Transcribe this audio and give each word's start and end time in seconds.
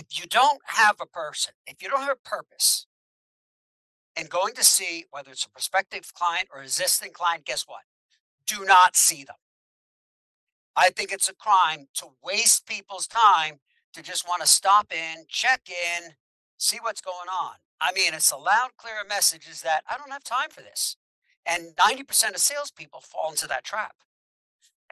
if 0.00 0.18
you 0.18 0.26
don't 0.26 0.60
have 0.64 0.96
a 1.00 1.06
person, 1.06 1.52
if 1.66 1.82
you 1.82 1.88
don't 1.88 2.00
have 2.00 2.16
a 2.24 2.28
purpose, 2.28 2.86
and 4.16 4.28
going 4.28 4.54
to 4.54 4.64
see 4.64 5.04
whether 5.10 5.30
it's 5.30 5.44
a 5.44 5.50
prospective 5.50 6.12
client 6.14 6.48
or 6.52 6.62
existing 6.62 7.12
client, 7.12 7.44
guess 7.44 7.64
what? 7.66 7.82
Do 8.46 8.64
not 8.64 8.96
see 8.96 9.24
them. 9.24 9.36
I 10.74 10.90
think 10.90 11.12
it's 11.12 11.28
a 11.28 11.34
crime 11.34 11.88
to 11.94 12.06
waste 12.22 12.66
people's 12.66 13.06
time 13.06 13.60
to 13.92 14.02
just 14.02 14.26
want 14.26 14.40
to 14.40 14.48
stop 14.48 14.92
in, 14.92 15.24
check 15.28 15.62
in, 15.68 16.12
see 16.56 16.78
what's 16.80 17.00
going 17.00 17.28
on. 17.28 17.54
I 17.80 17.92
mean, 17.92 18.14
it's 18.14 18.30
a 18.30 18.36
loud, 18.36 18.70
clear 18.76 18.94
message 19.08 19.48
is 19.48 19.62
that 19.62 19.82
I 19.90 19.96
don't 19.96 20.12
have 20.12 20.24
time 20.24 20.50
for 20.50 20.60
this. 20.60 20.96
And 21.46 21.76
90% 21.76 22.30
of 22.30 22.38
salespeople 22.38 23.00
fall 23.00 23.30
into 23.30 23.46
that 23.48 23.64
trap. 23.64 23.96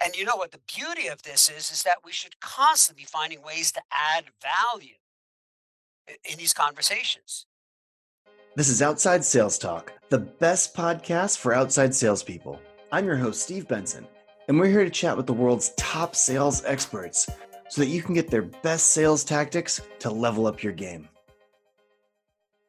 And 0.03 0.15
you 0.15 0.25
know 0.25 0.37
what 0.37 0.53
the 0.53 0.61
beauty 0.73 1.09
of 1.09 1.23
this 1.23 1.51
is, 1.51 1.73
is 1.73 1.83
that 1.83 1.99
we 2.05 2.12
should 2.12 2.39
constantly 2.41 3.03
be 3.03 3.07
finding 3.07 3.43
ways 3.43 3.73
to 3.73 3.81
add 3.91 4.27
value 4.41 4.95
in 6.31 6.39
these 6.39 6.53
conversations. 6.53 7.46
This 8.55 8.69
is 8.69 8.81
Outside 8.81 9.25
Sales 9.25 9.58
Talk, 9.58 9.93
the 10.08 10.19
best 10.19 10.75
podcast 10.75 11.39
for 11.39 11.53
outside 11.53 11.95
salespeople. 11.95 12.61
I'm 12.93 13.07
your 13.07 13.17
host, 13.17 13.43
Steve 13.43 13.67
Benson, 13.67 14.07
and 14.46 14.58
we're 14.58 14.71
here 14.71 14.85
to 14.85 14.91
chat 14.91 15.17
with 15.17 15.27
the 15.27 15.32
world's 15.32 15.72
top 15.77 16.14
sales 16.14 16.64
experts 16.64 17.29
so 17.69 17.80
that 17.80 17.89
you 17.89 18.00
can 18.00 18.14
get 18.14 18.30
their 18.30 18.43
best 18.43 18.91
sales 18.91 19.25
tactics 19.25 19.80
to 19.99 20.11
level 20.11 20.46
up 20.46 20.63
your 20.63 20.72
game. 20.72 21.08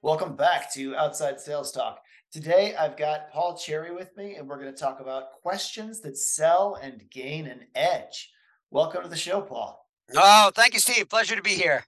Welcome 0.01 0.35
back 0.35 0.73
to 0.73 0.95
Outside 0.95 1.39
Sales 1.39 1.71
Talk. 1.71 2.01
Today, 2.31 2.75
I've 2.75 2.95
got 2.95 3.31
Paul 3.31 3.57
Cherry 3.57 3.91
with 3.91 4.15
me, 4.15 4.35
and 4.35 4.47
we're 4.47 4.61
going 4.61 4.71
to 4.71 4.79
talk 4.79 4.99
about 4.99 5.31
questions 5.41 5.99
that 6.01 6.15
sell 6.15 6.77
and 6.79 7.09
gain 7.09 7.47
an 7.47 7.61
edge. 7.73 8.29
Welcome 8.69 9.01
to 9.01 9.09
the 9.09 9.17
show, 9.17 9.41
Paul. 9.41 9.83
Oh, 10.15 10.51
thank 10.53 10.75
you, 10.75 10.79
Steve. 10.79 11.09
Pleasure 11.09 11.35
to 11.35 11.41
be 11.41 11.55
here. 11.55 11.85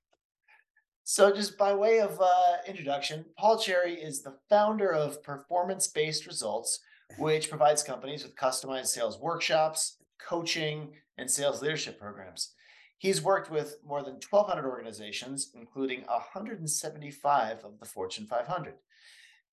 So, 1.04 1.32
just 1.32 1.60
by 1.60 1.76
way 1.76 2.00
of 2.00 2.20
uh, 2.20 2.58
introduction, 2.68 3.24
Paul 3.38 3.60
Cherry 3.60 3.94
is 3.94 4.24
the 4.24 4.40
founder 4.50 4.92
of 4.92 5.22
Performance 5.22 5.88
Based 5.88 6.26
Results, 6.26 6.80
which 7.20 7.48
provides 7.48 7.84
companies 7.84 8.24
with 8.24 8.36
customized 8.36 8.88
sales 8.88 9.20
workshops, 9.20 9.98
coaching, 10.20 10.94
and 11.20 11.30
sales 11.30 11.62
leadership 11.62 12.00
programs. 12.00 12.56
He's 12.98 13.22
worked 13.22 13.52
with 13.52 13.78
more 13.86 14.02
than 14.02 14.14
1,200 14.14 14.68
organizations, 14.68 15.52
including 15.54 16.02
175 16.08 17.64
of 17.64 17.80
the 17.80 17.86
Fortune 17.86 18.26
500. 18.26 18.74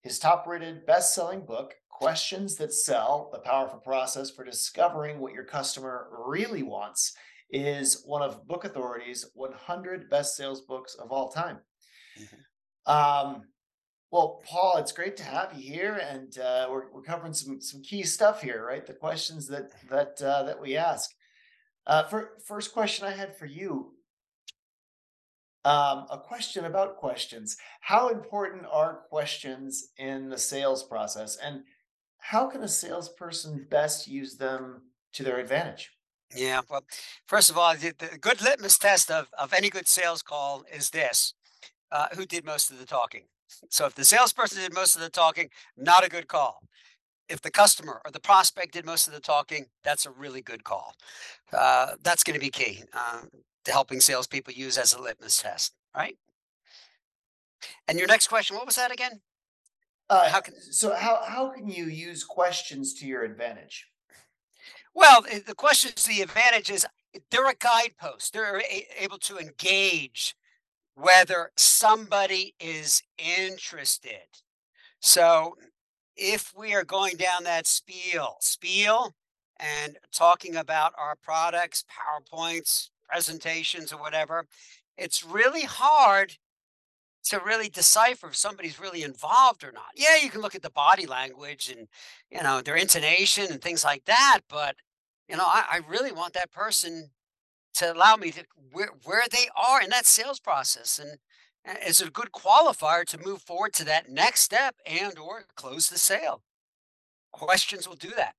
His 0.03 0.19
top 0.19 0.47
rated 0.47 0.87
best 0.87 1.15
selling 1.15 1.45
book, 1.45 1.75
Questions 1.91 2.57
That 2.57 2.73
Sell 2.73 3.31
The 3.33 3.41
Powerful 3.41 3.81
Process 3.81 4.31
for 4.31 4.45
Discovering 4.45 5.19
What 5.19 5.33
Your 5.33 5.45
Customer 5.45 6.09
Really 6.27 6.63
Wants, 6.63 7.17
is 7.51 8.03
one 8.05 8.23
of 8.23 8.47
BookAuthority's 8.47 9.31
100 9.35 10.09
best 10.09 10.37
sales 10.37 10.61
books 10.61 10.95
of 10.95 11.11
all 11.11 11.31
time. 11.31 11.59
Mm-hmm. 12.21 12.93
Um, 12.93 13.43
well, 14.11 14.41
Paul, 14.45 14.77
it's 14.79 14.93
great 14.93 15.17
to 15.19 15.25
have 15.25 15.53
you 15.55 15.73
here, 15.73 15.95
and 15.95 16.39
uh, 16.39 16.69
we're, 16.71 16.91
we're 16.93 17.03
covering 17.03 17.35
some 17.35 17.61
some 17.61 17.83
key 17.83 18.03
stuff 18.05 18.41
here, 18.41 18.65
right? 18.65 18.87
The 18.87 18.95
questions 18.95 19.47
that 19.49 19.71
that 19.91 20.23
uh, 20.23 20.45
that 20.45 20.61
we 20.61 20.77
ask. 20.77 21.11
Uh, 21.87 22.05
for, 22.05 22.31
first 22.47 22.73
question 22.73 23.07
I 23.07 23.11
had 23.11 23.37
for 23.37 23.47
you 23.47 23.95
um, 25.69 26.07
a 26.11 26.17
question 26.17 26.65
about 26.65 26.97
questions. 26.97 27.59
How 27.81 28.09
important 28.09 28.65
are 28.71 29.03
questions 29.11 29.89
in 29.99 30.31
the 30.31 30.39
sales 30.39 30.83
process? 30.83 31.37
And 31.37 31.65
how 32.19 32.49
can 32.49 32.63
a 32.63 32.69
salesperson 32.69 33.67
best 33.71 34.09
use 34.09 34.39
them 34.39 34.83
to 35.13 35.23
their 35.23 35.39
advantage? 35.39 35.91
Yeah, 36.35 36.63
well, 36.71 36.85
first 37.27 37.51
of 37.51 37.59
all, 37.59 37.75
the, 37.75 37.93
the 37.99 38.19
good 38.19 38.41
litmus 38.41 38.79
test 38.79 39.11
of, 39.11 39.29
of 39.39 39.53
any 39.53 39.69
good 39.69 39.89
sales 39.89 40.23
call 40.23 40.65
is 40.75 40.89
this 40.89 41.35
uh, 41.93 42.07
who 42.15 42.25
did 42.25 42.47
most 42.47 42.71
of 42.71 42.79
the 42.79 42.87
talking? 42.87 43.25
So 43.69 43.85
if 43.85 43.95
the 43.95 44.05
salesperson 44.05 44.63
did 44.63 44.75
most 44.75 44.95
of 44.95 45.03
the 45.03 45.11
talking, 45.11 45.51
not 45.77 46.05
a 46.05 46.09
good 46.09 46.29
call. 46.29 46.61
If 47.29 47.43
the 47.43 47.51
customer 47.51 48.01
or 48.07 48.11
the 48.11 48.21
prospect 48.21 48.73
did 48.73 48.87
most 48.87 49.07
of 49.07 49.13
the 49.13 49.21
talking, 49.21 49.67
that's 49.85 50.07
a 50.07 50.11
really 50.11 50.41
good 50.41 50.65
call. 50.65 50.95
Uh, 51.53 51.93
that's 52.03 52.25
going 52.25 52.35
to 52.35 52.41
be 52.41 52.51
key. 52.51 52.85
Uh, 52.95 53.23
helping 53.69 54.01
salespeople 54.01 54.53
use 54.53 54.79
as 54.79 54.93
a 54.93 55.01
litmus 55.01 55.43
test, 55.43 55.75
right? 55.97 56.17
And 57.87 57.99
your 57.99 58.09
next 58.09 58.29
question, 58.29 58.57
what 58.57 58.67
was 58.67 58.77
that 58.77 58.93
again? 58.93 59.21
Uh, 60.11 60.29
how 60.31 60.41
can, 60.41 60.55
so 60.61 60.95
how, 60.95 61.21
how 61.27 61.51
can 61.51 61.69
you 61.69 61.85
use 61.85 62.25
questions 62.25 62.95
to 62.95 63.07
your 63.07 63.25
advantage? 63.25 63.87
Well, 64.95 65.25
the 65.47 65.55
questions, 65.55 66.05
the 66.05 66.23
advantage 66.23 66.71
is 66.71 66.87
they're 67.31 67.49
a 67.49 67.55
guidepost. 67.55 68.33
They're 68.33 68.63
able 68.99 69.19
to 69.19 69.39
engage 69.39 70.35
whether 70.95 71.53
somebody 71.57 72.55
is 72.59 73.03
interested. 73.19 74.27
So 75.01 75.57
if 76.17 76.53
we 76.57 76.75
are 76.75 76.85
going 76.85 77.17
down 77.17 77.45
that 77.45 77.67
spiel, 77.67 78.37
spiel 78.41 79.15
and 79.61 79.99
talking 80.13 80.57
about 80.57 80.95
our 80.99 81.15
products, 81.15 81.85
PowerPoints, 81.85 82.91
presentations 83.09 83.93
or 83.93 84.01
whatever, 84.01 84.47
it's 84.97 85.25
really 85.25 85.63
hard 85.63 86.37
to 87.25 87.41
really 87.45 87.69
decipher 87.69 88.29
if 88.29 88.37
somebody's 88.37 88.81
really 88.81 89.03
involved 89.03 89.65
or 89.65 89.73
not. 89.73 89.91
Yeah, 89.95 90.17
you 90.23 90.31
can 90.31 90.41
look 90.41 90.55
at 90.55 90.63
the 90.63 90.71
body 90.71 91.07
language 91.07 91.69
and 91.77 91.89
you 92.31 92.43
know 92.43 92.61
their 92.63 92.77
intonation 92.77 93.47
and 93.51 93.61
things 93.61 93.85
like 93.85 94.05
that, 94.07 94.41
but 94.49 94.77
you 95.29 95.37
know, 95.37 95.45
I, 95.45 95.65
I 95.73 95.81
really 95.89 96.13
want 96.13 96.33
that 96.35 96.51
person 96.51 97.11
to 97.75 97.93
allow 97.93 98.17
me 98.17 98.31
to 98.33 98.45
where 98.73 98.91
where 99.05 99.25
they 99.31 99.49
are 99.57 99.83
in 99.83 99.91
that 99.91 100.07
sales 100.07 100.41
process 100.41 100.99
and 100.99 101.19
uh, 101.69 101.79
is 101.87 102.01
a 102.01 102.11
good 102.11 102.33
qualifier 102.33 103.05
to 103.05 103.19
move 103.19 103.43
forward 103.43 103.73
to 103.75 103.85
that 103.85 104.09
next 104.09 104.41
step 104.43 104.77
and 104.87 105.19
or 105.19 105.45
close 105.55 105.89
the 105.89 105.99
sale. 105.99 106.43
Questions 107.33 107.87
will 107.87 107.97
do 107.97 108.11
that. 108.17 108.35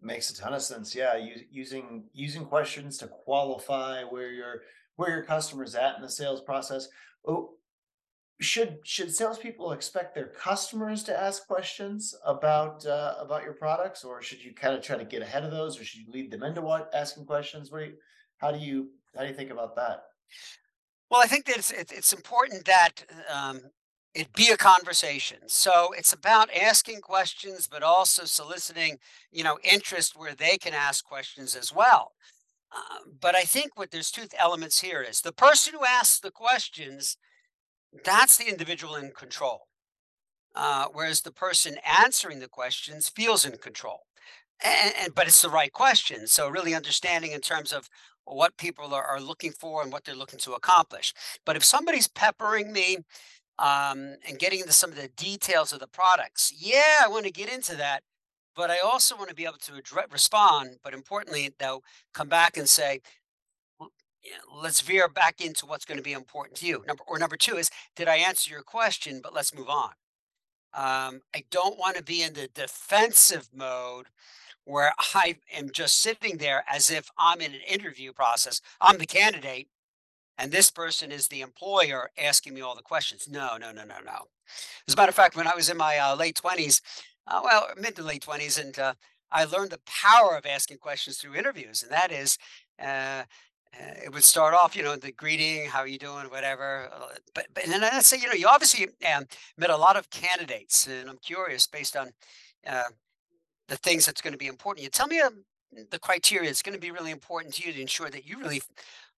Makes 0.00 0.30
a 0.30 0.36
ton 0.36 0.54
of 0.54 0.62
sense. 0.62 0.94
Yeah, 0.94 1.16
using 1.50 2.04
using 2.12 2.44
questions 2.44 2.98
to 2.98 3.08
qualify 3.08 4.04
where 4.04 4.30
your 4.30 4.62
where 4.96 5.10
your 5.10 5.24
customer's 5.24 5.74
at 5.74 5.96
in 5.96 6.02
the 6.02 6.08
sales 6.08 6.40
process. 6.40 6.88
Oh, 7.26 7.54
should 8.40 8.78
should 8.84 9.12
salespeople 9.12 9.72
expect 9.72 10.14
their 10.14 10.28
customers 10.28 11.02
to 11.04 11.18
ask 11.18 11.46
questions 11.46 12.14
about 12.24 12.86
uh, 12.86 13.14
about 13.18 13.42
your 13.42 13.54
products, 13.54 14.04
or 14.04 14.22
should 14.22 14.42
you 14.42 14.54
kind 14.54 14.74
of 14.74 14.82
try 14.82 14.96
to 14.96 15.04
get 15.04 15.22
ahead 15.22 15.42
of 15.42 15.50
those, 15.50 15.80
or 15.80 15.84
should 15.84 16.00
you 16.00 16.12
lead 16.12 16.30
them 16.30 16.44
into 16.44 16.60
what 16.60 16.90
asking 16.94 17.26
questions? 17.26 17.70
You, 17.72 17.94
how 18.36 18.52
do 18.52 18.58
you 18.58 18.90
how 19.16 19.22
do 19.22 19.28
you 19.28 19.34
think 19.34 19.50
about 19.50 19.74
that? 19.76 20.04
Well, 21.10 21.20
I 21.20 21.26
think 21.26 21.46
that 21.46 21.58
it's 21.58 21.72
it's 21.72 22.12
important 22.12 22.64
that 22.66 23.04
um, 23.32 23.62
it 24.18 24.32
be 24.32 24.48
a 24.48 24.56
conversation. 24.56 25.38
So 25.46 25.92
it's 25.96 26.12
about 26.12 26.52
asking 26.52 27.02
questions, 27.02 27.68
but 27.70 27.84
also 27.84 28.24
soliciting, 28.24 28.98
you 29.30 29.44
know, 29.44 29.58
interest 29.62 30.18
where 30.18 30.34
they 30.34 30.58
can 30.58 30.74
ask 30.74 31.04
questions 31.04 31.54
as 31.54 31.72
well. 31.72 32.12
Uh, 32.74 32.98
but 33.20 33.36
I 33.36 33.42
think 33.42 33.78
what 33.78 33.92
there's 33.92 34.10
two 34.10 34.26
elements 34.36 34.80
here 34.80 35.02
is 35.02 35.20
the 35.20 35.32
person 35.32 35.72
who 35.72 35.84
asks 35.84 36.18
the 36.18 36.32
questions, 36.32 37.16
that's 38.04 38.36
the 38.36 38.48
individual 38.48 38.96
in 38.96 39.12
control. 39.12 39.68
Uh, 40.56 40.86
whereas 40.92 41.20
the 41.20 41.30
person 41.30 41.76
answering 41.86 42.40
the 42.40 42.48
questions 42.48 43.08
feels 43.08 43.44
in 43.44 43.56
control. 43.58 44.00
And, 44.64 44.94
and, 45.00 45.14
but 45.14 45.28
it's 45.28 45.42
the 45.42 45.48
right 45.48 45.72
question. 45.72 46.26
So 46.26 46.48
really 46.48 46.74
understanding 46.74 47.30
in 47.30 47.40
terms 47.40 47.72
of 47.72 47.88
what 48.24 48.56
people 48.56 48.92
are, 48.92 49.04
are 49.04 49.20
looking 49.20 49.52
for 49.52 49.82
and 49.82 49.92
what 49.92 50.04
they're 50.04 50.14
looking 50.14 50.40
to 50.40 50.54
accomplish. 50.54 51.14
But 51.46 51.56
if 51.56 51.64
somebody's 51.64 52.08
peppering 52.08 52.72
me 52.72 52.98
um, 53.58 54.16
and 54.28 54.38
getting 54.38 54.60
into 54.60 54.72
some 54.72 54.90
of 54.90 54.96
the 54.96 55.08
details 55.08 55.72
of 55.72 55.80
the 55.80 55.86
products. 55.86 56.52
Yeah, 56.56 56.98
I 57.02 57.08
want 57.08 57.24
to 57.24 57.32
get 57.32 57.52
into 57.52 57.76
that, 57.76 58.02
but 58.54 58.70
I 58.70 58.78
also 58.78 59.16
want 59.16 59.28
to 59.28 59.34
be 59.34 59.44
able 59.44 59.58
to 59.58 59.74
address, 59.74 60.06
respond. 60.10 60.78
But 60.82 60.94
importantly, 60.94 61.50
though, 61.58 61.82
come 62.12 62.28
back 62.28 62.56
and 62.56 62.68
say, 62.68 63.00
let's 64.62 64.80
veer 64.80 65.08
back 65.08 65.40
into 65.40 65.66
what's 65.66 65.84
going 65.84 65.98
to 65.98 66.02
be 66.02 66.12
important 66.12 66.56
to 66.58 66.66
you. 66.66 66.84
Number 66.86 67.02
or 67.06 67.18
number 67.18 67.36
two 67.36 67.56
is, 67.56 67.70
did 67.96 68.08
I 68.08 68.16
answer 68.16 68.50
your 68.50 68.62
question? 68.62 69.20
But 69.22 69.34
let's 69.34 69.54
move 69.54 69.68
on. 69.68 69.92
Um, 70.74 71.22
I 71.34 71.44
don't 71.50 71.78
want 71.78 71.96
to 71.96 72.02
be 72.02 72.22
in 72.22 72.34
the 72.34 72.48
defensive 72.48 73.48
mode 73.54 74.06
where 74.64 74.92
I 75.14 75.36
am 75.52 75.70
just 75.72 76.00
sitting 76.00 76.36
there 76.36 76.62
as 76.68 76.90
if 76.90 77.08
I'm 77.16 77.40
in 77.40 77.54
an 77.54 77.60
interview 77.66 78.12
process. 78.12 78.60
I'm 78.80 78.98
the 78.98 79.06
candidate 79.06 79.68
and 80.38 80.52
this 80.52 80.70
person 80.70 81.10
is 81.10 81.28
the 81.28 81.40
employer 81.40 82.10
asking 82.16 82.54
me 82.54 82.60
all 82.60 82.76
the 82.76 82.82
questions. 82.82 83.28
No, 83.28 83.56
no, 83.58 83.72
no, 83.72 83.84
no, 83.84 83.96
no. 84.04 84.26
As 84.86 84.94
a 84.94 84.96
matter 84.96 85.10
of 85.10 85.16
fact, 85.16 85.36
when 85.36 85.48
I 85.48 85.54
was 85.54 85.68
in 85.68 85.76
my 85.76 85.98
uh, 85.98 86.14
late 86.14 86.40
20s, 86.42 86.80
uh, 87.26 87.40
well, 87.42 87.68
mid 87.76 87.96
to 87.96 88.02
late 88.02 88.24
20s, 88.24 88.60
and 88.60 88.78
uh, 88.78 88.94
I 89.32 89.44
learned 89.44 89.70
the 89.70 89.80
power 89.84 90.36
of 90.36 90.46
asking 90.46 90.78
questions 90.78 91.18
through 91.18 91.34
interviews, 91.34 91.82
and 91.82 91.90
that 91.90 92.12
is, 92.12 92.38
uh, 92.80 93.24
uh, 93.74 93.94
it 94.04 94.12
would 94.12 94.24
start 94.24 94.54
off, 94.54 94.76
you 94.76 94.82
know, 94.82 94.96
the 94.96 95.12
greeting, 95.12 95.66
how 95.66 95.80
are 95.80 95.88
you 95.88 95.98
doing, 95.98 96.26
whatever. 96.30 96.88
Uh, 96.94 97.16
but, 97.34 97.48
but 97.52 97.64
and 97.64 97.72
then 97.72 97.84
I'd 97.84 98.04
say, 98.04 98.18
you 98.18 98.28
know, 98.28 98.32
you 98.32 98.46
obviously 98.46 98.86
um, 99.14 99.24
met 99.58 99.70
a 99.70 99.76
lot 99.76 99.96
of 99.96 100.08
candidates, 100.08 100.86
and 100.86 101.10
I'm 101.10 101.18
curious 101.18 101.66
based 101.66 101.96
on 101.96 102.10
the 102.64 103.76
things 103.76 104.06
that's 104.06 104.22
going 104.22 104.32
to 104.32 104.38
be 104.38 104.46
important. 104.46 104.82
You 104.82 104.88
tell 104.88 105.06
me 105.06 105.20
um, 105.20 105.44
the 105.90 105.98
criteria 105.98 106.48
that's 106.48 106.62
going 106.62 106.74
to 106.74 106.80
be 106.80 106.90
really 106.90 107.10
important 107.10 107.54
to 107.54 107.66
you 107.66 107.72
to 107.72 107.80
ensure 107.80 108.08
that 108.08 108.26
you 108.26 108.38
really 108.38 108.62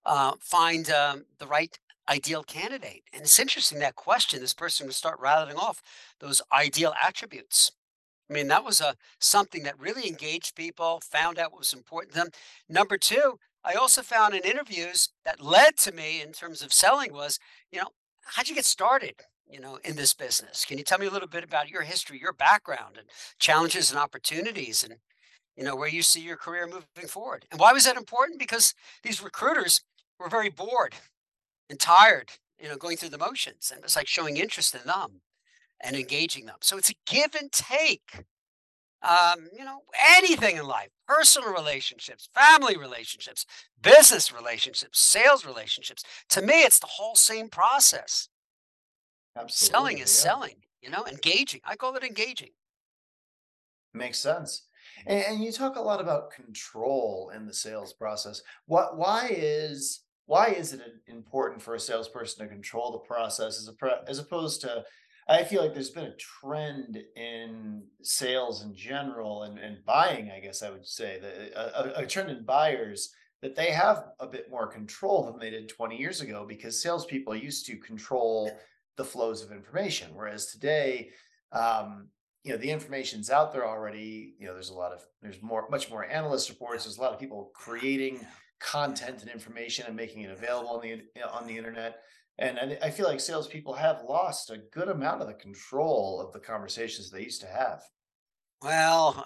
uh, 0.05 0.33
find 0.41 0.91
um, 0.91 1.25
the 1.39 1.47
right 1.47 1.79
ideal 2.09 2.43
candidate? 2.43 3.05
And 3.13 3.23
it's 3.23 3.39
interesting 3.39 3.79
that 3.81 3.97
question, 3.97 4.41
this 4.41 4.55
person 4.55 4.87
would 4.87 4.95
start 4.95 5.21
rattling 5.21 5.57
off 5.57 5.83
those 6.21 6.43
ideal 6.53 6.95
attributes. 7.03 7.73
I 8.31 8.33
mean, 8.33 8.49
that 8.49 8.65
was 8.65 8.81
a 8.81 8.95
something 9.19 9.65
that 9.65 9.79
really 9.79 10.07
engaged 10.07 10.55
people, 10.55 11.01
found 11.03 11.39
out 11.39 11.51
what 11.51 11.61
was 11.61 11.73
important 11.73 12.15
to 12.15 12.21
them. 12.21 12.29
Number 12.69 12.97
two, 12.97 13.39
I 13.65 13.75
also 13.75 14.03
found 14.03 14.35
in 14.35 14.43
interviews 14.43 15.11
that 15.25 15.41
led 15.41 15.77
to 15.79 15.93
me 15.93 16.23
in 16.23 16.33
terms 16.33 16.63
of 16.63 16.73
selling 16.73 17.13
was, 17.13 17.39
you 17.73 17.81
know, 17.81 17.89
how'd 18.23 18.49
you 18.49 18.55
get 18.55 18.65
started, 18.65 19.15
you 19.49 19.61
know, 19.61 19.79
in 19.85 19.97
this 19.97 20.15
business? 20.15 20.65
Can 20.65 20.79
you 20.79 20.85
tell 20.85 20.99
me 20.99 21.07
a 21.07 21.11
little 21.11 21.29
bit 21.29 21.45
about 21.45 21.69
your 21.69 21.83
history, 21.83 22.19
your 22.21 22.33
background, 22.33 22.97
and 22.97 23.09
challenges 23.39 23.91
and 23.91 23.99
opportunities, 23.99 24.85
and 24.85 24.95
you 25.57 25.65
know 25.65 25.77
where 25.77 25.89
you 25.89 26.03
see 26.03 26.21
your 26.21 26.37
career 26.37 26.67
moving 26.67 27.09
forward? 27.09 27.45
And 27.51 27.61
why 27.61 27.73
was 27.73 27.85
that 27.85 27.97
important? 27.97 28.39
Because 28.39 28.75
these 29.03 29.23
recruiters 29.23 29.83
were 30.21 30.29
very 30.29 30.51
bored 30.51 30.95
and 31.69 31.81
tired, 31.81 32.31
you 32.61 32.69
know, 32.69 32.77
going 32.77 32.97
through 32.97 33.09
the 33.09 33.19
motions, 33.19 33.73
and 33.75 33.83
it's 33.83 33.97
like 33.97 34.07
showing 34.07 34.37
interest 34.37 34.75
in 34.75 34.87
them 34.87 35.23
and 35.83 35.97
engaging 35.97 36.47
them. 36.47 36.59
So 36.61 36.77
it's 36.77 36.91
a 36.91 36.95
give 37.07 37.35
and 37.35 37.51
take. 37.51 38.25
Um, 39.03 39.49
you 39.59 39.65
know, 39.65 39.81
anything 40.19 40.59
in 40.59 40.67
life, 40.67 40.91
personal 41.09 41.55
relationships, 41.55 42.29
family 42.35 42.77
relationships, 42.77 43.47
business 43.81 44.31
relationships, 44.31 45.01
sales 45.01 45.47
relationships. 45.47 46.05
To 46.29 46.43
me, 46.43 46.65
it's 46.65 46.79
the 46.79 46.87
whole 46.87 47.15
same 47.15 47.49
process. 47.49 48.29
Selling 49.47 49.97
is 49.97 50.01
yeah. 50.01 50.31
selling, 50.31 50.57
you 50.83 50.91
know, 50.91 51.07
engaging. 51.07 51.63
I 51.65 51.77
call 51.77 51.97
it 51.97 52.05
engaging. 52.05 52.51
Makes 53.95 54.19
sense. 54.19 54.67
And, 55.07 55.25
and 55.25 55.43
you 55.43 55.51
talk 55.51 55.77
a 55.77 55.81
lot 55.81 56.03
about 56.03 56.33
control 56.33 57.33
in 57.35 57.47
the 57.47 57.55
sales 57.55 57.95
process. 57.95 58.43
What, 58.67 58.99
why 58.99 59.29
is 59.31 60.01
why 60.31 60.47
is 60.51 60.73
it 60.73 60.81
important 61.09 61.61
for 61.61 61.75
a 61.75 61.81
salesperson 61.81 62.47
to 62.47 62.55
control 62.55 62.93
the 62.93 62.99
process 62.99 63.59
as 63.59 63.69
a 63.69 64.09
as 64.09 64.21
opposed 64.21 64.61
to 64.61 64.85
I 65.29 65.43
feel 65.43 65.61
like 65.61 65.75
there's 65.75 65.91
been 65.91 66.05
a 66.05 66.17
trend 66.17 66.99
in 67.17 67.83
sales 68.03 68.65
in 68.65 68.73
general 68.73 69.43
and, 69.43 69.59
and 69.59 69.85
buying, 69.85 70.31
I 70.31 70.39
guess 70.39 70.63
I 70.63 70.71
would 70.71 70.87
say 70.87 71.19
that 71.21 71.53
a, 71.57 72.01
a, 72.01 72.05
a 72.05 72.07
trend 72.07 72.31
in 72.31 72.45
buyers 72.45 73.13
that 73.43 73.57
they 73.57 73.73
have 73.73 74.05
a 74.21 74.27
bit 74.27 74.51
more 74.51 74.69
control 74.69 75.25
than 75.25 75.41
they 75.41 75.51
did 75.51 75.69
20 75.69 75.97
years 75.97 76.21
ago 76.21 76.45
because 76.49 76.81
salespeople 76.81 77.35
used 77.35 77.67
to 77.67 77.77
control 77.77 78.53
the 78.97 79.05
flows 79.05 79.43
of 79.43 79.51
information, 79.51 80.11
whereas 80.15 80.47
today 80.47 81.11
um, 81.51 82.07
you 82.45 82.53
know 82.53 82.59
the 82.59 82.71
information's 82.71 83.31
out 83.31 83.53
there 83.53 83.67
already. 83.67 84.35
You 84.39 84.47
know 84.47 84.55
there's 84.55 84.71
a 84.71 84.75
lot 84.75 84.93
of 84.93 85.01
there's 85.23 85.43
more 85.43 85.69
much 85.71 85.91
more 85.91 86.05
analyst 86.05 86.49
reports. 86.49 86.85
There's 86.85 86.99
a 86.99 87.03
lot 87.03 87.13
of 87.13 87.19
people 87.19 87.51
creating 87.53 88.25
content 88.61 89.23
and 89.23 89.31
information 89.31 89.87
and 89.87 89.97
making 89.97 90.23
it 90.23 90.31
available 90.31 90.71
on 90.71 90.83
the 90.83 91.03
on 91.33 91.47
the 91.47 91.57
internet 91.57 92.01
and 92.39 92.59
I, 92.59 92.79
I 92.87 92.91
feel 92.91 93.07
like 93.07 93.21
salespeople 93.21 93.75
have 93.75 94.03
lost 94.09 94.51
a 94.51 94.59
good 94.73 94.89
amount 94.89 95.21
of 95.23 95.29
the 95.29 95.35
control 95.35 96.21
of 96.21 96.33
the 96.33 96.41
conversations 96.41 97.11
they 97.11 97.23
used 97.23 97.41
to 97.41 97.47
have 97.47 97.83
Well, 98.63 99.23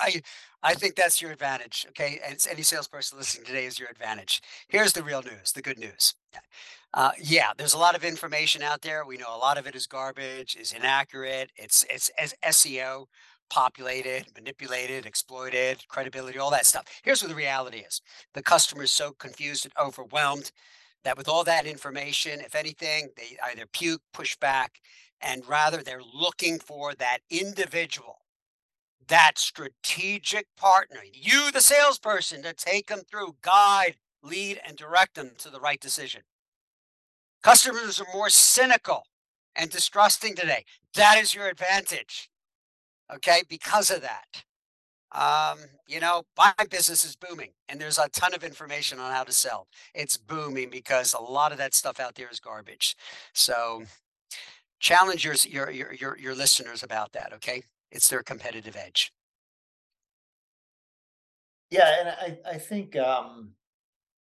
I 0.00 0.22
I 0.62 0.74
think 0.74 0.94
that's 0.94 1.20
your 1.20 1.32
advantage. 1.32 1.86
Okay, 1.88 2.20
and 2.24 2.32
it's 2.34 2.46
any 2.46 2.62
salesperson 2.62 3.18
listening 3.18 3.44
today 3.44 3.66
is 3.66 3.78
your 3.78 3.88
advantage. 3.88 4.40
Here's 4.68 4.92
the 4.92 5.02
real 5.02 5.22
news, 5.22 5.52
the 5.52 5.62
good 5.62 5.78
news. 5.78 6.14
Uh, 6.94 7.10
yeah, 7.20 7.52
there's 7.56 7.74
a 7.74 7.78
lot 7.78 7.96
of 7.96 8.04
information 8.04 8.62
out 8.62 8.82
there. 8.82 9.04
We 9.04 9.16
know 9.16 9.34
a 9.34 9.38
lot 9.38 9.58
of 9.58 9.66
it 9.66 9.74
is 9.74 9.86
garbage, 9.86 10.56
is 10.56 10.72
inaccurate. 10.72 11.50
It's 11.56 11.84
it's 11.90 12.10
as 12.18 12.34
SEO 12.44 13.06
populated, 13.52 14.24
manipulated, 14.34 15.04
exploited, 15.04 15.86
credibility, 15.88 16.38
all 16.38 16.50
that 16.50 16.64
stuff. 16.64 16.86
Here's 17.02 17.22
what 17.22 17.28
the 17.28 17.34
reality 17.34 17.78
is: 17.78 18.00
the 18.32 18.42
customer 18.42 18.84
is 18.84 18.92
so 18.92 19.12
confused 19.12 19.66
and 19.66 19.74
overwhelmed 19.78 20.52
that 21.04 21.18
with 21.18 21.28
all 21.28 21.44
that 21.44 21.66
information, 21.66 22.40
if 22.40 22.54
anything, 22.54 23.10
they 23.16 23.36
either 23.50 23.66
puke, 23.66 24.00
push 24.14 24.36
back, 24.36 24.80
and 25.20 25.46
rather 25.46 25.82
they're 25.82 26.00
looking 26.14 26.58
for 26.58 26.94
that 26.94 27.18
individual 27.28 28.20
that 29.08 29.36
strategic 29.36 30.46
partner, 30.56 31.00
you, 31.12 31.50
the 31.52 31.60
salesperson, 31.60 32.42
to 32.42 32.54
take 32.54 32.86
them 32.88 33.00
through, 33.10 33.36
guide, 33.42 33.96
lead, 34.22 34.60
and 34.66 34.76
direct 34.76 35.16
them 35.16 35.32
to 35.38 35.50
the 35.50 35.60
right 35.60 35.80
decision. 35.80 36.22
Customers 37.42 38.00
are 38.00 38.06
more 38.14 38.30
cynical 38.30 39.04
and 39.56 39.70
distrusting 39.70 40.34
today. 40.34 40.64
That 40.94 41.18
is 41.18 41.34
your 41.34 41.48
advantage. 41.48 42.30
Okay. 43.14 43.42
Because 43.48 43.90
of 43.90 44.02
that. 44.02 44.44
Um, 45.14 45.58
you 45.86 46.00
know, 46.00 46.22
my 46.38 46.54
business 46.70 47.04
is 47.04 47.16
booming 47.16 47.50
and 47.68 47.78
there's 47.78 47.98
a 47.98 48.08
ton 48.08 48.32
of 48.34 48.42
information 48.42 48.98
on 48.98 49.12
how 49.12 49.24
to 49.24 49.32
sell. 49.32 49.68
It's 49.94 50.16
booming 50.16 50.70
because 50.70 51.12
a 51.12 51.20
lot 51.22 51.52
of 51.52 51.58
that 51.58 51.74
stuff 51.74 52.00
out 52.00 52.14
there 52.14 52.30
is 52.30 52.40
garbage. 52.40 52.96
So 53.34 53.82
challenge 54.80 55.24
your 55.24 55.34
your 55.46 55.70
your 55.70 55.92
your, 55.92 56.18
your 56.18 56.34
listeners 56.34 56.82
about 56.82 57.12
that. 57.12 57.32
Okay. 57.34 57.62
It's 57.90 58.08
their 58.08 58.22
competitive 58.22 58.74
edge. 58.76 59.12
yeah 61.70 61.96
and 62.00 62.08
i 62.08 62.50
i 62.54 62.58
think 62.58 62.96
um 62.96 63.54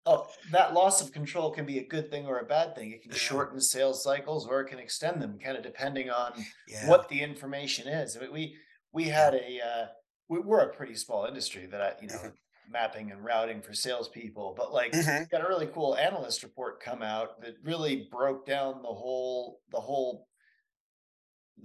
Oh, 0.07 0.27
that 0.49 0.73
loss 0.73 0.99
of 0.99 1.11
control 1.11 1.51
can 1.51 1.63
be 1.63 1.77
a 1.77 1.85
good 1.85 2.09
thing 2.09 2.25
or 2.25 2.39
a 2.39 2.43
bad 2.45 2.73
thing. 2.75 2.91
It 2.91 3.03
can 3.03 3.11
Yeah. 3.11 3.17
shorten 3.19 3.61
sales 3.61 4.01
cycles 4.03 4.47
or 4.47 4.59
it 4.61 4.67
can 4.67 4.79
extend 4.79 5.21
them, 5.21 5.37
kind 5.37 5.55
of 5.55 5.61
depending 5.61 6.09
on 6.09 6.43
Yeah. 6.67 6.89
what 6.89 7.07
the 7.07 7.21
information 7.21 7.87
is. 7.87 8.17
I 8.17 8.21
mean, 8.21 8.31
we 8.33 8.57
we 8.93 9.05
had 9.05 9.33
a 9.35 9.59
uh, 9.61 9.87
we, 10.29 10.39
we're 10.39 10.59
a 10.61 10.73
pretty 10.73 10.95
small 10.95 11.25
industry 11.25 11.65
that 11.67 11.81
I, 11.81 11.95
you 12.01 12.09
know, 12.09 12.31
mapping 12.67 13.11
and 13.11 13.23
routing 13.23 13.61
for 13.61 13.73
salespeople, 13.73 14.53
but 14.57 14.73
like 14.73 14.93
Mhm. 14.93 15.29
got 15.29 15.43
a 15.43 15.47
really 15.47 15.67
cool 15.67 15.95
analyst 15.95 16.43
report 16.43 16.81
come 16.81 17.01
out 17.01 17.41
that 17.41 17.55
really 17.63 18.07
broke 18.11 18.45
down 18.45 18.81
the 18.81 18.87
whole 18.87 19.61
the 19.69 19.79
whole 19.79 20.27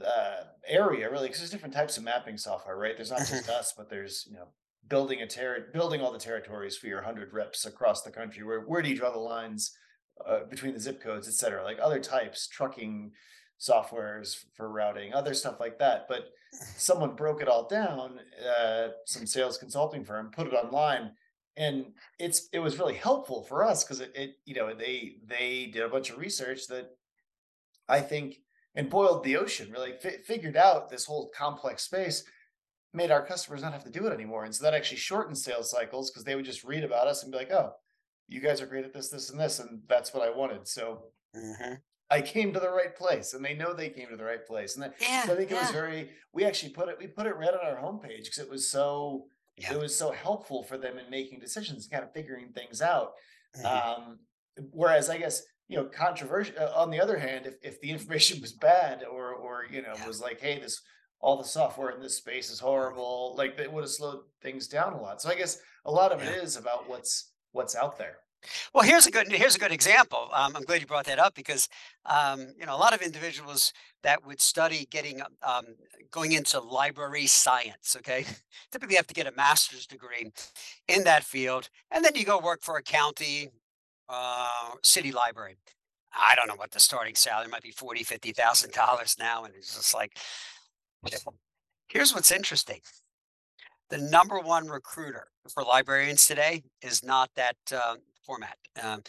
uh, 0.05 0.45
area 0.67 1.11
really 1.11 1.29
because 1.29 1.41
there's 1.41 1.51
different 1.51 1.73
types 1.75 1.97
of 1.97 2.03
mapping 2.05 2.37
software 2.37 2.77
right 2.77 2.97
there's 2.97 3.11
not 3.11 3.27
just 3.27 3.45
Mhm. 3.45 3.49
us 3.49 3.73
but 3.77 3.89
there's 3.89 4.27
you 4.27 4.35
know 4.37 4.49
building 4.89 5.23
a 5.23 5.27
ter- 5.27 5.71
building 5.73 6.01
all 6.01 6.13
the 6.13 6.19
territories 6.19 6.77
for 6.77 6.87
your 6.87 6.99
100 6.99 7.33
reps 7.33 7.65
across 7.65 8.03
the 8.03 8.11
country 8.11 8.43
where 8.43 8.61
where 8.61 8.83
do 8.83 8.91
you 8.91 8.97
draw 8.97 9.11
the 9.11 9.19
lines 9.19 9.75
uh, 10.27 10.45
between 10.45 10.75
the 10.75 10.81
zip 10.81 11.01
codes 11.01 11.29
et 11.29 11.35
cetera 11.35 11.63
like 11.65 11.79
other 11.81 12.01
types 12.01 12.47
trucking 12.47 13.11
softwares 13.59 14.45
for 14.55 14.71
routing 14.71 15.15
other 15.15 15.33
stuff 15.33 15.59
like 15.61 15.79
that 15.79 16.07
but 16.09 16.31
someone 16.77 17.15
broke 17.15 17.41
it 17.43 17.49
all 17.49 17.67
down 17.69 18.21
uh, 18.47 18.89
some 19.05 19.27
sales 19.27 19.59
consulting 19.59 20.05
firm 20.05 20.31
put 20.31 20.47
it 20.47 20.55
online 20.55 21.13
and 21.57 21.87
it's 22.19 22.49
it 22.53 22.59
was 22.59 22.79
really 22.79 22.95
helpful 22.95 23.43
for 23.43 23.65
us 23.65 23.83
because 23.83 24.01
it, 24.01 24.13
it 24.15 24.31
you 24.45 24.55
know 24.55 24.75
they 24.75 25.17
they 25.27 25.71
did 25.73 25.83
a 25.83 25.89
bunch 25.89 26.11
of 26.11 26.19
research 26.19 26.67
that 26.69 26.91
I 27.89 28.01
think, 28.01 28.39
and 28.75 28.91
boiled 28.91 29.23
the 29.23 29.37
ocean, 29.37 29.71
really 29.71 29.93
fi- 30.03 30.19
figured 30.25 30.57
out 30.57 30.89
this 30.91 31.05
whole 31.05 31.31
complex 31.37 31.85
space, 31.85 32.25
made 32.93 33.11
our 33.11 33.25
customers 33.25 33.63
not 33.63 33.73
have 33.73 33.85
to 33.85 33.91
do 33.91 34.07
it 34.07 34.13
anymore. 34.13 34.45
And 34.45 34.55
so 34.55 34.65
that 34.65 34.75
actually 34.75 34.97
shortened 34.99 35.39
sales 35.39 35.71
cycles 35.71 36.11
because 36.11 36.25
they 36.25 36.35
would 36.35 36.45
just 36.45 36.65
read 36.65 36.85
about 36.85 37.07
us 37.07 37.23
and 37.23 37.31
be 37.31 37.39
like, 37.39 37.53
oh, 37.53 37.73
you 38.29 38.41
guys 38.41 38.61
are 38.61 38.67
great 38.67 38.85
at 38.85 38.93
this, 38.93 39.09
this, 39.09 39.31
and 39.31 39.39
this. 39.39 39.61
And 39.61 39.83
that's 39.89 40.13
what 40.13 40.27
I 40.27 40.37
wanted. 40.37 40.67
So 40.67 41.05
Mhm. 41.35 41.81
I 42.11 42.23
came 42.23 42.53
to 42.53 42.61
the 42.61 42.71
right 42.71 42.95
place 42.95 43.35
and 43.35 43.45
they 43.45 43.55
know 43.55 43.73
they 43.75 43.89
came 43.89 44.09
to 44.11 44.17
the 44.17 44.25
right 44.25 44.45
place. 44.47 44.75
And 44.75 44.85
that, 44.85 44.95
Yeah. 45.01 45.25
so 45.25 45.33
I 45.33 45.37
think 45.37 45.51
it 45.51 45.61
was 45.61 45.71
very, 45.71 46.11
we 46.33 46.45
actually 46.45 46.73
put 46.73 46.89
it, 46.89 46.99
we 46.99 47.07
put 47.09 47.27
it 47.27 47.37
right 47.37 47.53
on 47.53 47.67
our 47.67 47.77
homepage 47.83 48.25
because 48.25 48.39
it 48.39 48.49
was 48.49 48.71
so, 48.71 49.27
Yeah. 49.57 49.73
it 49.75 49.81
was 49.81 49.97
so 49.97 50.13
helpful 50.13 50.63
for 50.63 50.79
them 50.79 50.99
in 50.99 51.11
making 51.11 51.41
decisions, 51.41 51.89
kind 51.89 52.05
of 52.05 52.13
figuring 52.13 52.53
things 52.53 52.81
out. 52.81 53.13
Mhm. 53.57 53.65
Um, 53.65 54.19
whereas 54.71 55.11
I 55.11 55.19
guess, 55.19 55.43
you 55.67 55.77
know, 55.77 55.87
controversial, 55.87 56.55
uh, 56.59 56.73
on 56.77 56.91
the 56.91 57.01
other 57.01 57.19
hand, 57.19 57.47
if, 57.47 57.55
if 57.63 57.81
the 57.81 57.91
information 57.97 58.41
was 58.41 58.53
bad 58.53 59.03
or, 59.03 59.33
or, 59.35 59.65
you 59.69 59.83
know, 59.83 59.95
Yeah. 59.97 60.07
was 60.07 60.21
like, 60.21 60.41
hey, 60.41 60.61
this, 60.61 60.81
all 61.19 61.37
the 61.39 61.45
software 61.45 61.91
in 61.91 62.01
this 62.01 62.19
space 62.19 62.51
is 62.51 62.61
horrible, 62.61 63.35
like 63.37 63.57
that 63.57 63.73
would 63.73 63.83
have 63.83 63.91
slowed 63.91 64.21
things 64.43 64.69
down 64.69 64.93
a 64.93 65.01
lot. 65.01 65.21
So 65.21 65.29
I 65.29 65.35
guess 65.35 65.59
a 65.85 65.91
lot 65.91 66.13
of 66.13 66.23
it 66.23 66.37
Yeah. 66.37 66.43
is 66.43 66.57
about 66.57 66.89
what's, 66.89 67.33
what's 67.51 67.75
out 67.75 67.99
there. 67.99 68.19
Well, 68.75 68.85
here's 68.85 69.07
a 69.07 69.11
good 69.11 69.31
here's 69.31 69.57
a 69.57 69.59
good 69.59 69.73
example. 69.73 70.29
Um, 70.33 70.57
I'm 70.57 70.63
glad 70.63 70.81
you 70.81 70.87
brought 70.87 71.07
that 71.07 71.19
up 71.19 71.35
because 71.35 71.69
um, 72.05 72.55
you 72.59 72.67
know 72.67 72.75
a 72.75 72.79
lot 72.79 72.95
of 72.95 73.03
individuals 73.03 73.73
that 74.03 74.27
would 74.27 74.41
study 74.41 74.87
getting 74.91 75.21
um, 75.43 75.65
going 76.11 76.33
into 76.33 76.61
library 76.61 77.27
science. 77.27 77.97
Okay, 77.99 78.25
typically 78.73 78.97
have 78.97 79.07
to 79.09 79.15
get 79.15 79.27
a 79.27 79.33
master's 79.33 79.87
degree 79.87 80.33
in 80.89 81.05
that 81.05 81.25
field, 81.25 81.69
and 81.91 82.05
then 82.05 82.15
you 82.15 82.25
go 82.25 82.39
work 82.39 82.63
for 82.63 82.77
a 82.77 82.83
county 82.83 83.51
uh, 84.09 84.71
city 84.83 85.13
library. 85.13 85.57
I 86.15 86.35
don't 86.35 86.49
know 86.49 86.57
what 86.57 86.71
the 86.71 86.81
starting 86.81 87.15
salary 87.15 87.49
might 87.49 87.63
be 87.63 87.73
forty, 87.73 88.05
fifty 88.05 88.33
thousand 88.33 88.73
dollars 88.73 89.17
now, 89.19 89.45
and 89.45 89.55
it's 89.55 89.75
just 89.77 89.95
like 89.95 90.17
here's 91.89 92.15
what's 92.15 92.31
interesting. 92.33 92.81
The 93.89 93.99
number 93.99 94.41
one 94.41 94.67
recruiter 94.67 95.29
for 95.53 95.63
librarians 95.63 96.27
today 96.27 96.65
is 96.83 97.05
not 97.05 97.31
that 97.37 97.57
uh, 97.73 97.97
format. 98.27 98.59
Um, 98.83 99.03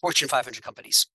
Fortune 0.00 0.28
500 0.28 0.62
companies. 0.62 1.06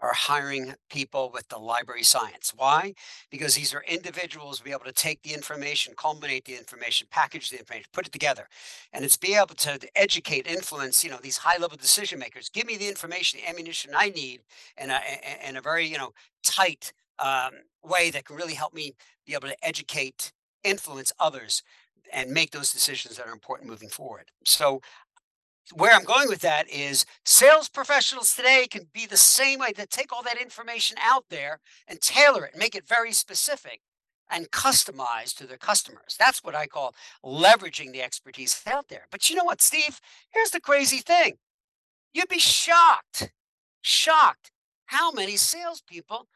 are 0.00 0.14
hiring 0.14 0.74
people 0.88 1.30
with 1.34 1.48
the 1.48 1.58
library 1.58 2.04
science. 2.04 2.52
Why? 2.56 2.94
Because 3.30 3.54
these 3.56 3.74
are 3.74 3.82
individuals 3.88 4.60
be 4.60 4.70
able 4.70 4.84
to 4.84 4.92
take 4.92 5.22
the 5.22 5.34
information, 5.34 5.94
culminate 5.96 6.44
the 6.44 6.56
information, 6.56 7.08
package 7.10 7.50
the 7.50 7.58
information, 7.58 7.88
put 7.92 8.06
it 8.06 8.12
together. 8.12 8.48
And 8.92 9.04
it's 9.04 9.16
be 9.16 9.34
able 9.34 9.56
to 9.56 9.78
educate, 9.96 10.46
influence, 10.46 11.02
you 11.02 11.10
know, 11.10 11.18
these 11.20 11.38
high 11.38 11.58
level 11.58 11.76
decision 11.76 12.18
makers. 12.20 12.48
Give 12.48 12.66
me 12.66 12.76
the 12.76 12.88
information, 12.88 13.40
the 13.40 13.50
ammunition 13.50 13.90
I 13.96 14.10
need 14.10 14.40
and 14.76 14.92
a, 14.92 15.00
in 15.48 15.56
a 15.56 15.60
very, 15.60 15.86
you 15.86 15.98
know, 15.98 16.12
tight 16.44 16.92
um, 17.18 17.52
way 17.82 18.10
that 18.10 18.24
can 18.24 18.36
really 18.36 18.54
help 18.54 18.72
me 18.72 18.94
be 19.26 19.34
able 19.34 19.48
to 19.48 19.64
educate, 19.64 20.32
influence 20.62 21.12
others 21.18 21.62
and 22.12 22.30
make 22.30 22.52
those 22.52 22.72
decisions 22.72 23.16
that 23.16 23.26
are 23.26 23.32
important 23.32 23.68
moving 23.68 23.88
forward. 23.88 24.30
So 24.44 24.80
where 25.74 25.92
I'm 25.92 26.04
going 26.04 26.28
with 26.28 26.40
that 26.40 26.68
is 26.68 27.04
sales 27.24 27.68
professionals 27.68 28.34
today 28.34 28.66
can 28.70 28.88
be 28.92 29.06
the 29.06 29.16
same 29.16 29.60
way 29.60 29.72
to 29.72 29.86
take 29.86 30.12
all 30.12 30.22
that 30.22 30.40
information 30.40 30.96
out 31.00 31.24
there 31.30 31.60
and 31.86 32.00
tailor 32.00 32.44
it, 32.44 32.56
make 32.56 32.74
it 32.74 32.86
very 32.86 33.12
specific 33.12 33.80
and 34.30 34.50
customized 34.50 35.36
to 35.36 35.46
their 35.46 35.56
customers. 35.58 36.16
That's 36.18 36.42
what 36.44 36.54
I 36.54 36.66
call 36.66 36.94
leveraging 37.24 37.92
the 37.92 38.02
expertise 38.02 38.62
out 38.66 38.88
there. 38.88 39.06
But 39.10 39.28
you 39.28 39.36
know 39.36 39.44
what, 39.44 39.62
Steve? 39.62 40.00
Here's 40.30 40.50
the 40.50 40.60
crazy 40.60 40.98
thing. 40.98 41.34
You'd 42.12 42.28
be 42.28 42.38
shocked, 42.38 43.32
shocked 43.82 44.50
how 44.86 45.10
many 45.12 45.36
salespeople 45.36 46.26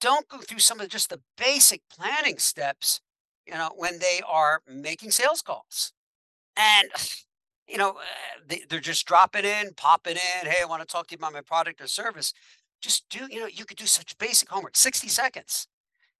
don't 0.00 0.28
go 0.28 0.38
through 0.38 0.60
some 0.60 0.80
of 0.80 0.88
just 0.88 1.10
the 1.10 1.20
basic 1.36 1.82
planning 1.90 2.38
steps, 2.38 3.00
you 3.46 3.54
know, 3.54 3.70
when 3.76 3.98
they 3.98 4.20
are 4.26 4.60
making 4.66 5.10
sales 5.10 5.42
calls. 5.42 5.92
And 6.56 6.88
you 7.68 7.78
know, 7.78 7.90
uh, 7.90 8.40
they, 8.46 8.62
they're 8.68 8.80
just 8.80 9.06
dropping 9.06 9.44
in, 9.44 9.72
popping 9.76 10.16
in. 10.16 10.50
Hey, 10.50 10.62
I 10.62 10.66
want 10.66 10.80
to 10.82 10.86
talk 10.86 11.08
to 11.08 11.12
you 11.12 11.18
about 11.18 11.32
my 11.32 11.42
product 11.42 11.80
or 11.80 11.86
service. 11.86 12.32
Just 12.80 13.08
do, 13.10 13.26
you 13.30 13.40
know, 13.40 13.46
you 13.46 13.64
could 13.64 13.76
do 13.76 13.86
such 13.86 14.16
basic 14.18 14.48
homework, 14.48 14.76
60 14.76 15.08
seconds. 15.08 15.68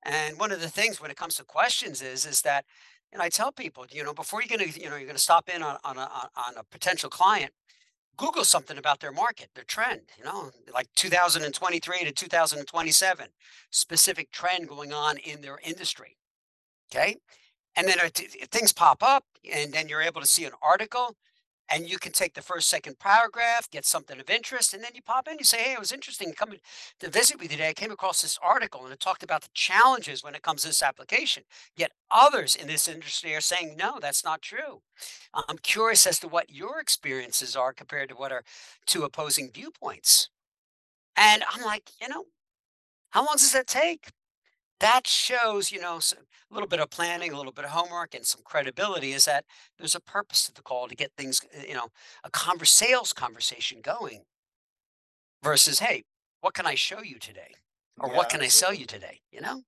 And 0.05 0.39
one 0.39 0.53
of 0.53 0.61
the 0.61 0.69
things 0.69 1.01
when 1.01 1.11
it 1.11 1.17
comes 1.17 1.37
to 1.37 1.45
questions 1.45 2.03
is, 2.03 2.25
is 2.25 2.43
that, 2.43 2.65
and 3.13 3.23
I 3.23 3.29
tell 3.29 3.51
people, 3.51 3.87
you 3.91 4.05
know, 4.05 4.13
before 4.13 4.43
you're 4.43 4.57
going 4.57 4.71
to, 4.71 4.81
you 4.81 4.91
know, 4.91 4.97
you're 4.97 5.07
going 5.07 5.17
to 5.17 5.23
stop 5.23 5.49
in 5.49 5.63
on, 5.63 5.79
on 5.85 5.97
a, 5.97 6.09
on 6.37 6.57
a 6.57 6.65
potential 6.71 7.09
client, 7.09 7.53
Google 8.17 8.45
something 8.45 8.77
about 8.77 9.01
their 9.01 9.13
market, 9.13 9.49
their 9.55 9.65
trend, 9.65 10.03
you 10.19 10.25
know, 10.25 10.51
like 10.75 10.89
2023 10.97 11.99
to 12.05 12.13
2027, 12.13 13.27
specific 13.71 14.31
trend 14.33 14.69
going 14.69 14.93
on 14.93 15.17
in 15.19 15.41
their 15.41 15.59
industry. 15.65 16.17
Okay. 16.93 17.17
And 17.77 17.87
then 17.87 17.99
things 18.51 18.73
pop 18.73 19.03
up, 19.05 19.25
and 19.55 19.73
then 19.73 19.89
you're 19.89 20.03
able 20.03 20.21
to 20.21 20.27
see 20.27 20.45
an 20.45 20.53
article 20.61 21.15
and 21.71 21.89
you 21.89 21.99
can 21.99 22.13
take 22.13 22.35
the 22.35 22.43
first 22.43 22.69
second 22.69 22.99
paragraph 22.99 23.71
get 23.71 23.85
something 23.85 24.21
of 24.21 24.31
interest 24.31 24.75
and 24.75 24.83
then 24.83 24.91
you 24.95 25.03
pop 25.03 25.29
in 25.29 25.39
you 25.39 25.45
say 25.45 25.63
hey 25.63 25.73
it 25.73 25.79
was 25.79 25.93
interesting 25.93 26.33
coming 26.33 26.59
to 27.01 27.11
visit 27.11 27.41
you 27.43 27.49
today. 27.49 27.69
I 27.69 27.73
came 27.73 27.91
across 27.91 28.23
this 28.23 28.39
article 28.43 28.85
and 28.85 28.93
it 28.93 29.01
talked 29.01 29.23
about 29.23 29.43
the 29.43 29.49
challenges 29.55 30.23
when 30.23 30.35
it 30.35 30.43
comes 30.43 30.63
to 30.63 30.69
this 30.69 30.83
application. 30.83 31.45
Yet 31.77 31.93
others 32.11 32.55
in 32.55 32.67
this 32.67 32.89
industry 32.89 33.35
are 33.35 33.41
saying 33.41 33.77
no 33.79 33.99
that's 34.01 34.25
not 34.25 34.43
true. 34.43 34.83
I'm 35.49 35.59
curious 35.59 36.07
as 36.07 36.19
to 36.21 36.29
what 36.29 36.51
your 36.51 36.81
experiences 36.81 37.57
are 37.57 37.73
compared 37.73 38.09
to 38.11 38.15
what 38.15 38.33
are 38.33 38.43
two 38.87 39.03
opposing 39.05 39.51
viewpoints. 39.53 40.29
And 41.17 41.43
i'm 41.53 41.65
like 41.65 41.91
you 42.01 42.09
know 42.09 42.25
how 43.11 43.21
long 43.21 43.37
does 43.37 43.53
that 43.53 43.67
take 43.67 44.09
that 44.81 45.07
shows, 45.07 45.73
you 45.73 45.81
know, 45.81 45.99
a 45.99 46.55
little 46.55 46.69
bit 46.69 46.81
of 46.81 46.91
planning, 46.91 47.33
a 47.33 47.37
little 47.37 47.53
bit 47.53 47.65
of 47.65 47.73
homework, 47.73 48.15
and 48.15 48.25
some 48.25 48.43
credibility 48.45 49.13
is 49.13 49.25
that 49.25 49.45
there's 49.79 49.95
a 49.95 50.01
purpose 50.01 50.45
to 50.47 50.55
the 50.55 50.63
call 50.63 50.89
to 50.89 50.95
get 50.95 51.13
things, 51.17 51.41
uh, 51.57 51.63
you 51.67 51.75
know, 51.75 51.89
a 52.25 52.31
converse, 52.31 52.71
sales 52.71 53.13
conversation 53.13 53.81
going 53.83 54.23
versus, 55.43 55.81
hey, 55.81 56.05
what 56.41 56.55
can 56.55 56.67
I 56.67 56.75
show 56.75 57.03
you 57.03 57.19
today? 57.19 57.55
Or 57.99 58.11
Yeah, 58.11 58.17
what 58.17 58.29
can 58.29 58.41
I 58.41 58.49
sell 58.49 58.73
you 58.73 58.87
today? 58.87 59.21
You 59.33 59.41
know? 59.41 59.63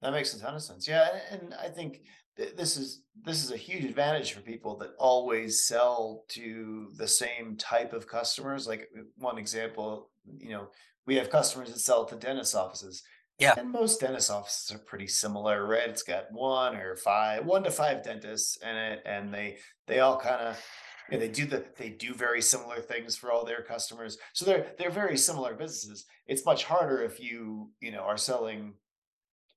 That 0.00 0.12
makes 0.12 0.34
a 0.34 0.40
ton 0.40 0.54
of 0.54 0.62
sense. 0.62 0.88
Yeah, 0.88 1.08
and 1.30 1.54
I 1.54 1.68
think 1.68 2.02
th- 2.36 2.56
this 2.56 2.76
is 2.76 3.02
this 3.24 3.44
is 3.44 3.52
a 3.52 3.56
huge 3.56 3.84
advantage 3.84 4.32
for 4.32 4.40
people 4.40 4.76
that 4.78 4.90
always 4.98 5.66
sell 5.66 6.24
to 6.30 6.88
the 6.96 7.06
same 7.06 7.56
type 7.56 7.92
of 7.92 8.08
customers. 8.08 8.66
Like 8.66 8.88
one 9.16 9.38
example, 9.38 10.10
you 10.38 10.50
know, 10.50 10.70
we 11.06 11.14
have 11.16 11.30
customers 11.30 11.72
that 11.72 11.78
sell 11.78 12.04
to 12.06 12.16
dentist 12.16 12.56
offices, 12.56 13.02
Yeah. 13.38 13.54
and 13.58 13.72
most 13.72 14.00
dentist 14.00 14.30
offices 14.30 14.74
are 14.74 14.78
pretty 14.78 15.08
similar, 15.08 15.66
right? 15.66 15.88
It's 15.88 16.02
got 16.02 16.30
one 16.30 16.76
or 16.76 16.96
five, 16.96 17.44
one 17.44 17.64
to 17.64 17.70
five 17.70 18.04
dentists 18.04 18.56
in 18.62 18.76
it, 18.76 19.02
and 19.04 19.32
they 19.32 19.58
they 19.86 20.00
all 20.00 20.18
kind 20.18 20.40
of 20.40 20.64
yeah, 21.10 21.18
they 21.18 21.28
do 21.28 21.46
the 21.46 21.64
they 21.76 21.88
do 21.88 22.14
very 22.14 22.40
similar 22.40 22.80
things 22.80 23.16
for 23.16 23.32
all 23.32 23.44
their 23.44 23.62
customers. 23.62 24.18
So 24.32 24.44
they're 24.44 24.72
they're 24.78 24.90
very 24.90 25.16
similar 25.16 25.54
businesses. 25.54 26.04
It's 26.26 26.46
much 26.46 26.64
harder 26.64 27.02
if 27.02 27.18
you, 27.18 27.70
you 27.80 27.90
know, 27.90 28.00
are 28.02 28.16
selling 28.16 28.74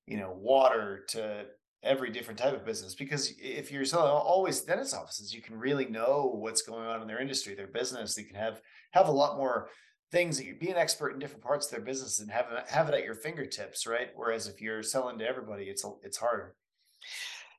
you 0.08 0.18
know, 0.18 0.32
water 0.40 1.04
to 1.10 1.46
every 1.84 2.12
different 2.12 2.40
type 2.40 2.54
of 2.54 2.66
business. 2.66 2.96
Because 2.96 3.34
if 3.40 3.72
you're 3.72 3.86
selling 3.86 4.12
always 4.12 4.62
dentist 4.62 4.96
offices, 4.96 5.34
you 5.34 5.42
can 5.42 5.58
really 5.58 5.86
know 5.86 6.32
what's 6.36 6.62
going 6.62 6.86
on 6.86 7.02
in 7.02 7.08
their 7.08 7.22
industry, 7.22 7.56
their 7.56 7.68
business. 7.68 8.18
You 8.18 8.26
can 8.26 8.36
have 8.36 8.62
have 8.92 9.08
a 9.08 9.12
lot 9.12 9.38
more 9.38 9.70
things 10.12 10.38
that 10.38 10.46
you 10.46 10.56
be 10.56 10.70
an 10.70 10.78
expert 10.78 11.12
in 11.12 11.20
different 11.20 11.44
parts 11.44 11.66
of 11.66 11.72
their 11.72 11.82
business 11.82 12.20
and 12.20 12.32
have 12.32 12.48
it 12.52 12.70
have 12.70 12.90
it 12.90 12.96
at 12.96 13.04
your 13.04 13.16
fingertips, 13.16 13.88
right? 13.88 14.10
Whereas 14.16 14.48
if 14.48 14.62
you're 14.62 14.84
selling 14.84 15.20
to 15.20 15.28
everybody, 15.28 15.66
it's 15.66 15.84
a, 15.84 15.92
it's 16.04 16.18
harder. 16.18 16.56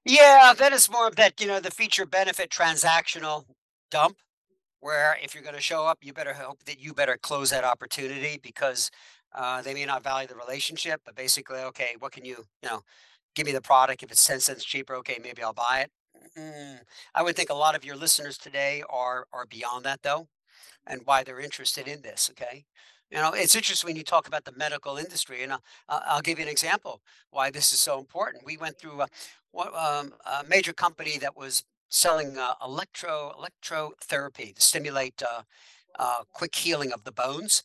Yeah. 0.04 0.54
Then 0.56 0.72
it's 0.72 0.90
more 0.90 1.08
of 1.08 1.16
that, 1.16 1.40
you 1.40 1.46
know, 1.46 1.60
the 1.60 1.70
feature 1.70 2.06
benefit 2.06 2.50
transactional 2.50 3.44
dump 3.90 4.16
where 4.80 5.16
if 5.22 5.34
you're 5.34 5.42
going 5.42 5.56
to 5.56 5.60
show 5.60 5.84
up, 5.84 5.98
you 6.02 6.12
better 6.12 6.34
hope 6.34 6.62
that 6.64 6.80
you 6.80 6.94
better 6.94 7.18
close 7.20 7.50
that 7.50 7.64
opportunity 7.64 8.38
because 8.40 8.90
uh, 9.34 9.60
they 9.62 9.74
may 9.74 9.84
not 9.84 10.04
value 10.04 10.28
the 10.28 10.36
relationship, 10.36 11.00
but 11.04 11.16
basically, 11.16 11.58
okay, 11.58 11.96
what 11.98 12.12
can 12.12 12.24
you, 12.24 12.44
you 12.62 12.68
know, 12.68 12.82
give 13.36 13.46
me 13.46 13.52
the 13.52 13.60
product. 13.60 14.02
If 14.02 14.10
it's 14.10 14.24
10 14.24 14.40
cents 14.40 14.64
cheaper, 14.64 14.96
okay, 14.96 15.18
maybe 15.22 15.42
I'll 15.42 15.52
buy 15.52 15.84
it. 15.84 15.90
Mm, 16.36 16.80
I 17.14 17.22
would 17.22 17.36
think 17.36 17.50
a 17.50 17.54
lot 17.54 17.76
of 17.76 17.84
your 17.84 17.94
listeners 17.94 18.36
today 18.36 18.82
are 18.90 19.26
are 19.32 19.46
beyond 19.46 19.84
that 19.84 20.02
though, 20.02 20.26
and 20.86 21.02
why 21.04 21.22
they're 21.22 21.40
interested 21.40 21.88
in 21.88 22.02
this. 22.02 22.30
Okay, 22.30 22.64
you 23.10 23.18
know, 23.18 23.32
it's 23.32 23.54
interesting 23.54 23.88
when 23.88 23.96
you 23.96 24.02
talk 24.02 24.26
about 24.26 24.44
the 24.44 24.52
medical 24.52 24.96
industry, 24.96 25.42
and 25.42 25.52
I'll, 25.52 25.62
I'll 25.88 26.20
give 26.22 26.38
you 26.38 26.44
an 26.44 26.50
example 26.50 27.00
why 27.30 27.50
this 27.50 27.72
is 27.72 27.80
so 27.80 27.98
important. 27.98 28.44
We 28.44 28.56
went 28.56 28.78
through 28.78 29.02
a, 29.02 29.08
um, 29.58 30.12
a 30.24 30.44
major 30.48 30.72
company 30.72 31.18
that 31.18 31.36
was 31.36 31.64
selling 31.88 32.36
uh, 32.36 32.54
electro 32.64 33.32
electrotherapy 33.38 34.54
to 34.54 34.60
stimulate 34.60 35.22
uh, 35.22 35.42
uh, 35.98 36.22
quick 36.32 36.54
healing 36.54 36.92
of 36.92 37.04
the 37.04 37.12
bones. 37.12 37.62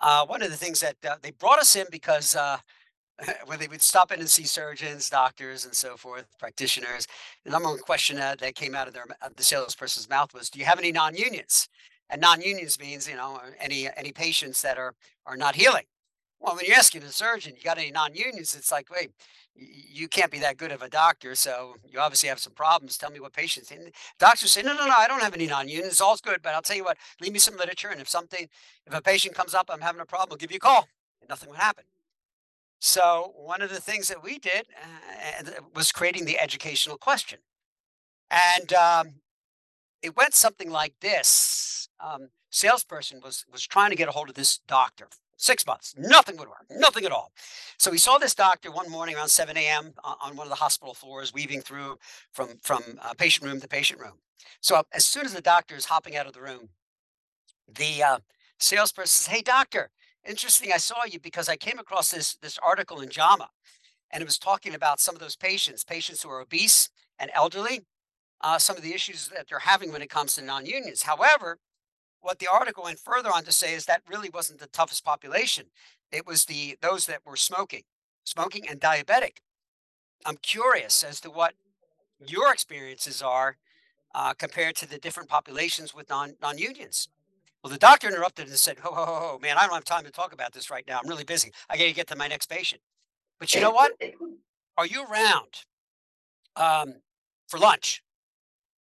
Uh, 0.00 0.26
one 0.26 0.42
of 0.42 0.50
the 0.50 0.56
things 0.56 0.80
that 0.80 0.96
uh, 1.08 1.16
they 1.22 1.30
brought 1.30 1.60
us 1.60 1.76
in 1.76 1.86
because 1.90 2.34
uh, 2.34 2.58
when 3.46 3.58
they 3.58 3.68
would 3.68 3.82
stop 3.82 4.10
in 4.10 4.18
and 4.18 4.28
see 4.28 4.44
surgeons, 4.44 5.08
doctors, 5.08 5.64
and 5.64 5.74
so 5.74 5.96
forth, 5.96 6.26
practitioners, 6.38 7.06
the 7.44 7.50
number 7.50 7.68
one 7.68 7.78
question 7.78 8.16
that, 8.16 8.40
that 8.40 8.56
came 8.56 8.74
out 8.74 8.88
of 8.88 8.94
their 8.94 9.06
the 9.36 9.44
salesperson's 9.44 10.08
mouth 10.08 10.34
was, 10.34 10.50
"Do 10.50 10.58
you 10.58 10.64
have 10.64 10.78
any 10.78 10.90
non-unions?" 10.90 11.68
And 12.12 12.20
non-unions 12.20 12.78
means 12.78 13.08
you 13.08 13.16
know 13.16 13.40
any 13.58 13.88
any 13.96 14.12
patients 14.12 14.60
that 14.62 14.78
are 14.78 14.94
are 15.26 15.36
not 15.36 15.56
healing. 15.56 15.86
Well, 16.38 16.54
when 16.54 16.66
you're 16.66 16.76
asking 16.76 17.04
a 17.04 17.08
surgeon, 17.08 17.54
you 17.56 17.62
got 17.62 17.78
any 17.78 17.90
non-unions? 17.90 18.54
It's 18.54 18.72
like, 18.72 18.90
wait, 18.90 19.12
you 19.54 20.08
can't 20.08 20.30
be 20.30 20.40
that 20.40 20.56
good 20.56 20.72
of 20.72 20.82
a 20.82 20.88
doctor, 20.88 21.36
so 21.36 21.76
you 21.88 22.00
obviously 22.00 22.28
have 22.28 22.40
some 22.40 22.52
problems. 22.52 22.98
Tell 22.98 23.10
me 23.10 23.20
what 23.20 23.32
patients. 23.32 23.70
And 23.70 23.92
doctors 24.18 24.52
say, 24.52 24.62
no, 24.62 24.74
no, 24.74 24.86
no, 24.86 24.94
I 24.94 25.06
don't 25.06 25.22
have 25.22 25.34
any 25.34 25.46
non-unions. 25.46 26.00
All's 26.00 26.20
good, 26.20 26.42
but 26.42 26.54
I'll 26.54 26.60
tell 26.62 26.76
you 26.76 26.84
what, 26.84 26.98
leave 27.20 27.32
me 27.32 27.38
some 27.38 27.56
literature, 27.56 27.88
and 27.88 28.00
if 28.00 28.08
something, 28.08 28.48
if 28.86 28.92
a 28.92 29.00
patient 29.00 29.36
comes 29.36 29.54
up, 29.54 29.70
I'm 29.70 29.80
having 29.80 30.00
a 30.00 30.04
problem, 30.04 30.32
I'll 30.32 30.38
give 30.38 30.50
you 30.50 30.56
a 30.56 30.60
call, 30.60 30.88
and 31.20 31.28
nothing 31.30 31.48
would 31.48 31.58
happen. 31.58 31.84
So 32.80 33.32
one 33.36 33.62
of 33.62 33.70
the 33.70 33.80
things 33.80 34.08
that 34.08 34.22
we 34.22 34.40
did 34.40 34.66
uh, 34.82 35.48
uh, 35.48 35.50
was 35.74 35.92
creating 35.92 36.24
the 36.24 36.40
educational 36.40 36.98
question, 36.98 37.38
and 38.30 38.72
um, 38.72 39.06
it 40.02 40.16
went 40.16 40.34
something 40.34 40.70
like 40.70 40.94
this: 41.00 41.81
um, 42.02 42.28
salesperson 42.50 43.20
was 43.22 43.44
was 43.50 43.66
trying 43.66 43.90
to 43.90 43.96
get 43.96 44.08
a 44.08 44.12
hold 44.12 44.28
of 44.28 44.34
this 44.34 44.58
doctor. 44.66 45.08
Six 45.36 45.66
months, 45.66 45.94
nothing 45.98 46.36
would 46.36 46.46
work, 46.48 46.66
nothing 46.70 47.04
at 47.04 47.10
all. 47.10 47.32
So 47.76 47.90
he 47.90 47.98
saw 47.98 48.16
this 48.16 48.34
doctor 48.34 48.70
one 48.70 48.88
morning 48.88 49.16
around 49.16 49.28
7 49.28 49.56
a.m. 49.56 49.92
on 50.04 50.16
on 50.20 50.36
one 50.36 50.46
of 50.46 50.50
the 50.50 50.56
hospital 50.56 50.94
floors, 50.94 51.32
weaving 51.32 51.62
through 51.62 51.98
from 52.32 52.58
from 52.62 52.82
uh, 53.00 53.14
patient 53.14 53.46
room 53.50 53.60
to 53.60 53.68
patient 53.68 54.00
room. 54.00 54.18
So 54.60 54.76
uh, 54.76 54.82
as 54.92 55.04
soon 55.04 55.24
as 55.24 55.34
the 55.34 55.40
doctor 55.40 55.74
is 55.74 55.86
hopping 55.86 56.16
out 56.16 56.26
of 56.26 56.32
the 56.32 56.40
room, 56.42 56.68
the 57.66 58.02
uh, 58.02 58.18
salesperson 58.58 59.08
says, 59.08 59.26
"Hey, 59.34 59.42
doctor, 59.42 59.90
interesting. 60.26 60.72
I 60.72 60.78
saw 60.78 61.04
you 61.04 61.18
because 61.18 61.48
I 61.48 61.56
came 61.56 61.78
across 61.78 62.10
this 62.10 62.36
this 62.36 62.58
article 62.58 63.00
in 63.00 63.08
JAMA, 63.08 63.48
and 64.10 64.22
it 64.22 64.26
was 64.26 64.38
talking 64.38 64.74
about 64.74 65.00
some 65.00 65.14
of 65.14 65.20
those 65.20 65.36
patients, 65.36 65.82
patients 65.84 66.22
who 66.22 66.30
are 66.30 66.40
obese 66.40 66.90
and 67.18 67.30
elderly, 67.34 67.80
uh, 68.42 68.58
some 68.58 68.76
of 68.76 68.82
the 68.82 68.94
issues 68.94 69.28
that 69.28 69.48
they're 69.48 69.60
having 69.60 69.92
when 69.92 70.02
it 70.02 70.10
comes 70.10 70.34
to 70.34 70.42
non-unions. 70.42 71.02
However, 71.02 71.58
what 72.22 72.38
the 72.38 72.48
article 72.50 72.84
went 72.84 72.98
further 72.98 73.30
on 73.30 73.44
to 73.44 73.52
say 73.52 73.74
is 73.74 73.84
that 73.86 74.02
really 74.08 74.30
wasn't 74.30 74.60
the 74.60 74.68
toughest 74.68 75.04
population. 75.04 75.66
It 76.10 76.26
was 76.26 76.46
the 76.46 76.78
those 76.80 77.06
that 77.06 77.26
were 77.26 77.36
smoking, 77.36 77.82
smoking 78.24 78.68
and 78.68 78.80
diabetic. 78.80 79.38
I'm 80.24 80.36
curious 80.36 81.02
as 81.02 81.20
to 81.20 81.30
what 81.30 81.54
your 82.24 82.52
experiences 82.52 83.22
are 83.22 83.56
uh, 84.14 84.34
compared 84.34 84.76
to 84.76 84.88
the 84.88 84.98
different 84.98 85.28
populations 85.28 85.94
with 85.94 86.08
non 86.08 86.34
non-unions. 86.40 87.08
Well, 87.62 87.72
the 87.72 87.78
doctor 87.78 88.08
interrupted 88.08 88.48
and 88.48 88.56
said, 88.56 88.78
"Ho, 88.80 88.92
ho, 88.92 89.04
ho, 89.04 89.14
ho, 89.14 89.38
man, 89.40 89.56
I 89.58 89.62
don't 89.66 89.74
have 89.74 89.84
time 89.84 90.04
to 90.04 90.10
talk 90.10 90.32
about 90.32 90.52
this 90.52 90.70
right 90.70 90.84
now. 90.86 91.00
I'm 91.02 91.08
really 91.08 91.24
busy. 91.24 91.52
I 91.68 91.76
got 91.76 91.84
to 91.84 91.92
get 91.92 92.06
to 92.08 92.16
my 92.16 92.28
next 92.28 92.48
patient." 92.48 92.82
But 93.38 93.54
you 93.54 93.60
know 93.60 93.70
what? 93.70 93.92
Are 94.78 94.86
you 94.86 95.04
around 95.04 95.64
um, 96.56 96.94
for 97.48 97.58
lunch? 97.58 98.02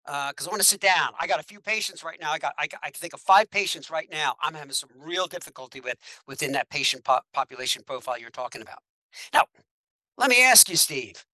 Uh, 0.05 0.31
because 0.31 0.47
I 0.47 0.49
want 0.49 0.61
to 0.61 0.67
sit 0.67 0.81
down. 0.81 1.11
I 1.19 1.27
got 1.27 1.39
a 1.39 1.43
few 1.43 1.61
patients 1.61 2.03
right 2.03 2.19
now. 2.19 2.31
I 2.31 2.37
got, 2.37 2.53
I, 2.57 2.67
got- 2.67 2.81
I 2.83 2.87
can 2.91 2.99
think 2.99 3.13
of 3.13 3.21
five 3.21 3.49
patients 3.49 3.89
right 3.89 4.09
now. 4.11 4.35
I'm 4.41 4.53
having 4.53 4.73
some 4.73 4.89
real 4.97 5.27
difficulty 5.27 5.79
with 5.79 5.97
within 6.27 6.51
that 6.53 6.69
patient 6.69 7.05
po- 7.05 7.21
population 7.33 7.83
profile 7.85 8.19
you're 8.19 8.29
talking 8.29 8.61
about. 8.61 8.79
Now, 9.33 9.43
let 10.17 10.29
me 10.29 10.43
ask 10.43 10.67
you, 10.69 10.75
Steve, 10.75 11.25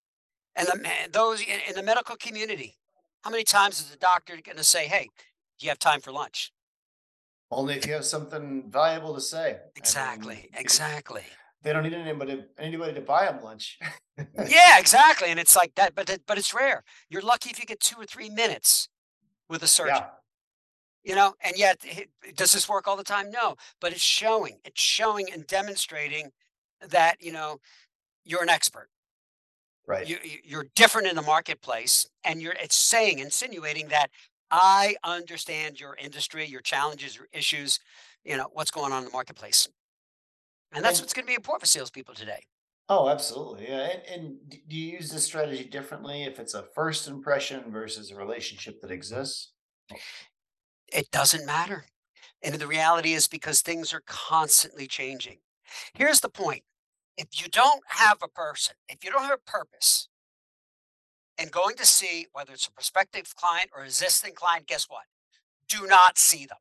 and 0.54 0.68
the, 0.68 0.88
those 1.12 1.40
in, 1.40 1.58
in 1.68 1.74
the 1.74 1.82
medical 1.82 2.14
community, 2.16 2.76
how 3.22 3.30
many 3.30 3.42
times 3.44 3.80
is 3.80 3.90
the 3.90 3.96
doctor 3.96 4.34
going 4.42 4.56
to 4.56 4.64
say, 4.64 4.86
"Hey, 4.86 5.08
do 5.58 5.66
you 5.66 5.70
have 5.70 5.78
time 5.78 6.00
for 6.00 6.12
lunch?" 6.12 6.52
Only 7.50 7.74
if 7.74 7.86
you 7.86 7.94
have 7.94 8.04
something 8.04 8.70
valuable 8.70 9.14
to 9.14 9.20
say. 9.20 9.48
I 9.48 9.52
mean, 9.52 9.58
Exactly, 9.74 10.50
exactly. 10.54 11.24
They 11.62 11.72
don't 11.72 11.82
need 11.82 11.94
anybody, 11.94 12.44
anybody 12.58 12.94
to 12.94 13.00
buy 13.00 13.26
them 13.26 13.42
lunch. 13.42 13.78
Yeah, 14.48 14.78
exactly. 14.78 15.28
And 15.30 15.40
it's 15.40 15.56
like 15.56 15.74
that, 15.76 15.94
but 15.94 16.18
but 16.26 16.36
it's 16.36 16.52
rare. 16.52 16.84
You're 17.08 17.22
lucky 17.22 17.48
if 17.50 17.58
you 17.58 17.64
get 17.64 17.80
two 17.80 17.96
or 17.98 18.04
three 18.04 18.28
minutes 18.28 18.88
with 19.48 19.62
a 19.62 19.66
surgeon. 19.66 19.96
Yeah, 19.96 20.06
You 21.04 21.14
know, 21.14 21.34
and 21.40 21.56
yet 21.56 21.78
does 22.36 22.52
this 22.52 22.68
work 22.68 22.86
all 22.86 22.96
the 22.98 23.02
time? 23.04 23.30
No, 23.30 23.56
but 23.80 23.92
it's 23.92 24.02
showing. 24.02 24.58
It's 24.64 24.80
showing 24.80 25.32
and 25.32 25.46
demonstrating 25.46 26.32
that 26.86 27.16
you 27.20 27.32
know 27.32 27.60
you're 28.24 28.42
an 28.42 28.50
expert. 28.50 28.90
right. 29.86 30.06
You, 30.06 30.18
you- 30.22 30.38
you're 30.44 30.66
different 30.74 31.08
in 31.08 31.16
the 31.16 31.22
marketplace, 31.22 32.06
and 32.22 32.42
you're 32.42 32.56
it's 32.60 32.76
saying, 32.76 33.20
insinuating 33.20 33.88
that 33.88 34.08
I 34.50 34.96
understand 35.02 35.80
your 35.80 35.96
industry, 35.96 36.44
your 36.46 36.60
challenges, 36.60 37.16
your 37.16 37.28
issues. 37.32 37.78
You 38.24 38.36
know 38.36 38.48
what's 38.52 38.70
going 38.70 38.92
on 38.92 38.98
in 38.98 39.04
the 39.06 39.12
marketplace, 39.12 39.66
and 40.72 40.84
that's 40.84 41.00
And 41.00 41.00
what's 41.00 41.12
going 41.12 41.24
to 41.24 41.30
be 41.30 41.34
important 41.34 41.62
for 41.62 41.66
salespeople 41.66 42.14
today. 42.14 42.44
oh, 42.88 43.08
absolutely. 43.08 43.68
Yeah. 43.68 43.88
And, 43.90 44.02
and 44.06 44.50
do 44.68 44.76
you 44.76 44.92
use 44.92 45.10
this 45.10 45.24
strategy 45.24 45.64
differently 45.64 46.24
if 46.24 46.38
it's 46.40 46.54
a 46.54 46.64
first 46.74 47.06
impression 47.08 47.70
versus 47.70 48.10
a 48.10 48.16
relationship 48.16 48.80
that 48.82 48.90
exists? 48.90 49.52
It 50.92 51.10
doesn't 51.10 51.46
matter. 51.46 51.86
And 52.42 52.54
the 52.56 52.66
reality 52.66 53.12
is 53.12 53.28
because 53.28 53.60
things 53.60 53.92
are 53.92 54.02
constantly 54.06 54.86
changing. 54.86 55.38
Here's 55.94 56.20
the 56.20 56.28
point. 56.30 56.64
If 57.16 57.40
you 57.40 57.48
don't 57.48 57.82
have 57.88 58.18
a 58.22 58.28
person, 58.28 58.76
if 58.88 59.04
you 59.04 59.10
don't 59.10 59.22
have 59.24 59.38
a 59.46 59.50
purpose 59.50 60.08
and 61.38 61.50
going 61.50 61.76
to 61.76 61.86
see 61.86 62.26
whether 62.32 62.52
it's 62.52 62.66
a 62.66 62.72
prospective 62.72 63.34
client 63.36 63.70
or 63.74 63.84
existing 63.84 64.34
client, 64.34 64.66
guess 64.66 64.86
what? 64.88 65.04
Do 65.68 65.86
not 65.86 66.18
see 66.18 66.46
them. 66.46 66.58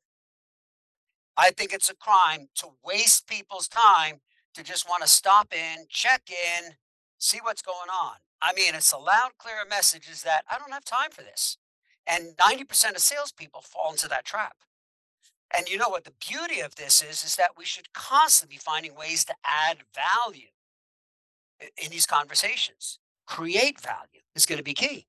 I 1.40 1.52
think 1.52 1.72
it's 1.72 1.90
a 1.90 1.96
crime 1.96 2.50
to 2.56 2.68
waste 2.84 3.26
people's 3.26 3.70
time 3.70 4.20
to 4.54 4.62
just 4.62 4.90
want 4.90 5.04
to 5.04 5.08
stop 5.08 5.54
in, 5.54 5.86
check 5.88 6.30
in, 6.30 6.74
see 7.18 7.40
what's 7.42 7.62
going 7.62 7.90
on. 7.90 8.16
I 8.42 8.52
mean, 8.54 8.76
it's 8.76 8.92
a 8.92 8.98
loud, 8.98 9.32
clear 9.38 9.56
message 9.70 10.10
is 10.10 10.24
that 10.24 10.44
I 10.52 10.58
don't 10.58 10.74
have 10.74 10.84
time 10.84 11.12
for 11.12 11.22
this. 11.22 11.58
And 12.06 12.36
90% 12.36 12.92
of 12.92 13.00
salespeople 13.00 13.62
fall 13.62 13.92
into 13.92 14.10
that 14.10 14.26
trap. 14.26 14.58
And 15.56 15.70
you 15.70 15.78
know 15.78 15.88
what 15.88 16.04
the 16.04 16.14
beauty 16.30 16.60
of 16.60 16.76
this 16.76 17.02
is, 17.02 17.24
is 17.24 17.38
that 17.38 17.52
we 17.58 17.64
should 17.64 17.94
constantly 17.94 18.56
be 18.56 18.60
finding 18.60 18.94
ways 18.94 19.24
to 19.26 19.34
add 19.46 19.78
value 19.96 20.50
in 21.82 21.90
these 21.90 22.06
conversations. 22.06 23.00
Create 23.26 23.80
value 23.80 24.22
is 24.36 24.46
going 24.46 24.58
to 24.58 24.64
be 24.64 24.74
key. 24.74 25.08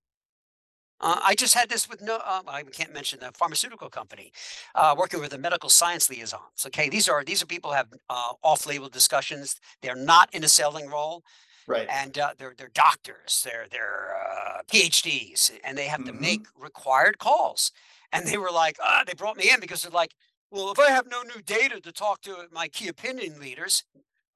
Uh, 1.00 1.18
I 1.24 1.34
just 1.34 1.54
had 1.54 1.68
this 1.68 1.88
with 1.88 2.02
no, 2.02 2.16
uh, 2.16 2.42
I 2.46 2.62
can't 2.64 2.92
mention 2.92 3.20
the 3.20 3.32
pharmaceutical 3.32 3.88
company, 3.88 4.32
uh, 4.74 4.94
working 4.96 5.20
with 5.20 5.30
the 5.30 5.38
medical 5.38 5.70
science 5.70 6.10
liaisons. 6.10 6.66
Okay, 6.66 6.88
these 6.88 7.08
are 7.08 7.24
these 7.24 7.42
are 7.42 7.46
people 7.46 7.70
who 7.70 7.76
have 7.76 7.88
uh, 8.10 8.32
off-label 8.42 8.88
discussions. 8.88 9.56
They're 9.82 9.96
not 9.96 10.28
in 10.34 10.44
a 10.44 10.48
selling 10.48 10.88
role, 10.88 11.24
Right. 11.66 11.88
and 11.88 12.18
uh, 12.18 12.34
they're 12.38 12.54
they're 12.56 12.70
doctors, 12.74 13.42
they're 13.44 13.66
they're 13.70 14.16
uh, 14.16 14.62
PhDs, 14.70 15.50
and 15.64 15.76
they 15.78 15.86
have 15.86 16.04
to 16.04 16.12
Mhm. 16.12 16.20
make 16.20 16.46
required 16.58 17.18
calls. 17.18 17.72
And 18.12 18.26
they 18.26 18.36
were 18.38 18.50
like, 18.50 18.76
ah, 18.82 19.04
they 19.06 19.14
brought 19.14 19.36
me 19.36 19.50
in 19.52 19.60
because 19.60 19.82
they're 19.82 19.90
like, 20.02 20.14
well, 20.50 20.70
if 20.72 20.78
I 20.78 20.90
have 20.90 21.06
no 21.06 21.22
new 21.22 21.40
data 21.42 21.80
to 21.80 21.92
talk 21.92 22.20
to 22.22 22.48
my 22.50 22.68
key 22.68 22.88
opinion 22.88 23.38
leaders, 23.40 23.84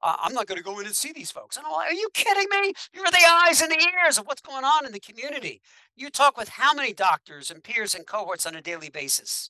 uh, 0.01 0.15
I'm 0.19 0.33
not 0.33 0.47
going 0.47 0.57
to 0.57 0.63
go 0.63 0.79
in 0.79 0.85
and 0.85 0.95
see 0.95 1.11
these 1.11 1.31
folks. 1.31 1.57
And 1.57 1.65
I'm 1.65 1.71
like, 1.71 1.91
are 1.91 1.93
you 1.93 2.09
kidding 2.13 2.47
me? 2.49 2.73
You're 2.93 3.05
the 3.05 3.25
eyes 3.47 3.61
and 3.61 3.71
the 3.71 3.87
ears 4.03 4.17
of 4.17 4.27
what's 4.27 4.41
going 4.41 4.63
on 4.63 4.85
in 4.85 4.91
the 4.91 4.99
community. 4.99 5.61
You 5.95 6.09
talk 6.09 6.37
with 6.37 6.49
how 6.49 6.73
many 6.73 6.93
doctors 6.93 7.49
and 7.49 7.63
peers 7.63 7.95
and 7.95 8.05
cohorts 8.05 8.45
on 8.45 8.55
a 8.55 8.61
daily 8.61 8.89
basis? 8.89 9.49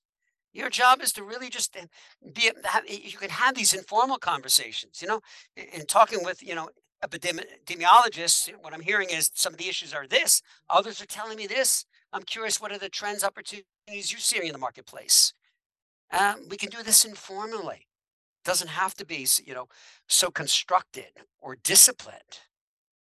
Your 0.54 0.70
job 0.70 1.02
is 1.02 1.12
to 1.14 1.24
really 1.24 1.50
just 1.50 1.76
uh, 1.76 1.86
be. 2.34 2.50
You 2.88 3.18
can 3.18 3.30
have 3.30 3.56
these 3.56 3.74
informal 3.74 4.18
conversations. 4.18 5.02
You 5.02 5.10
know, 5.10 5.20
in 5.58 5.86
talking 5.86 6.24
with 6.24 6.42
you 6.42 6.56
know 6.56 6.70
epidemiologists. 7.04 8.50
What 8.62 8.74
I'm 8.74 8.82
hearing 8.82 9.10
is 9.10 9.32
some 9.34 9.54
of 9.54 9.60
the 9.60 9.68
issues 9.68 9.94
are 9.94 10.08
this. 10.08 10.42
Others 10.70 11.02
are 11.02 11.08
telling 11.08 11.38
me 11.38 11.46
this. 11.46 11.86
I'm 12.14 12.24
curious. 12.24 12.62
What 12.62 12.72
are 12.72 12.78
the 12.78 12.88
trends, 12.88 13.24
opportunities 13.24 13.66
you're 13.90 14.20
seeing 14.20 14.48
in 14.48 14.54
the 14.54 14.58
marketplace? 14.58 15.34
Um, 16.18 16.48
we 16.50 16.56
can 16.56 16.70
do 16.70 16.84
this 16.84 17.04
informally. 17.04 17.88
Doesn't 18.46 18.70
have 18.70 18.94
to 18.96 19.06
be, 19.06 19.28
you 19.44 19.54
know, 19.54 19.68
so 20.08 20.30
constructed 20.30 21.08
or 21.40 21.58
disciplined. 21.62 22.40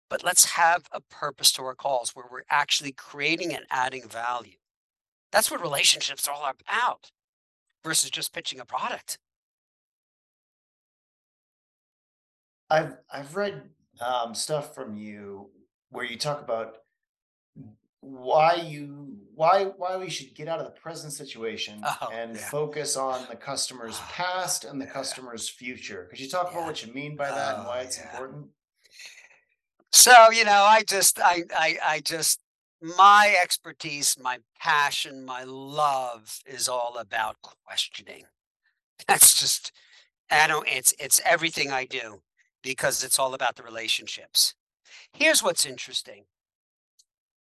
But 0.09 0.23
let's 0.23 0.45
have 0.45 0.83
a 0.91 1.01
purpose 1.01 1.51
to 1.53 1.63
our 1.63 1.75
calls 1.75 2.11
where 2.15 2.25
we're 2.31 2.43
actually 2.49 2.93
creating 2.93 3.53
and 3.53 3.65
adding 3.69 4.07
value. 4.07 4.57
That's 5.31 5.51
what 5.51 5.61
relationships 5.61 6.27
are 6.27 6.33
all 6.33 6.49
about 6.49 7.11
versus 7.83 8.09
just 8.09 8.33
pitching 8.33 8.59
a 8.59 8.65
product. 8.65 9.17
I've 12.69 12.97
I've 13.11 13.35
read 13.35 13.69
um, 13.99 14.33
stuff 14.33 14.73
from 14.73 14.95
you 14.95 15.49
where 15.89 16.05
you 16.05 16.17
talk 16.17 16.41
about 16.41 16.77
why 18.03 18.55
you 18.55 19.17
why 19.33 19.63
why 19.77 19.95
we 19.97 20.09
should 20.09 20.35
get 20.35 20.47
out 20.47 20.59
of 20.59 20.65
the 20.65 20.79
present 20.79 21.13
situation 21.13 21.81
Oh, 22.01 22.09
and 22.11 22.35
yeah. 22.35 22.49
focus 22.49 22.97
on 22.97 23.25
the 23.29 23.35
customer's 23.49 23.97
Oh, 23.97 24.07
past 24.11 24.65
and 24.65 24.79
the 24.79 24.85
yeah. 24.85 24.91
customer's 24.91 25.49
future. 25.49 26.07
Could 26.09 26.19
you 26.19 26.29
talk 26.29 26.51
more 26.53 26.63
about 26.63 26.67
what 26.67 26.85
you 26.85 26.93
mean 26.93 27.15
by 27.15 27.29
that 27.31 27.55
and 27.55 27.65
Oh, 27.65 27.69
why 27.69 27.79
it's 27.79 27.97
yeah. 27.97 28.11
important? 28.11 28.47
So, 29.91 30.31
you 30.31 30.43
know, 30.43 30.63
I 30.63 30.83
just, 30.83 31.19
I, 31.19 31.43
I, 31.55 31.77
I 31.85 31.99
just, 32.01 32.39
my 32.81 33.35
expertise, 33.41 34.17
my 34.19 34.39
passion, 34.59 35.23
my 35.23 35.43
love 35.45 36.39
is 36.45 36.67
all 36.67 36.97
about 36.99 37.37
questioning. 37.41 38.23
That's 39.07 39.39
just, 39.39 39.71
I 40.31 40.47
don't, 40.47 40.67
it's, 40.67 40.93
it's 40.99 41.21
everything 41.23 41.71
I 41.71 41.85
do 41.85 42.21
because 42.63 43.03
it's 43.03 43.19
all 43.19 43.33
about 43.35 43.55
the 43.55 43.63
relationships. 43.63 44.55
Here's 45.13 45.43
what's 45.43 45.65
interesting. 45.65 46.25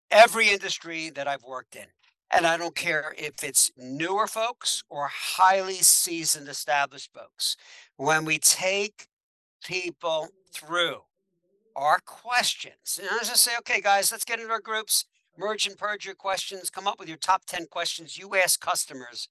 Every 0.09 0.49
industry 0.49 1.09
that 1.11 1.27
I've 1.27 1.43
worked 1.43 1.75
in, 1.75 1.85
and 2.31 2.45
I 2.45 2.57
don't 2.57 2.75
care 2.75 3.13
if 3.17 3.43
it's 3.43 3.71
newer 3.77 4.27
folks 4.27 4.83
or 4.89 5.07
highly 5.07 5.75
seasoned 5.75 6.47
established 6.47 7.11
folks, 7.13 7.57
when 7.97 8.25
we 8.25 8.39
take 8.39 9.07
people 9.63 10.29
through 10.51 11.01
our 11.75 11.99
questions. 12.05 12.99
And 12.99 13.09
I 13.11 13.19
just 13.19 13.43
say, 13.43 13.51
okay, 13.59 13.81
guys, 13.81 14.11
let's 14.11 14.25
get 14.25 14.39
into 14.39 14.51
our 14.51 14.59
groups, 14.59 15.05
merge 15.37 15.67
and 15.67 15.77
purge 15.77 16.05
your 16.05 16.15
questions, 16.15 16.69
come 16.69 16.87
up 16.87 16.99
with 16.99 17.07
your 17.07 17.17
top 17.17 17.45
10 17.45 17.67
questions 17.67 18.17
you 18.17 18.35
ask 18.35 18.59
customers, 18.59 19.29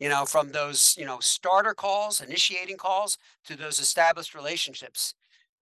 you 0.00 0.08
know, 0.08 0.24
from 0.24 0.50
those, 0.50 0.96
you 0.98 1.04
know, 1.04 1.20
starter 1.20 1.72
calls, 1.72 2.20
initiating 2.20 2.76
calls 2.76 3.16
to 3.44 3.56
those 3.56 3.78
established 3.78 4.34
relationships. 4.34 5.14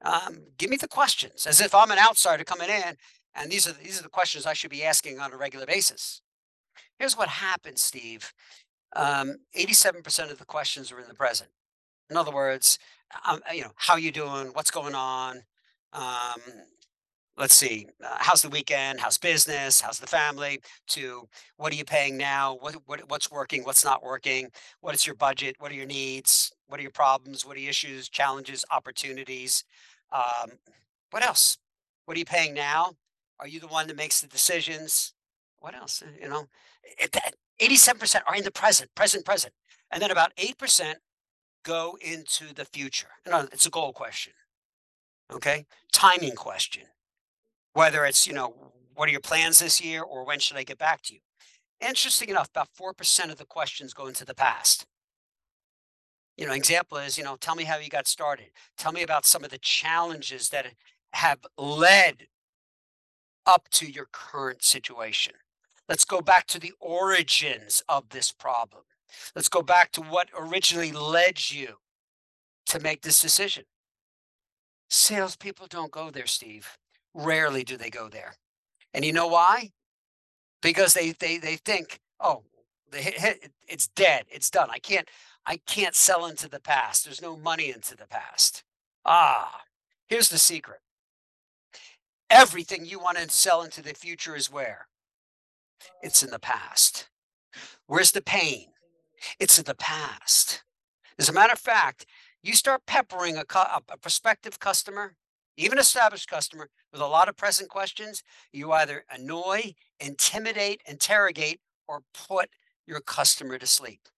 Um, 0.05 0.45
give 0.59 0.71
me 0.71 0.77
the 0.77 0.89
questions 0.89 1.47
as 1.47 1.61
if 1.61 1.75
I'm 1.75 1.91
an 1.91 1.99
outsider 1.99 2.45
coming 2.45 2.71
in, 2.71 2.97
and 3.35 3.51
these 3.51 3.69
are 3.69 3.73
these 3.73 3.99
are 3.99 4.03
the 4.03 4.09
questions 4.09 4.47
I 4.47 4.53
should 4.53 4.71
be 4.71 4.85
asking 4.85 5.19
on 5.19 5.33
a 5.33 5.37
regular 5.37 5.67
basis. 5.67 6.23
Here's 6.99 7.17
what 7.17 7.29
happens, 7.29 7.81
Steve. 7.81 8.33
Um, 8.95 9.37
87% 9.59 10.31
of 10.31 10.39
the 10.39 10.45
questions 10.45 10.93
are 10.93 11.01
in 11.01 11.09
the 11.09 11.15
present. 11.15 11.51
In 12.11 12.17
other 12.17 12.33
words, 12.33 12.79
um, 13.27 13.41
you 13.53 13.63
know, 13.63 13.73
how 13.77 13.95
are 13.95 13.99
you 13.99 14.13
doing? 14.13 14.49
What's 14.53 14.71
going 14.71 14.95
on? 14.95 15.43
Um, 15.93 16.41
let's 17.37 17.55
see, 17.55 17.87
uh, 18.05 18.17
how's 18.19 18.43
the 18.43 18.49
weekend? 18.49 19.01
How's 19.01 19.19
business? 19.19 19.81
How's 19.81 19.99
the 19.99 20.07
family? 20.07 20.61
To 20.89 21.29
what 21.57 21.73
are 21.73 21.77
you 21.77 21.85
paying 21.85 22.17
now? 22.17 22.57
What, 22.61 22.77
what 22.87 23.01
what's 23.09 23.31
working? 23.31 23.65
What's 23.65 23.85
not 23.85 24.03
working? 24.03 24.49
What 24.81 24.95
is 24.95 25.07
your 25.07 25.17
budget? 25.17 25.57
What 25.59 25.73
are 25.73 25.77
your 25.77 25.87
needs? 25.87 26.53
What 26.67 26.79
are 26.79 26.83
your 26.83 26.93
problems? 26.93 27.47
What 27.47 27.57
are 27.57 27.61
your 27.61 27.71
issues, 27.71 28.09
challenges, 28.09 28.65
opportunities? 28.71 29.65
Um, 30.13 30.53
what 31.11 31.25
else? 31.25 31.59
What 32.05 32.17
are 32.17 32.19
you 32.19 32.27
paying 32.27 32.55
now? 32.55 32.93
Are 33.43 33.49
you 33.49 33.59
the 33.59 33.67
one 33.67 33.89
that 33.89 33.97
makes 33.97 34.21
the 34.21 34.29
decisions? 34.29 35.15
What 35.59 35.75
else? 35.75 36.01
Uh, 36.01 36.11
You 36.21 36.29
know, 36.29 36.47
it, 36.97 37.11
that 37.11 37.35
87% 37.61 38.21
are 38.25 38.37
in 38.37 38.45
the 38.45 38.53
present, 38.53 38.95
present, 38.95 39.25
present. 39.25 39.53
And 39.91 40.01
then 40.01 40.13
about 40.13 40.35
8% 40.37 40.95
go 41.65 41.99
into 42.01 42.55
the 42.55 42.65
future. 42.65 43.09
No, 43.27 43.49
it's 43.53 43.67
a 43.67 43.71
goal 43.71 43.93
question. 43.93 44.33
Okay. 45.33 45.67
Timing 45.93 46.37
question. 46.37 46.85
Whether 47.73 48.05
it's, 48.05 48.29
you 48.29 48.33
know, 48.33 48.55
what 48.95 49.09
are 49.09 49.13
your 49.13 49.21
plans 49.21 49.59
this 49.59 49.81
year 49.81 50.03
or 50.03 50.25
when 50.25 50.39
should 50.39 50.57
I 50.57 50.63
get 50.63 50.79
back 50.79 51.03
to 51.03 51.15
you? 51.15 51.21
Interesting 51.81 52.29
enough, 52.29 52.49
about 52.51 52.69
4% 52.81 53.31
of 53.31 53.39
the 53.39 53.45
questions 53.45 53.93
go 53.93 54.07
into 54.07 54.25
the 54.25 54.35
past. 54.37 54.87
You 56.37 56.47
know, 56.47 56.53
example 56.53 56.99
is, 56.99 57.19
you 57.19 57.25
know, 57.25 57.37
tell 57.41 57.57
me 57.57 57.65
how 57.65 57.79
you 57.79 57.91
got 57.91 58.07
started. 58.07 58.53
Tell 58.79 58.93
me 58.93 59.03
about 59.03 59.27
some 59.27 59.43
of 59.43 59.51
the 59.51 59.59
challenges 59.59 60.51
that 60.51 60.67
have 61.13 61.41
led 61.59 62.29
up 63.47 63.69
to 63.71 63.91
your 63.91 64.07
current 64.13 64.63
situation. 64.63 65.35
Let's 65.89 66.05
go 66.05 66.21
back 66.21 66.47
to 66.49 66.61
the 66.61 66.73
origins 66.81 67.83
of 67.89 68.09
this 68.11 68.33
problem. 68.33 68.83
Let's 69.35 69.49
go 69.49 69.63
back 69.63 69.93
to 69.93 70.01
what 70.01 70.29
originally 70.37 70.93
led 70.93 71.51
you 71.51 71.77
to 72.67 72.81
make 72.81 73.03
this 73.03 73.21
decision. 73.21 73.65
Salespeople 74.89 75.67
don't 75.69 75.91
go 75.91 76.11
there, 76.11 76.27
Steve. 76.27 76.79
Rarely 77.15 77.65
do 77.65 77.77
they 77.77 77.91
go 77.91 78.09
there. 78.09 78.35
And 78.95 79.05
you 79.05 79.13
know 79.13 79.27
why? 79.27 79.73
Because 80.63 80.95
they 80.95 81.13
they 81.13 81.39
they 81.39 81.57
think, 81.57 81.99
oh, 82.21 82.45
it's 82.93 83.89
dead. 83.89 84.25
It's 84.29 84.51
done. 84.51 84.69
I 84.71 84.79
can't 84.79 85.09
I 85.47 85.59
can't 85.67 85.95
sell 85.95 86.27
into 86.27 86.49
the 86.49 86.61
past. 86.61 87.05
There's 87.05 87.23
no 87.23 87.37
money 87.37 87.71
into 87.71 87.97
the 87.97 88.07
past. 88.07 88.65
Ah, 89.05 89.63
here's 90.09 90.29
the 90.29 90.39
secret. 90.39 90.81
Everything 92.33 92.87
you 92.87 92.99
want 92.99 93.19
to 93.19 93.29
sell 93.29 93.61
into 93.61 93.83
the 93.83 93.93
future 93.93 94.35
is 94.35 94.51
where? 94.51 94.87
It's 96.03 96.23
in 96.23 96.31
the 96.31 96.39
past. 96.39 97.11
Where's 97.87 98.13
the 98.13 98.23
pain? 98.23 98.69
It's 99.39 99.59
in 99.59 99.67
the 99.67 99.75
past. 99.75 100.63
As 101.19 101.29
a 101.29 101.33
matter 101.35 101.53
of 101.53 101.59
fact, 101.59 102.07
you 102.43 102.55
start 102.55 102.87
peppering 102.87 103.37
a, 103.37 103.45
a 103.55 103.99
prospective 104.01 104.59
customer, 104.59 105.15
even 105.59 105.79
established 105.79 106.27
customer, 106.27 106.71
with 106.91 107.03
a 107.03 107.07
lot 107.07 107.29
of 107.29 107.37
present 107.37 107.69
questions, 107.69 108.23
you 108.51 108.73
either 108.73 109.05
annoy, 109.11 109.75
intimidate, 110.01 110.81
interrogate, 110.89 111.61
or 111.87 112.01
put 112.15 112.49
your 112.87 113.01
customer 113.03 113.59
to 113.59 113.67
sleep. 113.67 114.09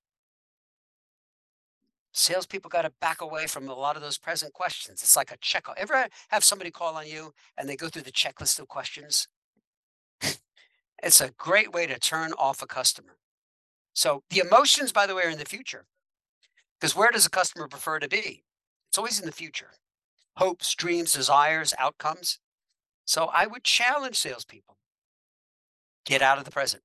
Salespeople 2.16 2.70
got 2.70 2.82
to 2.82 2.92
back 3.00 3.20
away 3.20 3.48
from 3.48 3.68
a 3.68 3.74
lot 3.74 3.96
of 3.96 4.02
those 4.02 4.18
present 4.18 4.52
questions. 4.52 5.02
It's 5.02 5.16
like 5.16 5.32
a 5.32 5.36
check. 5.40 5.66
Ever 5.76 6.06
have 6.28 6.44
somebody 6.44 6.70
call 6.70 6.94
on 6.94 7.08
you 7.08 7.32
and 7.58 7.68
they 7.68 7.76
go 7.76 7.88
through 7.88 8.02
the 8.02 8.12
checklist 8.12 8.58
of 8.58 8.68
questions? 8.68 9.28
It's 11.02 11.20
a 11.20 11.32
great 11.36 11.70
way 11.70 11.86
to 11.86 11.98
turn 11.98 12.32
off 12.38 12.62
a 12.62 12.66
customer. 12.66 13.18
So 13.92 14.22
the 14.30 14.38
emotions, 14.38 14.90
by 14.90 15.06
the 15.06 15.14
way, 15.14 15.24
are 15.24 15.28
in 15.28 15.36
the 15.36 15.44
future. 15.44 15.84
Because 16.80 16.96
where 16.96 17.10
does 17.10 17.26
a 17.26 17.30
customer 17.30 17.68
prefer 17.68 17.98
to 17.98 18.08
be? 18.08 18.44
It's 18.88 18.96
always 18.96 19.20
in 19.20 19.26
the 19.26 19.32
future. 19.32 19.72
Hopes, 20.36 20.74
dreams, 20.74 21.12
desires, 21.12 21.74
outcomes. 21.78 22.38
So 23.04 23.26
I 23.26 23.46
would 23.46 23.64
challenge 23.64 24.16
salespeople. 24.16 24.78
Get 26.06 26.22
out 26.22 26.38
of 26.38 26.46
the 26.46 26.50
present. 26.50 26.82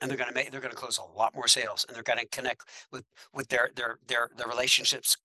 And 0.00 0.10
they're 0.10 0.18
gonna 0.18 0.32
make 0.32 0.50
they're 0.50 0.60
gonna 0.60 0.74
close 0.74 0.98
a 0.98 1.04
lot 1.04 1.34
more 1.34 1.48
sales 1.48 1.84
and 1.84 1.94
they're 1.96 2.02
gonna 2.02 2.26
connect 2.26 2.62
with 2.92 3.04
with 3.32 3.48
their 3.48 3.70
their 3.74 3.98
their 4.06 4.30
their 4.36 4.48
relationships 4.48 5.16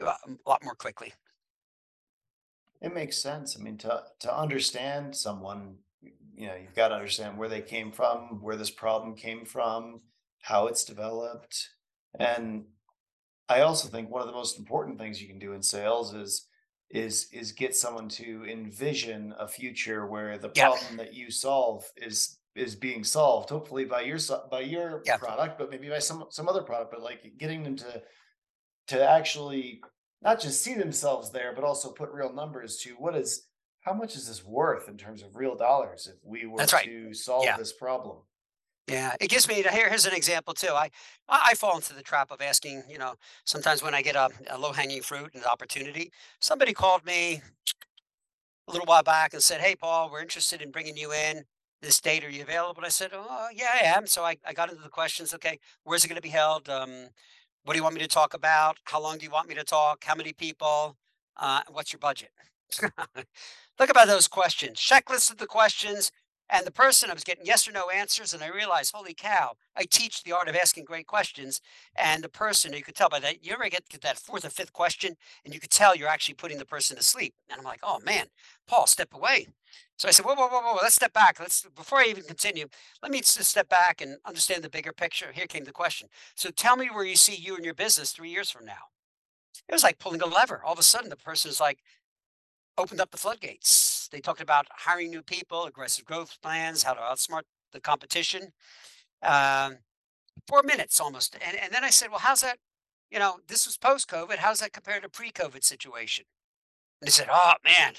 uh, 0.00 0.14
a 0.28 0.50
lot 0.50 0.64
more 0.64 0.74
quickly. 0.76 1.14
It 2.80 2.92
makes 2.92 3.18
sense. 3.18 3.56
I 3.56 3.62
mean, 3.62 3.78
to 3.78 4.04
to 4.20 4.34
understand 4.36 5.16
someone, 5.16 5.78
you 6.34 6.46
know, 6.48 6.56
you've 6.56 6.74
got 6.74 6.88
to 6.88 6.96
understand 6.96 7.38
where 7.38 7.48
they 7.48 7.62
came 7.62 7.92
from, 7.92 8.42
where 8.42 8.56
this 8.56 8.70
problem 8.70 9.14
came 9.14 9.44
from, 9.46 10.02
how 10.40 10.66
it's 10.66 10.84
developed. 10.84 11.70
And 12.18 12.66
I 13.48 13.62
also 13.62 13.88
think 13.88 14.10
one 14.10 14.22
of 14.22 14.28
the 14.28 14.34
most 14.34 14.58
important 14.58 14.98
things 14.98 15.22
you 15.22 15.28
can 15.28 15.38
do 15.40 15.52
in 15.54 15.62
sales 15.62 16.14
is 16.14 16.48
is 16.90 17.30
is 17.32 17.52
get 17.52 17.76
someone 17.76 18.08
to 18.10 18.44
envision 18.46 19.34
a 19.38 19.48
future 19.48 20.06
where 20.06 20.38
the 20.38 20.50
Yeah, 20.54 20.68
problem 20.68 20.96
that 20.98 21.14
you 21.14 21.30
solve 21.30 21.86
is 21.96 22.40
is 22.54 22.74
being 22.74 23.04
solved, 23.04 23.48
hopefully 23.48 23.84
by 23.84 24.02
your 24.02 24.18
by 24.50 24.60
your 24.60 25.02
yeah, 25.06 25.16
product, 25.16 25.58
but 25.58 25.70
maybe 25.70 25.88
by 25.88 25.98
some 25.98 26.26
some 26.30 26.48
other 26.48 26.62
product, 26.62 26.90
but 26.90 27.02
like 27.02 27.32
getting 27.38 27.62
them 27.62 27.76
to 27.76 28.02
to 28.88 29.08
actually 29.08 29.80
not 30.20 30.40
just 30.40 30.62
see 30.62 30.74
themselves 30.74 31.30
there, 31.30 31.52
but 31.54 31.64
also 31.64 31.90
put 31.90 32.10
real 32.10 32.32
numbers 32.32 32.76
to 32.78 32.90
what 32.90 33.16
is 33.16 33.46
how 33.80 33.92
much 33.92 34.14
is 34.14 34.28
this 34.28 34.44
worth 34.44 34.88
in 34.88 34.96
terms 34.96 35.22
of 35.22 35.34
real 35.34 35.56
dollars 35.56 36.08
if 36.12 36.16
we 36.24 36.46
were 36.46 36.64
right. 36.72 36.84
to 36.84 37.12
solve 37.14 37.44
Yeah. 37.44 37.56
this 37.56 37.72
problem? 37.72 38.18
Yeah, 38.88 39.14
it 39.20 39.28
gives 39.28 39.48
me 39.48 39.54
here. 39.54 39.88
Here's 39.88 40.06
an 40.06 40.12
example 40.14 40.54
too. 40.54 40.72
I 40.72 40.90
I 41.28 41.50
I 41.50 41.54
fall 41.54 41.76
into 41.76 41.94
the 41.94 42.02
trap 42.02 42.30
of 42.30 42.40
asking. 42.40 42.82
You 42.88 42.98
know, 42.98 43.14
sometimes 43.44 43.82
when 43.82 43.94
I 43.94 44.02
get 44.02 44.16
a, 44.16 44.28
a 44.50 44.58
low 44.58 44.72
hanging 44.72 45.02
fruit 45.02 45.30
and 45.34 45.44
opportunity, 45.44 46.12
somebody 46.40 46.72
called 46.72 47.04
me 47.04 47.40
a 48.68 48.72
little 48.72 48.86
while 48.86 49.04
back 49.04 49.34
and 49.34 49.42
said, 49.42 49.60
"Hey, 49.60 49.76
Paul, 49.76 50.10
we're 50.10 50.20
interested 50.20 50.62
in 50.62 50.70
bringing 50.70 50.96
you 50.96 51.12
in 51.12 51.44
this 51.82 52.00
date. 52.00 52.24
Are 52.24 52.30
you 52.30 52.42
available?" 52.42 52.78
And 52.78 52.86
I 52.86 52.90
said, 52.90 53.10
"Oh, 53.14 53.48
yeah, 53.54 53.70
I 53.74 53.84
am." 53.84 54.06
So 54.06 54.24
I, 54.24 54.36
I 54.46 54.52
got 54.54 54.70
into 54.70 54.82
the 54.82 54.88
questions. 54.88 55.34
Okay, 55.34 55.58
where's 55.84 56.04
it 56.04 56.08
going 56.08 56.16
to 56.16 56.22
be 56.22 56.30
held? 56.30 56.68
Um, 56.68 57.08
what 57.64 57.74
do 57.74 57.78
you 57.78 57.84
want 57.84 57.94
me 57.94 58.00
to 58.02 58.08
talk 58.08 58.34
about? 58.34 58.78
How 58.84 59.00
long 59.00 59.18
do 59.18 59.24
you 59.24 59.30
want 59.30 59.48
me 59.48 59.54
to 59.54 59.64
talk? 59.64 60.04
How 60.04 60.14
many 60.14 60.32
people? 60.32 60.96
Uh, 61.36 61.60
what's 61.70 61.92
your 61.92 62.00
budget? 62.00 62.30
Look 63.78 63.90
about 63.90 64.06
those 64.06 64.28
questions. 64.28 64.78
Checklist 64.78 65.30
of 65.30 65.38
the 65.38 65.46
questions. 65.46 66.10
And 66.50 66.66
the 66.66 66.72
person 66.72 67.08
I 67.08 67.14
was 67.14 67.24
getting 67.24 67.46
yes 67.46 67.66
or 67.66 67.72
no 67.72 67.88
answers, 67.88 68.34
and 68.34 68.42
I 68.42 68.48
realized, 68.48 68.94
holy 68.94 69.14
cow, 69.14 69.52
I 69.74 69.84
teach 69.84 70.22
the 70.22 70.32
art 70.32 70.48
of 70.48 70.56
asking 70.56 70.84
great 70.84 71.06
questions. 71.06 71.60
And 71.96 72.22
the 72.22 72.28
person, 72.28 72.74
you 72.74 72.82
could 72.82 72.94
tell 72.94 73.08
by 73.08 73.20
that, 73.20 73.44
you 73.44 73.52
ever 73.52 73.68
get 73.70 73.88
to 73.90 74.00
that 74.00 74.18
fourth 74.18 74.44
or 74.44 74.50
fifth 74.50 74.72
question, 74.72 75.16
and 75.44 75.54
you 75.54 75.60
could 75.60 75.70
tell 75.70 75.96
you're 75.96 76.08
actually 76.08 76.34
putting 76.34 76.58
the 76.58 76.66
person 76.66 76.96
to 76.96 77.02
sleep. 77.02 77.34
And 77.48 77.58
I'm 77.58 77.64
like, 77.64 77.80
oh 77.82 78.00
man, 78.04 78.26
Paul, 78.66 78.86
step 78.86 79.14
away. 79.14 79.48
So 79.96 80.08
I 80.08 80.10
said, 80.10 80.26
whoa, 80.26 80.34
whoa, 80.34 80.48
whoa, 80.48 80.60
whoa, 80.60 80.78
let's 80.82 80.94
step 80.94 81.12
back. 81.12 81.38
Let's 81.40 81.64
before 81.74 81.98
I 82.00 82.06
even 82.06 82.24
continue, 82.24 82.66
let 83.02 83.12
me 83.12 83.20
just 83.20 83.44
step 83.44 83.68
back 83.68 84.00
and 84.00 84.18
understand 84.26 84.62
the 84.62 84.68
bigger 84.68 84.92
picture. 84.92 85.32
Here 85.32 85.46
came 85.46 85.64
the 85.64 85.72
question. 85.72 86.08
So 86.34 86.50
tell 86.50 86.76
me 86.76 86.88
where 86.88 87.04
you 87.04 87.16
see 87.16 87.34
you 87.34 87.56
and 87.56 87.64
your 87.64 87.74
business 87.74 88.12
three 88.12 88.30
years 88.30 88.50
from 88.50 88.66
now. 88.66 88.90
It 89.68 89.72
was 89.72 89.84
like 89.84 89.98
pulling 89.98 90.20
a 90.20 90.26
lever. 90.26 90.62
All 90.64 90.72
of 90.72 90.78
a 90.78 90.82
sudden, 90.82 91.08
the 91.08 91.16
person 91.16 91.50
is 91.50 91.60
like, 91.60 91.78
opened 92.82 93.00
up 93.00 93.10
the 93.10 93.16
floodgates. 93.16 94.08
They 94.10 94.20
talked 94.20 94.40
about 94.40 94.66
hiring 94.70 95.10
new 95.10 95.22
people, 95.22 95.64
aggressive 95.64 96.04
growth 96.04 96.36
plans, 96.42 96.82
how 96.82 96.94
to 96.94 97.00
outsmart 97.00 97.42
the 97.72 97.80
competition. 97.80 98.52
Um, 99.22 99.78
four 100.48 100.62
minutes 100.64 101.00
almost. 101.00 101.36
And, 101.46 101.56
and 101.56 101.72
then 101.72 101.84
I 101.84 101.90
said, 101.90 102.10
well, 102.10 102.18
how's 102.18 102.40
that? 102.40 102.58
You 103.10 103.18
know, 103.18 103.38
this 103.46 103.66
was 103.66 103.76
post 103.76 104.08
COVID. 104.10 104.38
How's 104.38 104.60
that 104.60 104.72
compared 104.72 105.02
to 105.04 105.08
pre 105.08 105.30
COVID 105.30 105.62
situation? 105.62 106.24
And 107.00 107.06
they 107.06 107.12
said, 107.12 107.28
oh, 107.30 107.54
man, 107.64 107.94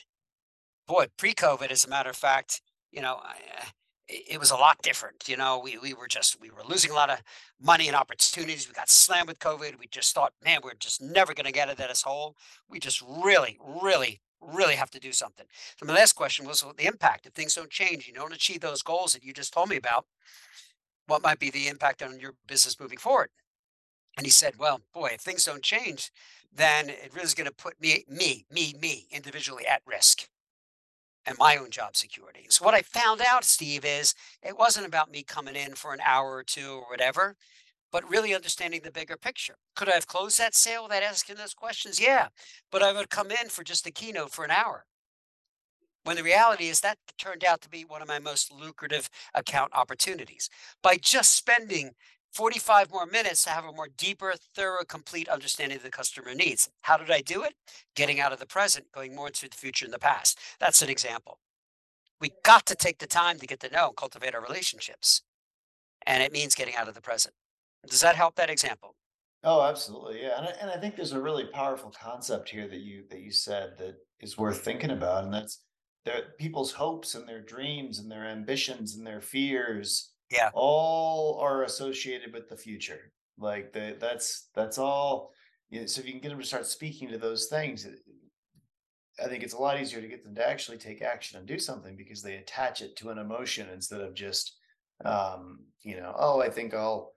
boy, 0.88 1.08
pre 1.18 1.34
COVID, 1.34 1.72
as 1.72 1.86
a 1.86 1.90
matter 1.90 2.10
of 2.10 2.16
fact, 2.16 2.62
you 2.92 3.02
know, 3.02 3.20
I, 3.24 3.36
uh, 3.60 3.66
it, 4.08 4.40
was 4.40 4.52
a 4.52 4.56
lot 4.56 4.82
different. 4.82 5.28
You 5.28 5.38
know, 5.38 5.62
we, 5.64 5.78
we 5.78 5.94
were 5.94 6.08
just, 6.08 6.40
we 6.42 6.50
were 6.50 6.64
losing 6.68 6.92
a 6.92 6.96
lot 6.96 7.10
of 7.10 7.22
money 7.62 7.88
and 7.88 7.96
opportunities. 7.96 8.68
We 8.68 8.74
got 8.74 8.90
slammed 8.90 9.28
with 9.28 9.40
COVID. 9.40 9.80
We 9.80 9.88
just 9.90 10.14
thought, 10.14 10.34
man, 10.44 10.60
we're 10.64 10.74
just 10.76 11.02
never 11.02 11.34
going 11.34 11.46
to 11.46 11.52
get 11.52 11.70
out 11.70 11.80
of 11.80 11.88
this 11.88 12.02
hole. 12.02 12.36
We 12.70 12.80
just 12.80 13.02
really, 13.02 13.58
really, 13.82 14.22
really 14.48 14.76
have 14.76 14.92
to 14.92 15.00
do 15.00 15.12
something. 15.12 15.46
So 15.78 15.86
my 15.86 15.94
last 15.94 16.14
question 16.14 16.46
was 16.48 16.64
the 16.78 16.86
impact. 16.86 17.26
If 17.26 17.34
things 17.34 17.56
don't 17.56 17.70
change, 17.70 18.08
you 18.08 18.14
don't 18.14 18.34
achieve 18.34 18.62
those 18.62 18.82
goals 18.82 19.14
that 19.14 19.24
you 19.24 19.34
just 19.34 19.54
told 19.54 19.70
me 19.70 19.78
about, 19.78 20.06
what 21.08 21.24
might 21.24 21.40
be 21.40 21.50
the 21.50 21.68
impact 21.68 22.02
on 22.02 22.20
your 22.20 22.34
business 22.48 22.80
moving 22.80 22.98
forward? 22.98 23.30
And 24.18 24.26
he 24.26 24.32
said, 24.32 24.58
well, 24.58 24.82
boy, 24.94 25.12
if 25.14 25.22
things 25.22 25.44
don't 25.44 25.64
change, 25.64 26.12
then 26.56 26.90
it 26.90 27.12
really 27.14 27.26
is 27.26 27.34
going 27.34 27.50
to 27.50 27.56
put 27.56 27.82
me, 27.82 28.06
me, 28.08 28.46
me, 28.52 28.76
me 28.80 29.08
individually 29.12 29.66
at 29.66 29.82
risk 29.86 30.30
and 31.26 31.38
my 31.40 31.58
own 31.58 31.72
job 31.72 31.96
security. 31.96 32.46
So 32.50 32.64
what 32.64 32.74
I 32.74 32.82
found 32.82 33.22
out, 33.22 33.44
Steve, 33.44 33.86
is 33.86 34.14
it 34.44 34.58
wasn't 34.58 34.86
about 34.86 35.12
me 35.12 35.24
coming 35.24 35.56
in 35.56 35.74
for 35.74 35.94
an 35.94 36.02
hour 36.06 36.36
or 36.36 36.44
two 36.44 36.82
or 36.84 36.90
whatever, 36.90 37.36
but 37.94 38.10
really 38.10 38.34
understanding 38.34 38.82
the 38.84 38.92
bigger 38.92 39.16
picture. 39.16 39.56
Could 39.76 39.88
I 39.88 39.94
have 39.94 40.08
closed 40.08 40.40
that 40.40 40.56
sale 40.56 40.84
without 40.84 41.04
asking 41.04 41.36
those 41.36 41.54
questions? 41.54 42.02
Yeah, 42.02 42.30
but 42.72 42.82
I 42.82 42.92
would 42.92 43.12
come 43.12 43.30
in 43.30 43.50
for 43.50 43.64
just 43.64 43.86
a 43.86 43.92
keynote 43.92 44.32
for 44.32 44.44
an 44.44 44.52
hour. 44.52 44.86
When 46.04 46.18
the 46.18 46.24
reality 46.24 46.68
is 46.68 46.82
that 46.82 46.98
turned 47.18 47.46
out 47.46 47.62
to 47.62 47.70
be 47.70 47.86
one 47.86 48.02
of 48.02 48.08
my 48.08 48.20
most 48.20 48.52
lucrative 48.52 49.10
account 49.36 49.72
opportunities. 49.74 50.50
By 50.82 50.98
just 50.98 51.34
spending 51.34 51.92
45 52.34 52.92
more 52.92 53.06
minutes 53.06 53.44
to 53.44 53.52
have 53.52 53.64
a 53.64 53.72
more 53.72 53.90
deeper, 53.96 54.34
thorough, 54.56 54.84
complete 54.84 55.30
understanding 55.30 55.78
of 55.78 55.84
the 55.84 55.92
customer 55.92 56.34
needs. 56.34 56.70
How 56.82 56.98
did 56.98 57.12
I 57.12 57.22
do 57.22 57.44
it? 57.44 57.54
Getting 57.96 58.20
out 58.20 58.34
of 58.34 58.40
the 58.40 58.48
present, 58.48 58.92
going 58.92 59.16
more 59.16 59.28
into 59.28 59.48
the 59.48 59.56
future 59.56 59.86
and 59.86 59.94
the 59.94 60.00
past. 60.00 60.40
That's 60.60 60.82
an 60.82 60.90
example. 60.90 61.38
We 62.20 62.32
got 62.44 62.66
to 62.66 62.76
take 62.76 62.98
the 62.98 63.08
time 63.08 63.38
to 63.38 63.46
get 63.46 63.60
to 63.60 63.70
know 63.70 63.90
and 63.90 63.96
cultivate 63.96 64.34
our 64.34 64.42
relationships. 64.42 65.22
And 66.08 66.24
it 66.24 66.32
means 66.32 66.56
getting 66.56 66.76
out 66.76 66.88
of 66.88 66.96
the 66.96 67.02
present. 67.02 67.36
Does 67.88 68.02
that 68.02 68.16
help 68.18 68.36
that 68.36 68.50
example? 68.50 68.96
Oh, 69.44 69.62
absolutely. 69.62 70.22
Yeah. 70.22 70.38
And 70.38 70.48
I, 70.48 70.52
and 70.62 70.72
I 70.72 70.78
think 70.78 70.96
there's 70.96 71.12
a 71.12 71.22
really 71.22 71.46
powerful 71.48 71.92
concept 71.92 72.50
here 72.50 72.68
that 72.68 72.80
you 72.80 73.04
that 73.10 73.20
you 73.20 73.32
said 73.32 73.78
that 73.78 73.96
is 74.22 74.38
worth 74.38 74.64
thinking 74.64 74.92
about. 74.92 75.26
And 75.26 75.34
that's 75.34 75.64
that 76.06 76.38
people's 76.38 76.72
hopes 76.72 77.16
and 77.16 77.28
their 77.28 77.42
dreams 77.42 78.00
and 78.00 78.10
their 78.10 78.26
ambitions 78.26 78.96
and 78.96 79.06
their 79.06 79.22
fears 79.22 80.14
Yeah, 80.30 80.52
all 80.52 81.40
are 81.40 81.64
associated 81.64 82.34
with 82.34 82.48
the 82.50 82.58
future. 82.58 83.12
Like 83.38 83.74
the 83.74 83.98
that's 84.00 84.50
that's 84.56 84.78
all 84.78 85.34
you 85.70 85.82
know, 85.82 85.86
so 85.88 86.00
if 86.02 86.06
you 86.06 86.14
can 86.14 86.22
get 86.22 86.30
them 86.30 86.40
to 86.40 86.46
start 86.46 86.66
speaking 86.66 87.10
to 87.10 87.18
those 87.18 87.48
things, 87.48 87.86
I 89.24 89.28
think 89.28 89.44
it's 89.44 89.54
a 89.54 89.60
lot 89.60 89.80
easier 89.80 90.02
to 90.02 90.08
get 90.08 90.24
them 90.24 90.36
to 90.36 90.48
actually 90.48 90.78
take 90.78 91.02
action 91.02 91.38
and 91.38 91.48
do 91.48 91.60
something 91.60 91.96
because 91.96 92.22
they 92.24 92.36
attach 92.36 92.82
it 92.82 92.96
to 92.98 93.10
an 93.10 93.20
emotion 93.20 93.70
instead 93.70 94.02
of 94.02 94.16
just 94.16 94.58
um, 95.06 95.60
you 95.82 95.98
know, 95.98 96.16
oh, 96.18 96.42
I 96.42 96.50
think 96.50 96.74
I'll 96.74 97.12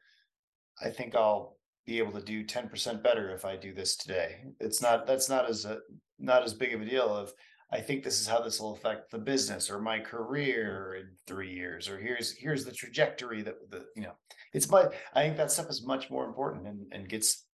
I 0.83 0.91
think 0.91 1.15
I'll 1.15 1.57
be 1.87 1.99
able 1.99 2.13
to 2.13 2.21
do 2.21 2.45
10% 2.45 3.03
better 3.03 3.31
if 3.31 3.45
I 3.45 3.57
do 3.57 3.73
this 3.73 3.97
today. 3.97 4.45
It's 4.61 4.83
not 4.83 5.07
that's 5.07 5.29
not 5.29 5.49
as 5.49 5.65
a 5.65 5.79
not 6.19 6.43
as 6.43 6.55
big 6.55 6.75
of 6.75 6.83
a 6.83 6.85
deal 6.85 7.09
of 7.09 7.33
I 7.71 7.81
think 7.81 8.05
this 8.05 8.21
is 8.21 8.29
how 8.29 8.41
this 8.41 8.61
will 8.61 8.75
affect 8.75 9.11
the 9.11 9.19
business 9.19 9.71
or 9.71 9.81
my 9.81 9.99
career 9.99 10.97
in 11.01 11.09
three 11.27 11.53
years, 11.53 11.89
or 11.89 11.99
here's 11.99 12.33
here's 12.33 12.65
the 12.65 12.73
trajectory 12.73 13.43
that 13.43 13.71
the 13.71 13.87
you 13.97 14.03
know 14.03 14.13
it's 14.53 14.67
but 14.67 14.95
I 15.15 15.23
think 15.23 15.37
that 15.37 15.51
stuff 15.51 15.69
is 15.69 15.85
much 15.85 16.11
more 16.11 16.25
important 16.25 16.67
and, 16.67 16.87
and 16.93 17.09
gets 17.09 17.45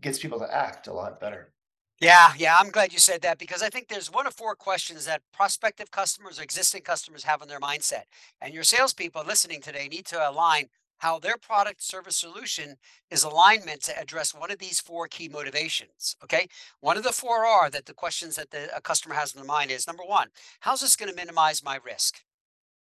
gets 0.00 0.18
people 0.18 0.38
to 0.38 0.54
act 0.54 0.86
a 0.86 0.92
lot 0.92 1.20
better. 1.20 1.52
Yeah, 2.00 2.32
yeah, 2.38 2.56
I'm 2.60 2.70
glad 2.70 2.92
you 2.92 3.00
said 3.00 3.22
that 3.22 3.38
because 3.38 3.60
I 3.60 3.70
think 3.70 3.88
there's 3.88 4.12
one 4.12 4.26
of 4.26 4.34
four 4.34 4.54
questions 4.54 5.04
that 5.06 5.22
prospective 5.32 5.90
customers 5.90 6.38
or 6.38 6.44
existing 6.44 6.82
customers 6.82 7.24
have 7.24 7.42
in 7.42 7.48
their 7.48 7.58
mindset. 7.58 8.02
And 8.40 8.54
your 8.54 8.62
salespeople 8.62 9.24
listening 9.26 9.60
today 9.60 9.88
need 9.88 10.06
to 10.06 10.30
align 10.30 10.68
how 10.98 11.18
their 11.18 11.36
product, 11.36 11.82
service, 11.82 12.16
solution 12.16 12.76
is 13.10 13.22
alignment 13.24 13.82
to 13.82 13.98
address 13.98 14.34
one 14.34 14.50
of 14.50 14.58
these 14.58 14.80
four 14.80 15.08
key 15.08 15.28
motivations. 15.28 16.16
Okay. 16.22 16.48
One 16.80 16.96
of 16.96 17.04
the 17.04 17.12
four 17.12 17.46
are 17.46 17.70
that 17.70 17.86
the 17.86 17.94
questions 17.94 18.36
that 18.36 18.50
the 18.50 18.74
a 18.76 18.80
customer 18.80 19.14
has 19.14 19.32
in 19.32 19.40
their 19.40 19.46
mind 19.46 19.70
is 19.70 19.86
number 19.86 20.04
one, 20.04 20.28
how's 20.60 20.80
this 20.80 20.96
going 20.96 21.10
to 21.10 21.16
minimize 21.16 21.64
my 21.64 21.78
risk? 21.84 22.22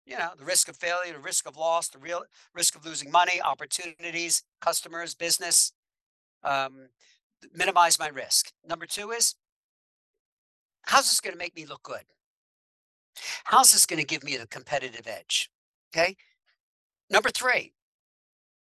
You 0.05 0.17
know, 0.17 0.31
the 0.37 0.45
risk 0.45 0.67
of 0.67 0.75
failure, 0.77 1.13
the 1.13 1.19
risk 1.19 1.47
of 1.47 1.57
loss, 1.57 1.87
the 1.87 1.99
real 1.99 2.23
risk 2.53 2.75
of 2.75 2.85
losing 2.85 3.11
money, 3.11 3.41
opportunities, 3.41 4.43
customers, 4.59 5.15
business. 5.15 5.73
Um, 6.43 6.89
minimize 7.53 7.99
my 7.99 8.07
risk. 8.07 8.51
Number 8.67 8.85
two 8.85 9.11
is, 9.11 9.35
how's 10.83 11.09
this 11.09 11.19
going 11.19 11.33
to 11.33 11.37
make 11.37 11.55
me 11.55 11.65
look 11.65 11.83
good? 11.83 12.03
How's 13.45 13.71
this 13.71 13.85
going 13.85 13.99
to 13.99 14.05
give 14.05 14.23
me 14.23 14.35
a 14.35 14.47
competitive 14.47 15.07
edge? 15.07 15.49
Okay. 15.93 16.15
Number 17.09 17.29
three, 17.29 17.73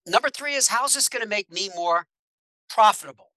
number 0.06 0.30
three 0.30 0.54
is 0.54 0.68
how's 0.68 0.94
this 0.94 1.08
going 1.08 1.22
to 1.22 1.28
make 1.28 1.50
me 1.50 1.70
more 1.74 2.06
profitable 2.68 3.32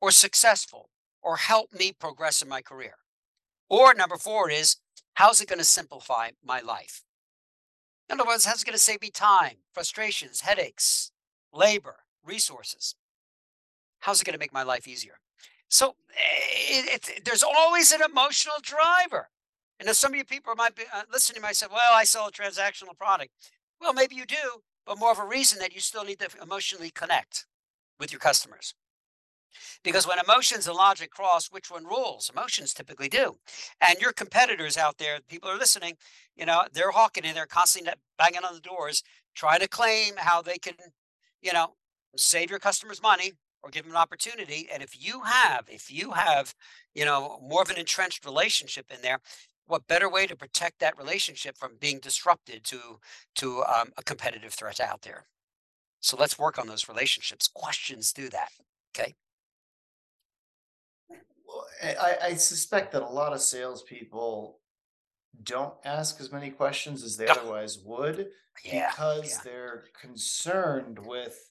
or 0.00 0.10
successful 0.10 0.90
or 1.22 1.36
help 1.36 1.72
me 1.72 1.92
progress 1.92 2.42
in 2.42 2.48
my 2.48 2.62
career? 2.62 2.94
Or 3.68 3.94
number 3.94 4.16
four 4.16 4.50
is 4.50 4.76
how's 5.14 5.40
it 5.40 5.48
going 5.48 5.58
to 5.58 5.64
simplify 5.64 6.30
my 6.44 6.60
life? 6.60 7.02
In 8.08 8.20
other 8.20 8.28
words, 8.28 8.44
how's 8.44 8.62
it 8.62 8.66
going 8.66 8.74
to 8.74 8.82
save 8.82 9.02
me 9.02 9.10
time, 9.10 9.56
frustrations, 9.72 10.42
headaches, 10.42 11.10
labor, 11.52 11.96
resources? 12.24 12.94
How's 14.00 14.20
it 14.20 14.24
going 14.24 14.34
to 14.34 14.38
make 14.38 14.52
my 14.52 14.62
life 14.62 14.86
easier? 14.86 15.18
So 15.68 15.96
it, 16.10 17.08
it, 17.08 17.24
there's 17.24 17.42
always 17.42 17.90
an 17.90 18.00
emotional 18.02 18.56
driver. 18.62 19.30
And 19.80 19.88
if 19.88 19.96
some 19.96 20.12
of 20.12 20.16
you 20.16 20.24
people 20.24 20.54
might 20.56 20.74
be 20.74 20.84
uh, 20.94 21.02
listening, 21.12 21.42
might 21.42 21.56
say, 21.56 21.66
"Well, 21.68 21.92
I 21.92 22.04
sell 22.04 22.28
a 22.28 22.32
transactional 22.32 22.96
product." 22.96 23.30
Well, 23.80 23.92
maybe 23.92 24.14
you 24.14 24.24
do, 24.24 24.62
but 24.86 24.98
more 24.98 25.10
of 25.12 25.18
a 25.18 25.26
reason 25.26 25.58
that 25.58 25.74
you 25.74 25.80
still 25.80 26.04
need 26.04 26.20
to 26.20 26.28
emotionally 26.40 26.90
connect 26.90 27.46
with 27.98 28.12
your 28.12 28.20
customers. 28.20 28.74
Because 29.82 30.06
when 30.06 30.18
emotions 30.18 30.66
and 30.66 30.76
logic 30.76 31.10
cross, 31.10 31.46
which 31.46 31.70
one 31.70 31.84
rules? 31.84 32.30
Emotions 32.30 32.74
typically 32.74 33.08
do. 33.08 33.36
And 33.80 33.98
your 34.00 34.12
competitors 34.12 34.76
out 34.76 34.98
there, 34.98 35.18
people 35.28 35.50
are 35.50 35.58
listening, 35.58 35.94
you 36.36 36.46
know, 36.46 36.62
they're 36.72 36.90
hawking 36.90 37.24
and 37.24 37.36
they're 37.36 37.46
constantly 37.46 37.92
banging 38.18 38.44
on 38.44 38.54
the 38.54 38.60
doors, 38.60 39.02
trying 39.34 39.60
to 39.60 39.68
claim 39.68 40.14
how 40.16 40.42
they 40.42 40.58
can, 40.58 40.74
you 41.40 41.52
know, 41.52 41.74
save 42.16 42.50
your 42.50 42.58
customers 42.58 43.02
money 43.02 43.32
or 43.62 43.70
give 43.70 43.84
them 43.84 43.92
an 43.92 44.00
opportunity. 44.00 44.68
And 44.72 44.82
if 44.82 45.02
you 45.02 45.22
have, 45.22 45.64
if 45.68 45.90
you 45.90 46.12
have, 46.12 46.54
you 46.94 47.04
know, 47.04 47.40
more 47.42 47.62
of 47.62 47.70
an 47.70 47.78
entrenched 47.78 48.24
relationship 48.24 48.86
in 48.90 49.00
there, 49.02 49.20
what 49.66 49.86
better 49.86 50.08
way 50.08 50.26
to 50.26 50.36
protect 50.36 50.78
that 50.80 50.96
relationship 50.98 51.56
from 51.56 51.76
being 51.80 51.98
disrupted 51.98 52.64
to 52.64 52.98
to 53.36 53.62
um, 53.64 53.92
a 53.96 54.02
competitive 54.02 54.52
threat 54.52 54.80
out 54.80 55.02
there? 55.02 55.26
So 56.00 56.16
let's 56.16 56.38
work 56.38 56.58
on 56.58 56.66
those 56.68 56.88
relationships. 56.88 57.48
Questions 57.52 58.12
do 58.12 58.28
that. 58.30 58.50
Okay. 58.96 59.14
Well, 61.08 61.66
I, 61.82 62.16
I 62.22 62.34
suspect 62.34 62.92
that 62.92 63.02
a 63.02 63.06
lot 63.06 63.32
of 63.32 63.40
salespeople 63.40 64.60
don't 65.42 65.74
ask 65.84 66.20
as 66.20 66.32
many 66.32 66.50
questions 66.50 67.02
as 67.02 67.16
they 67.16 67.26
otherwise 67.26 67.78
would 67.84 68.30
Yeah. 68.64 68.90
because 68.90 69.32
Yeah. 69.32 69.40
they're 69.44 69.84
concerned 70.00 70.98
with 71.04 71.50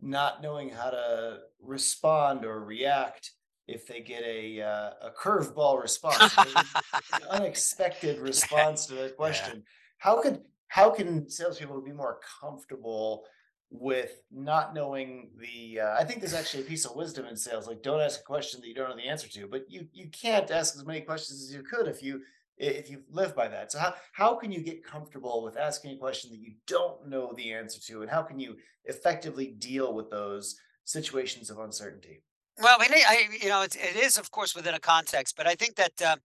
not 0.00 0.40
knowing 0.42 0.70
how 0.70 0.90
to 0.90 1.40
respond 1.60 2.44
or 2.44 2.60
react 2.64 3.32
if 3.68 3.86
they 3.86 4.00
get 4.00 4.22
a 4.24 4.62
uh, 4.62 4.90
a 5.02 5.10
curveball 5.10 5.80
response, 5.80 6.34
an 7.12 7.22
unexpected 7.30 8.18
response 8.18 8.86
to 8.86 8.94
yeah. 8.96 9.08
question. 9.08 9.62
How 9.98 10.20
could 10.20 10.40
how 10.68 10.90
can 10.90 11.28
salespeople 11.28 11.82
be 11.82 11.92
more 11.92 12.18
comfortable 12.40 13.24
with 13.70 14.22
not 14.32 14.74
knowing 14.74 15.30
the? 15.38 15.80
Uh, 15.80 15.96
I 15.98 16.04
think 16.04 16.20
there's 16.20 16.34
actually 16.34 16.62
a 16.64 16.66
piece 16.66 16.86
of 16.86 16.96
wisdom 16.96 17.26
in 17.26 17.36
sales, 17.36 17.68
like 17.68 17.82
don't 17.82 18.00
ask 18.00 18.20
a 18.20 18.24
question 18.24 18.60
that 18.60 18.68
you 18.68 18.74
don't 18.74 18.88
know 18.88 18.96
the 18.96 19.08
answer 19.08 19.28
to. 19.28 19.46
But 19.46 19.70
you 19.70 19.86
you 19.92 20.08
can't 20.08 20.50
ask 20.50 20.74
as 20.74 20.86
many 20.86 21.02
questions 21.02 21.42
as 21.42 21.54
you 21.54 21.62
could 21.62 21.86
if 21.86 22.02
you 22.02 22.22
if 22.56 22.90
you 22.90 23.02
live 23.10 23.36
by 23.36 23.48
that. 23.48 23.70
So 23.70 23.78
how 23.78 23.94
how 24.12 24.34
can 24.36 24.50
you 24.50 24.62
get 24.62 24.82
comfortable 24.82 25.44
with 25.44 25.58
asking 25.58 25.92
a 25.92 25.98
question 25.98 26.30
that 26.30 26.40
you 26.40 26.54
don't 26.66 27.06
know 27.06 27.34
the 27.36 27.52
answer 27.52 27.80
to, 27.92 28.00
and 28.00 28.10
how 28.10 28.22
can 28.22 28.40
you 28.40 28.56
effectively 28.86 29.48
deal 29.58 29.92
with 29.92 30.10
those 30.10 30.58
situations 30.84 31.50
of 31.50 31.58
uncertainty? 31.58 32.22
Well, 32.60 32.78
we 32.80 32.88
need, 32.88 33.04
I, 33.06 33.28
you 33.40 33.48
know, 33.48 33.62
it's, 33.62 33.76
it 33.76 33.96
is 33.96 34.18
of 34.18 34.30
course 34.30 34.54
within 34.54 34.74
a 34.74 34.80
context, 34.80 35.36
but 35.36 35.46
I 35.46 35.54
think 35.54 35.76
that 35.76 36.02
uh, 36.04 36.16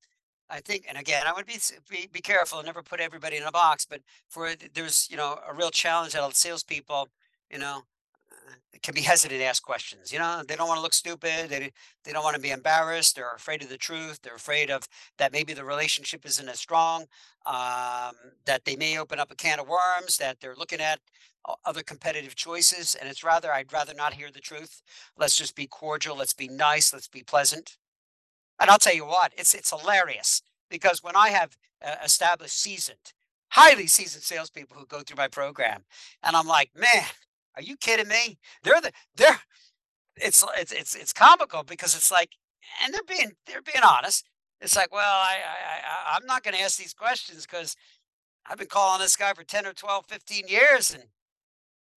I 0.49 0.61
think, 0.61 0.85
and 0.89 0.97
again, 0.97 1.23
I 1.27 1.33
would 1.33 1.45
be 1.45 1.57
be, 1.89 2.07
be 2.11 2.21
careful 2.21 2.59
and 2.59 2.65
never 2.65 2.83
put 2.83 2.99
everybody 2.99 3.37
in 3.37 3.43
a 3.43 3.51
box. 3.51 3.85
But 3.85 4.01
for 4.29 4.51
there's 4.73 5.07
you 5.11 5.17
know 5.17 5.39
a 5.47 5.53
real 5.53 5.71
challenge 5.71 6.13
that 6.13 6.35
salespeople, 6.35 7.09
you 7.51 7.59
know, 7.59 7.83
can 8.81 8.93
be 8.93 9.01
hesitant 9.01 9.39
to 9.39 9.45
ask 9.45 9.63
questions. 9.63 10.11
You 10.11 10.19
know, 10.19 10.43
they 10.47 10.55
don't 10.55 10.67
want 10.67 10.77
to 10.77 10.81
look 10.83 10.93
stupid. 10.93 11.49
They 11.49 11.71
they 12.03 12.11
don't 12.11 12.23
want 12.23 12.35
to 12.35 12.41
be 12.41 12.51
embarrassed. 12.51 13.15
They're 13.15 13.31
afraid 13.31 13.63
of 13.63 13.69
the 13.69 13.77
truth. 13.77 14.19
They're 14.21 14.35
afraid 14.35 14.69
of 14.69 14.87
that 15.17 15.31
maybe 15.31 15.53
the 15.53 15.63
relationship 15.63 16.25
isn't 16.25 16.49
as 16.49 16.59
strong. 16.59 17.05
Um, 17.45 18.15
that 18.45 18.65
they 18.65 18.75
may 18.75 18.97
open 18.97 19.19
up 19.19 19.31
a 19.31 19.35
can 19.35 19.59
of 19.59 19.67
worms. 19.67 20.17
That 20.17 20.39
they're 20.39 20.55
looking 20.55 20.81
at 20.81 20.99
other 21.65 21.83
competitive 21.83 22.35
choices, 22.35 22.95
and 22.95 23.09
it's 23.09 23.23
rather 23.23 23.51
I'd 23.51 23.73
rather 23.73 23.93
not 23.93 24.13
hear 24.13 24.31
the 24.31 24.39
truth. 24.39 24.81
Let's 25.17 25.37
just 25.37 25.55
be 25.55 25.67
cordial. 25.67 26.17
Let's 26.17 26.33
be 26.33 26.47
nice. 26.47 26.93
Let's 26.93 27.07
be 27.07 27.23
pleasant. 27.23 27.77
And 28.59 28.69
I'll 28.69 28.77
tell 28.77 28.95
you 28.95 29.05
what, 29.05 29.33
it's 29.37 29.53
it's 29.53 29.69
hilarious 29.69 30.41
because 30.69 31.03
when 31.03 31.15
I 31.15 31.29
have 31.29 31.57
uh, 31.85 31.95
established 32.03 32.59
seasoned, 32.59 33.13
highly 33.49 33.87
seasoned 33.87 34.23
salespeople 34.23 34.77
who 34.77 34.85
go 34.85 35.01
through 35.01 35.17
my 35.17 35.27
program, 35.27 35.83
and 36.21 36.35
I'm 36.35 36.47
like, 36.47 36.71
man, 36.75 37.05
are 37.55 37.61
you 37.61 37.77
kidding 37.77 38.07
me? 38.07 38.37
They're 38.63 38.81
the 38.81 38.91
they're 39.15 39.39
it's 40.17 40.43
it's 40.57 40.71
it's 40.71 40.95
it's 40.95 41.13
comical 41.13 41.63
because 41.63 41.95
it's 41.95 42.11
like, 42.11 42.29
and 42.83 42.93
they're 42.93 43.01
being 43.07 43.33
they're 43.47 43.61
being 43.61 43.83
honest. 43.83 44.25
It's 44.61 44.75
like, 44.75 44.93
well, 44.93 45.01
I 45.03 45.37
I, 45.45 46.13
I 46.13 46.15
I'm 46.17 46.25
not 46.25 46.43
going 46.43 46.55
to 46.55 46.61
ask 46.61 46.77
these 46.77 46.93
questions 46.93 47.45
because 47.45 47.75
I've 48.45 48.57
been 48.57 48.67
calling 48.67 49.01
this 49.01 49.15
guy 49.15 49.33
for 49.33 49.43
10 49.43 49.65
or 49.65 49.73
12, 49.73 50.05
15 50.07 50.47
years, 50.47 50.91
and 50.91 51.03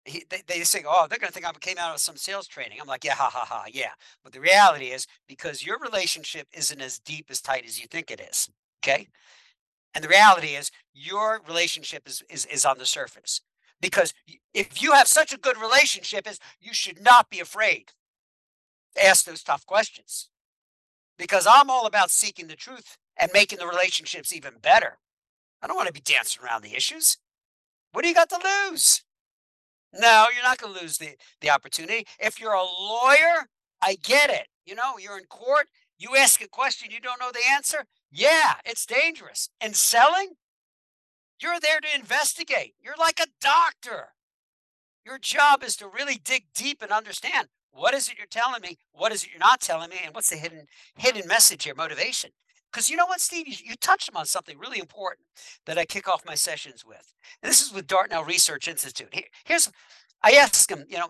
he, 0.05 0.25
they, 0.29 0.43
they 0.47 0.62
say, 0.62 0.85
oh, 0.87 1.07
they're 1.09 1.19
going 1.19 1.29
to 1.29 1.33
think 1.33 1.47
I 1.47 1.53
came 1.53 1.79
out 1.79 1.95
of 1.95 2.01
some 2.01 2.17
sales 2.17 2.47
training. 2.47 2.79
I'm 2.81 2.87
like, 2.87 3.05
yeah, 3.05 3.14
ha 3.14 3.31
ha 3.33 3.47
ha, 3.49 3.64
yeah. 3.73 3.93
But 4.23 4.33
the 4.35 4.40
reality 4.40 4.87
is 4.87 5.07
because 5.27 5.64
your 5.64 5.79
relationship 5.79 6.47
isn't 6.53 6.81
as 6.81 6.99
deep 6.99 7.27
as 7.31 7.40
tight 7.40 7.64
as 7.64 7.81
you 7.81 7.87
think 7.87 8.11
it 8.11 8.21
is. 8.21 8.51
Okay. 8.85 9.09
And 9.95 10.05
the 10.05 10.09
reality 10.09 10.49
is 10.49 10.71
your 10.93 11.40
relationship 11.47 12.03
is 12.07 12.23
is, 12.29 12.45
is 12.47 12.64
on 12.67 12.79
the 12.79 12.87
surface. 12.87 13.40
Because 13.81 14.15
if 14.53 14.83
you 14.83 14.93
have 14.93 15.09
such 15.09 15.33
a 15.33 15.39
good 15.39 15.57
relationship, 15.59 16.29
is 16.29 16.39
you 16.61 16.73
should 16.73 17.03
not 17.03 17.31
be 17.31 17.41
afraid 17.41 17.93
to 18.97 19.05
ask 19.05 19.25
those 19.25 19.43
tough 19.43 19.67
questions. 19.67 20.29
Because 21.19 21.47
I'm 21.49 21.71
all 21.71 21.87
about 21.87 22.11
seeking 22.11 22.49
the 22.49 22.57
truth 22.57 22.97
and 23.17 23.31
making 23.33 23.59
the 23.59 23.67
relationships 23.67 24.33
even 24.33 24.55
better. 24.61 24.99
I 25.63 25.67
don't 25.67 25.77
want 25.77 25.87
to 25.87 25.93
be 25.93 26.01
dancing 26.01 26.43
around 26.45 26.63
the 26.63 26.75
issues. 26.75 27.19
What 27.93 28.03
do 28.03 28.09
you 28.09 28.15
got 28.15 28.31
to 28.31 28.41
lose? 28.71 29.03
No, 29.93 30.27
you're 30.35 30.43
not 30.43 30.59
going 30.59 30.75
to 30.75 30.81
lose 30.81 30.99
the 30.99 31.11
the 31.41 31.51
opportunity. 31.51 32.07
If 32.19 32.41
you're 32.41 32.53
a 32.53 32.63
lawyer, 32.63 33.49
I 33.81 33.97
get 34.03 34.31
it. 34.31 34.49
You 34.67 34.75
know, 34.75 34.99
you're 34.99 35.19
in 35.19 35.25
court, 35.27 35.69
you 35.99 36.17
ask 36.17 36.43
a 36.43 36.49
question, 36.49 36.91
you 36.91 37.01
don't 37.01 37.21
know 37.21 37.31
the 37.33 37.47
answer. 37.51 37.85
Yeah, 38.11 38.55
it's 38.65 38.87
dangerous. 38.87 39.51
And 39.61 39.77
selling, 39.77 40.35
you're 41.45 41.61
there 41.61 41.81
to 41.81 41.95
investigate. 41.95 42.75
You're 42.83 42.97
like 42.99 43.21
a 43.21 43.27
doctor. 43.41 44.15
Your 45.05 45.19
job 45.19 45.63
is 45.63 45.77
to 45.77 45.87
really 45.87 46.19
dig 46.25 46.47
deep 46.55 46.81
and 46.81 46.91
understand 46.91 47.49
what 47.71 47.93
is 47.93 48.09
it 48.09 48.17
you're 48.17 48.27
telling 48.27 48.63
me, 48.63 48.79
what 48.93 49.13
is 49.13 49.25
it 49.25 49.31
you're 49.31 49.39
not 49.39 49.61
telling 49.61 49.91
me, 49.91 49.97
and 50.05 50.15
what's 50.15 50.31
the 50.31 50.37
hidden 50.37 50.67
hidden 50.97 51.29
message 51.29 51.65
here, 51.65 51.75
motivation. 51.75 52.31
Because 52.73 52.89
you 52.89 52.97
know 52.97 53.07
what, 53.07 53.21
Steve, 53.21 53.47
you, 53.47 53.57
you 53.63 53.75
touched 53.77 54.11
on 54.15 54.25
something 54.25 54.59
really 54.59 54.79
important 54.79 55.27
that 55.67 55.77
I 55.77 55.85
kick 55.85 56.09
off 56.09 56.25
my 56.25 56.35
sessions 56.35 56.85
with. 56.85 57.13
And 57.43 57.51
this 57.51 57.61
is 57.61 57.73
with 57.73 57.87
Dartnell 57.87 58.25
Research 58.25 58.67
Institute. 58.67 59.09
Here, 59.13 59.25
here's 59.45 59.71
I 60.23 60.33
ask 60.33 60.69
them, 60.69 60.87
you 60.89 60.99
know, 60.99 61.09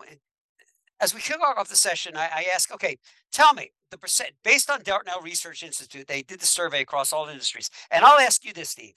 as 0.99 1.15
we 1.15 1.21
kick 1.21 1.39
off 1.39 1.69
the 1.69 1.75
session, 1.77 2.17
I, 2.17 2.25
I 2.25 2.45
ask, 2.53 2.73
okay, 2.73 2.97
tell 3.31 3.53
me 3.53 3.71
the 3.89 3.97
percent 3.97 4.31
based 4.43 4.69
on 4.69 4.81
Dartnell 4.83 5.21
Research 5.21 5.63
Institute, 5.63 6.07
they 6.07 6.23
did 6.23 6.41
the 6.41 6.45
survey 6.45 6.81
across 6.81 7.13
all 7.13 7.29
industries. 7.29 7.69
And 7.89 8.03
I'll 8.03 8.19
ask 8.19 8.43
you 8.43 8.51
this, 8.51 8.71
Steve. 8.71 8.95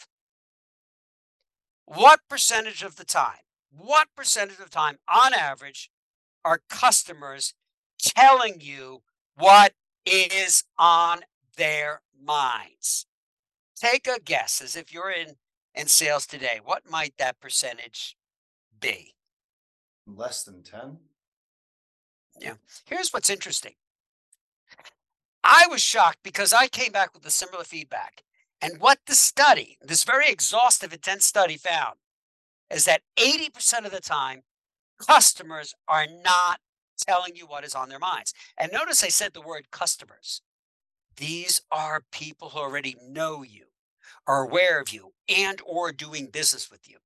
What 1.95 2.21
percentage 2.29 2.83
of 2.83 2.97
the 2.97 3.05
time, 3.05 3.41
what 3.71 4.09
percentage 4.15 4.59
of 4.59 4.65
the 4.65 4.71
time 4.71 4.99
on 5.09 5.33
average 5.33 5.91
are 6.45 6.61
customers 6.69 7.55
telling 7.99 8.61
you 8.61 9.01
what 9.37 9.73
is 10.05 10.65
on 10.77 11.21
their 11.57 12.03
minds? 12.23 13.07
Take 13.75 14.07
a 14.07 14.21
guess 14.21 14.61
as 14.61 14.77
if 14.77 14.93
you're 14.93 15.11
in 15.11 15.37
in 15.75 15.87
sales 15.87 16.27
today. 16.27 16.61
What 16.63 16.91
might 16.91 17.15
that 17.17 17.41
percentage 17.41 18.17
be? 18.79 19.15
Less 20.07 20.43
than 20.43 20.63
10? 20.63 20.99
Yeah. 22.39 22.55
Here's 22.85 23.11
what's 23.15 23.31
interesting. 23.31 23.75
I 25.43 25.67
was 25.71 25.81
shocked 25.81 26.19
because 26.23 26.53
I 26.53 26.69
came 26.69 26.93
back 26.93 27.15
with 27.15 27.25
a 27.25 27.31
similar 27.31 27.65
feedback. 27.65 28.25
And 28.61 28.81
what 28.81 28.99
the 29.07 29.15
study, 29.15 29.79
this 29.81 30.05
very 30.05 30.29
exhaustive, 30.29 30.93
intense 30.93 31.25
study 31.25 31.57
found, 31.57 31.97
is 32.71 32.85
that 32.85 33.03
80% 33.17 33.85
of 33.85 33.93
the 33.93 34.01
time, 34.01 34.43
customers 34.99 35.75
are 35.87 36.07
not 36.25 36.61
telling 36.99 37.37
you 37.37 37.47
what 37.47 37.65
is 37.65 37.75
on 37.75 37.89
their 37.89 37.99
minds. 37.99 38.35
And 38.57 38.73
notice 38.73 39.05
I 39.05 39.09
said 39.09 39.33
the 39.33 39.41
word 39.41 39.71
customers. 39.71 40.43
These 41.17 41.63
are 41.71 42.03
people 42.13 42.51
who 42.51 42.59
already 42.59 42.97
know 43.03 43.43
you, 43.43 43.67
are 44.27 44.45
aware 44.45 44.81
of 44.81 44.91
you, 44.91 45.13
and 45.29 45.61
or 45.65 45.93
doing 45.93 46.27
business 46.27 46.71
with 46.71 46.89
you. 46.89 46.99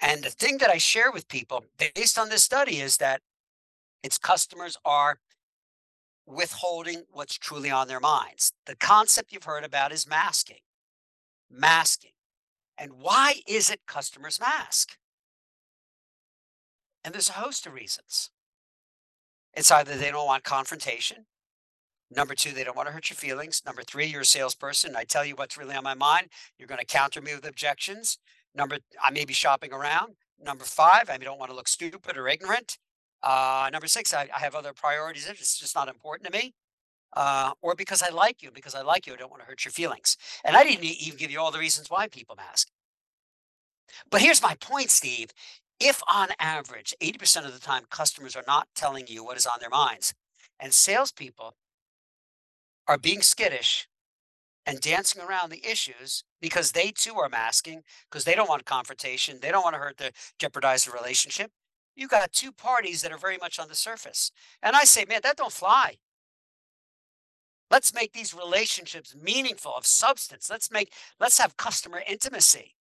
And 0.00 0.22
the 0.22 0.30
thing 0.30 0.58
that 0.58 0.70
I 0.70 0.78
share 0.78 1.10
with 1.10 1.28
people 1.28 1.64
based 1.78 2.18
on 2.18 2.28
this 2.28 2.42
study 2.42 2.80
is 2.80 2.98
that 2.98 3.22
its 4.02 4.18
customers 4.18 4.76
are 4.84 5.18
withholding 6.26 7.04
what's 7.10 7.38
truly 7.38 7.70
on 7.70 7.88
their 7.88 8.00
minds. 8.00 8.52
The 8.66 8.76
concept 8.76 9.32
you've 9.32 9.44
heard 9.44 9.64
about 9.64 9.92
is 9.92 10.08
masking. 10.08 10.60
Masking. 11.50 12.12
And 12.76 12.94
why 12.94 13.36
is 13.46 13.70
it 13.70 13.86
customers 13.86 14.40
mask? 14.40 14.98
And 17.04 17.14
there's 17.14 17.28
a 17.30 17.34
host 17.34 17.66
of 17.66 17.72
reasons. 17.72 18.30
It's 19.54 19.70
either 19.70 19.96
they 19.96 20.10
don't 20.10 20.26
want 20.26 20.44
confrontation. 20.44 21.26
Number 22.10 22.34
two, 22.34 22.52
they 22.52 22.64
don't 22.64 22.76
want 22.76 22.88
to 22.88 22.92
hurt 22.92 23.10
your 23.10 23.16
feelings. 23.16 23.62
Number 23.64 23.82
three, 23.82 24.06
you're 24.06 24.20
a 24.20 24.26
salesperson. 24.26 24.94
I 24.94 25.04
tell 25.04 25.24
you 25.24 25.34
what's 25.34 25.56
really 25.56 25.74
on 25.74 25.84
my 25.84 25.94
mind. 25.94 26.28
You're 26.58 26.68
going 26.68 26.80
to 26.80 26.84
counter 26.84 27.22
me 27.22 27.34
with 27.34 27.46
objections. 27.46 28.18
Number, 28.54 28.78
I 29.02 29.10
may 29.10 29.24
be 29.24 29.32
shopping 29.32 29.72
around. 29.72 30.14
Number 30.38 30.64
five, 30.64 31.08
I 31.08 31.16
don't 31.16 31.38
want 31.38 31.50
to 31.50 31.56
look 31.56 31.68
stupid 31.68 32.16
or 32.16 32.28
ignorant. 32.28 32.78
Uh, 33.26 33.68
number 33.72 33.88
six, 33.88 34.14
I, 34.14 34.28
I 34.32 34.38
have 34.38 34.54
other 34.54 34.72
priorities. 34.72 35.28
It's 35.28 35.58
just 35.58 35.74
not 35.74 35.88
important 35.88 36.32
to 36.32 36.38
me. 36.38 36.54
Uh, 37.12 37.52
or 37.60 37.74
because 37.74 38.00
I 38.02 38.10
like 38.10 38.40
you, 38.40 38.50
because 38.52 38.74
I 38.74 38.82
like 38.82 39.06
you, 39.06 39.14
I 39.14 39.16
don't 39.16 39.30
want 39.30 39.42
to 39.42 39.48
hurt 39.48 39.64
your 39.64 39.72
feelings. 39.72 40.16
And 40.44 40.56
I 40.56 40.62
didn't 40.62 40.84
even 40.84 41.18
give 41.18 41.30
you 41.32 41.40
all 41.40 41.50
the 41.50 41.58
reasons 41.58 41.90
why 41.90 42.06
people 42.06 42.36
mask. 42.36 42.68
But 44.10 44.20
here's 44.20 44.42
my 44.42 44.54
point, 44.60 44.90
Steve. 44.90 45.30
If 45.80 46.02
on 46.12 46.28
average, 46.38 46.94
80% 47.02 47.46
of 47.46 47.52
the 47.52 47.58
time, 47.60 47.84
customers 47.90 48.36
are 48.36 48.44
not 48.46 48.68
telling 48.76 49.08
you 49.08 49.24
what 49.24 49.36
is 49.36 49.46
on 49.46 49.58
their 49.60 49.70
minds, 49.70 50.14
and 50.60 50.72
salespeople 50.72 51.56
are 52.86 52.98
being 52.98 53.22
skittish 53.22 53.88
and 54.64 54.80
dancing 54.80 55.22
around 55.22 55.50
the 55.50 55.64
issues 55.68 56.22
because 56.40 56.72
they 56.72 56.92
too 56.92 57.14
are 57.16 57.28
masking 57.28 57.82
because 58.10 58.24
they 58.24 58.34
don't 58.34 58.48
want 58.48 58.64
confrontation. 58.66 59.38
They 59.42 59.50
don't 59.50 59.64
want 59.64 59.74
to 59.74 59.80
hurt 59.80 59.96
the 59.96 60.12
jeopardize 60.38 60.84
the 60.84 60.92
relationship. 60.92 61.50
You 61.96 62.08
got 62.08 62.32
two 62.32 62.52
parties 62.52 63.02
that 63.02 63.10
are 63.10 63.18
very 63.18 63.38
much 63.38 63.58
on 63.58 63.68
the 63.68 63.74
surface. 63.74 64.30
And 64.62 64.76
I 64.76 64.84
say, 64.84 65.06
man, 65.08 65.20
that 65.22 65.36
don't 65.36 65.52
fly. 65.52 65.96
Let's 67.70 67.94
make 67.94 68.12
these 68.12 68.34
relationships 68.34 69.16
meaningful 69.20 69.74
of 69.74 69.86
substance. 69.86 70.48
Let's 70.48 70.70
make 70.70 70.92
let's 71.18 71.38
have 71.38 71.56
customer 71.56 72.02
intimacy. 72.06 72.76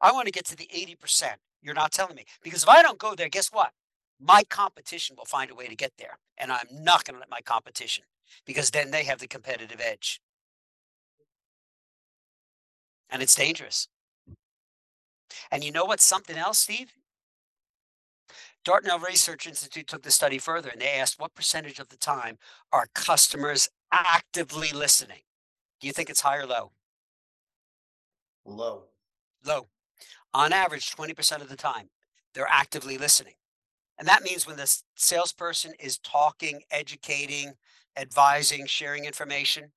I 0.00 0.12
want 0.12 0.26
to 0.26 0.32
get 0.32 0.44
to 0.46 0.56
the 0.56 0.68
80%. 0.72 1.34
You're 1.62 1.74
not 1.74 1.92
telling 1.92 2.14
me. 2.14 2.24
Because 2.42 2.62
if 2.62 2.68
I 2.68 2.82
don't 2.82 2.98
go 2.98 3.14
there, 3.14 3.28
guess 3.28 3.48
what? 3.48 3.72
My 4.20 4.44
competition 4.48 5.16
will 5.16 5.24
find 5.24 5.50
a 5.50 5.54
way 5.54 5.66
to 5.66 5.74
get 5.74 5.92
there. 5.98 6.18
And 6.38 6.52
I'm 6.52 6.68
not 6.70 7.04
going 7.04 7.14
to 7.14 7.20
let 7.20 7.30
my 7.30 7.40
competition 7.40 8.04
because 8.46 8.70
then 8.70 8.90
they 8.90 9.04
have 9.04 9.18
the 9.18 9.26
competitive 9.26 9.80
edge. 9.80 10.20
And 13.10 13.22
it's 13.22 13.34
dangerous. 13.34 13.88
And 15.50 15.64
you 15.64 15.72
know 15.72 15.84
what's 15.84 16.04
something 16.04 16.36
else, 16.36 16.58
Steve? 16.58 16.92
Dartnell 18.64 18.98
Research 18.98 19.46
Institute 19.46 19.86
took 19.86 20.02
the 20.02 20.10
study 20.10 20.38
further 20.38 20.68
and 20.68 20.80
they 20.80 20.98
asked 20.98 21.18
what 21.18 21.34
percentage 21.34 21.78
of 21.78 21.88
the 21.88 21.96
time 21.96 22.38
are 22.72 22.88
customers 22.94 23.68
actively 23.92 24.70
listening? 24.72 25.22
Do 25.80 25.86
you 25.86 25.92
think 25.92 26.10
it's 26.10 26.20
high 26.20 26.36
or 26.36 26.46
low? 26.46 26.72
Low. 28.44 28.84
Low 29.44 29.68
on 30.32 30.52
average 30.52 30.94
20% 30.94 31.40
of 31.40 31.48
the 31.48 31.56
time 31.56 31.88
they're 32.34 32.46
actively 32.48 32.96
listening 32.98 33.34
and 33.98 34.06
that 34.06 34.22
means 34.22 34.46
when 34.46 34.56
the 34.56 34.80
salesperson 34.94 35.72
is 35.80 35.98
talking 35.98 36.62
educating 36.70 37.54
advising 37.96 38.66
sharing 38.66 39.04
information 39.04 39.72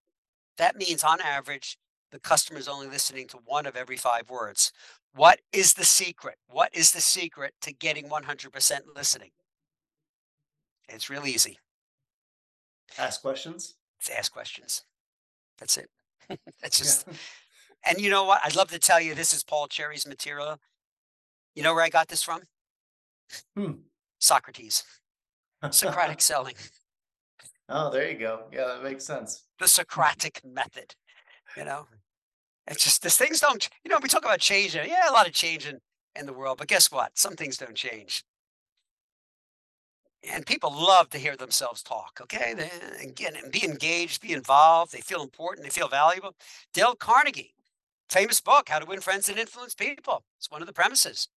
that 0.57 0.75
means 0.75 1.03
on 1.03 1.19
average 1.21 1.77
the 2.13 2.19
customer 2.19 2.57
is 2.57 2.69
only 2.69 2.87
listening 2.87 3.27
to 3.27 3.37
one 3.45 3.65
of 3.65 3.75
every 3.75 3.97
five 3.97 4.29
words 4.29 4.71
what 5.13 5.39
is 5.51 5.73
the 5.73 5.83
secret 5.83 6.35
what 6.47 6.73
is 6.73 6.91
the 6.91 7.01
secret 7.01 7.53
to 7.61 7.73
getting 7.73 8.07
100% 8.07 8.79
listening 8.95 9.31
it's 10.87 11.09
real 11.09 11.25
easy 11.25 11.59
ask 12.97 13.21
questions 13.21 13.75
it's 13.99 14.09
ask 14.09 14.31
questions 14.31 14.85
that's 15.59 15.77
it 15.77 15.89
that's 16.61 16.77
just 16.77 17.05
yeah. 17.07 17.13
And 17.85 17.99
you 17.99 18.09
know 18.09 18.23
what? 18.23 18.41
I'd 18.43 18.55
love 18.55 18.69
to 18.69 18.79
tell 18.79 19.01
you 19.01 19.13
this 19.13 19.33
is 19.33 19.43
Paul 19.43 19.67
Cherry's 19.67 20.07
material. 20.07 20.57
You 21.55 21.63
know 21.63 21.73
where 21.73 21.83
I 21.83 21.89
got 21.89 22.07
this 22.07 22.23
from? 22.23 22.41
Hmm. 23.55 23.71
Socrates. 24.19 24.83
Socratic 25.69 26.21
selling. 26.21 26.55
Oh, 27.69 27.89
there 27.89 28.09
you 28.09 28.17
go. 28.17 28.43
Yeah, 28.51 28.67
that 28.67 28.83
makes 28.83 29.05
sense. 29.05 29.43
The 29.59 29.67
Socratic 29.67 30.41
method. 30.45 30.95
You 31.57 31.65
know, 31.65 31.87
it's 32.67 32.83
just 32.83 33.01
these 33.03 33.17
things 33.17 33.39
don't. 33.39 33.69
You 33.83 33.91
know, 33.91 33.99
we 34.01 34.09
talk 34.09 34.23
about 34.23 34.39
change. 34.39 34.75
Yeah, 34.75 35.09
a 35.09 35.11
lot 35.11 35.27
of 35.27 35.33
change 35.33 35.67
in, 35.67 35.79
in 36.17 36.25
the 36.25 36.33
world, 36.33 36.57
but 36.57 36.67
guess 36.67 36.91
what? 36.91 37.17
Some 37.17 37.35
things 37.35 37.57
don't 37.57 37.75
change. 37.75 38.23
And 40.31 40.45
people 40.45 40.71
love 40.71 41.09
to 41.09 41.17
hear 41.17 41.35
themselves 41.35 41.83
talk. 41.83 42.19
Okay, 42.21 42.53
they, 42.53 42.69
again, 43.05 43.33
be 43.51 43.65
engaged, 43.65 44.21
be 44.21 44.31
involved. 44.31 44.93
They 44.93 45.01
feel 45.01 45.21
important. 45.21 45.65
They 45.65 45.69
feel 45.69 45.89
valuable. 45.89 46.35
Dale 46.73 46.95
Carnegie 46.95 47.53
famous 48.13 48.39
book, 48.39 48.69
How 48.69 48.77
to 48.77 48.85
Win 48.85 49.01
Friends 49.01 49.27
and 49.27 49.39
Influence 49.39 49.73
People. 49.73 50.23
It's 50.37 50.51
one 50.51 50.61
of 50.61 50.67
the 50.67 50.73
premises. 50.73 51.27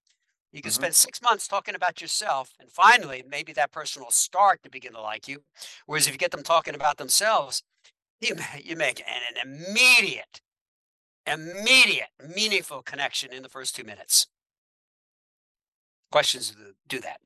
You 0.53 0.61
can 0.61 0.71
mm-hmm. 0.71 0.83
spend 0.83 0.95
six 0.95 1.23
months 1.23 1.49
talking 1.49 1.75
about 1.75 2.03
yourself, 2.03 2.53
and 2.61 2.71
finally, 2.71 3.25
maybe 3.29 3.53
that 3.55 3.73
person 3.73 4.03
will 4.03 4.11
start 4.11 4.63
to 4.63 4.71
begin 4.71 4.93
to 4.93 5.01
like 5.01 5.27
you. 5.27 5.43
Whereas 5.87 6.07
if 6.07 6.13
you 6.13 6.19
get 6.19 6.33
them 6.33 6.43
talking 6.43 6.75
about 6.75 6.99
themselves, 6.99 7.63
you 8.21 8.37
you 8.63 8.77
make 8.77 9.01
an, 9.01 9.23
an 9.43 9.65
immediate, 9.71 10.41
immediate, 11.27 12.09
meaningful 12.35 12.83
connection 12.83 13.33
in 13.33 13.43
the 13.43 13.49
first 13.49 13.75
two 13.77 13.85
minutes. 13.85 14.27
Questions 16.13 16.55
do 16.89 17.01
that, 17.01 17.21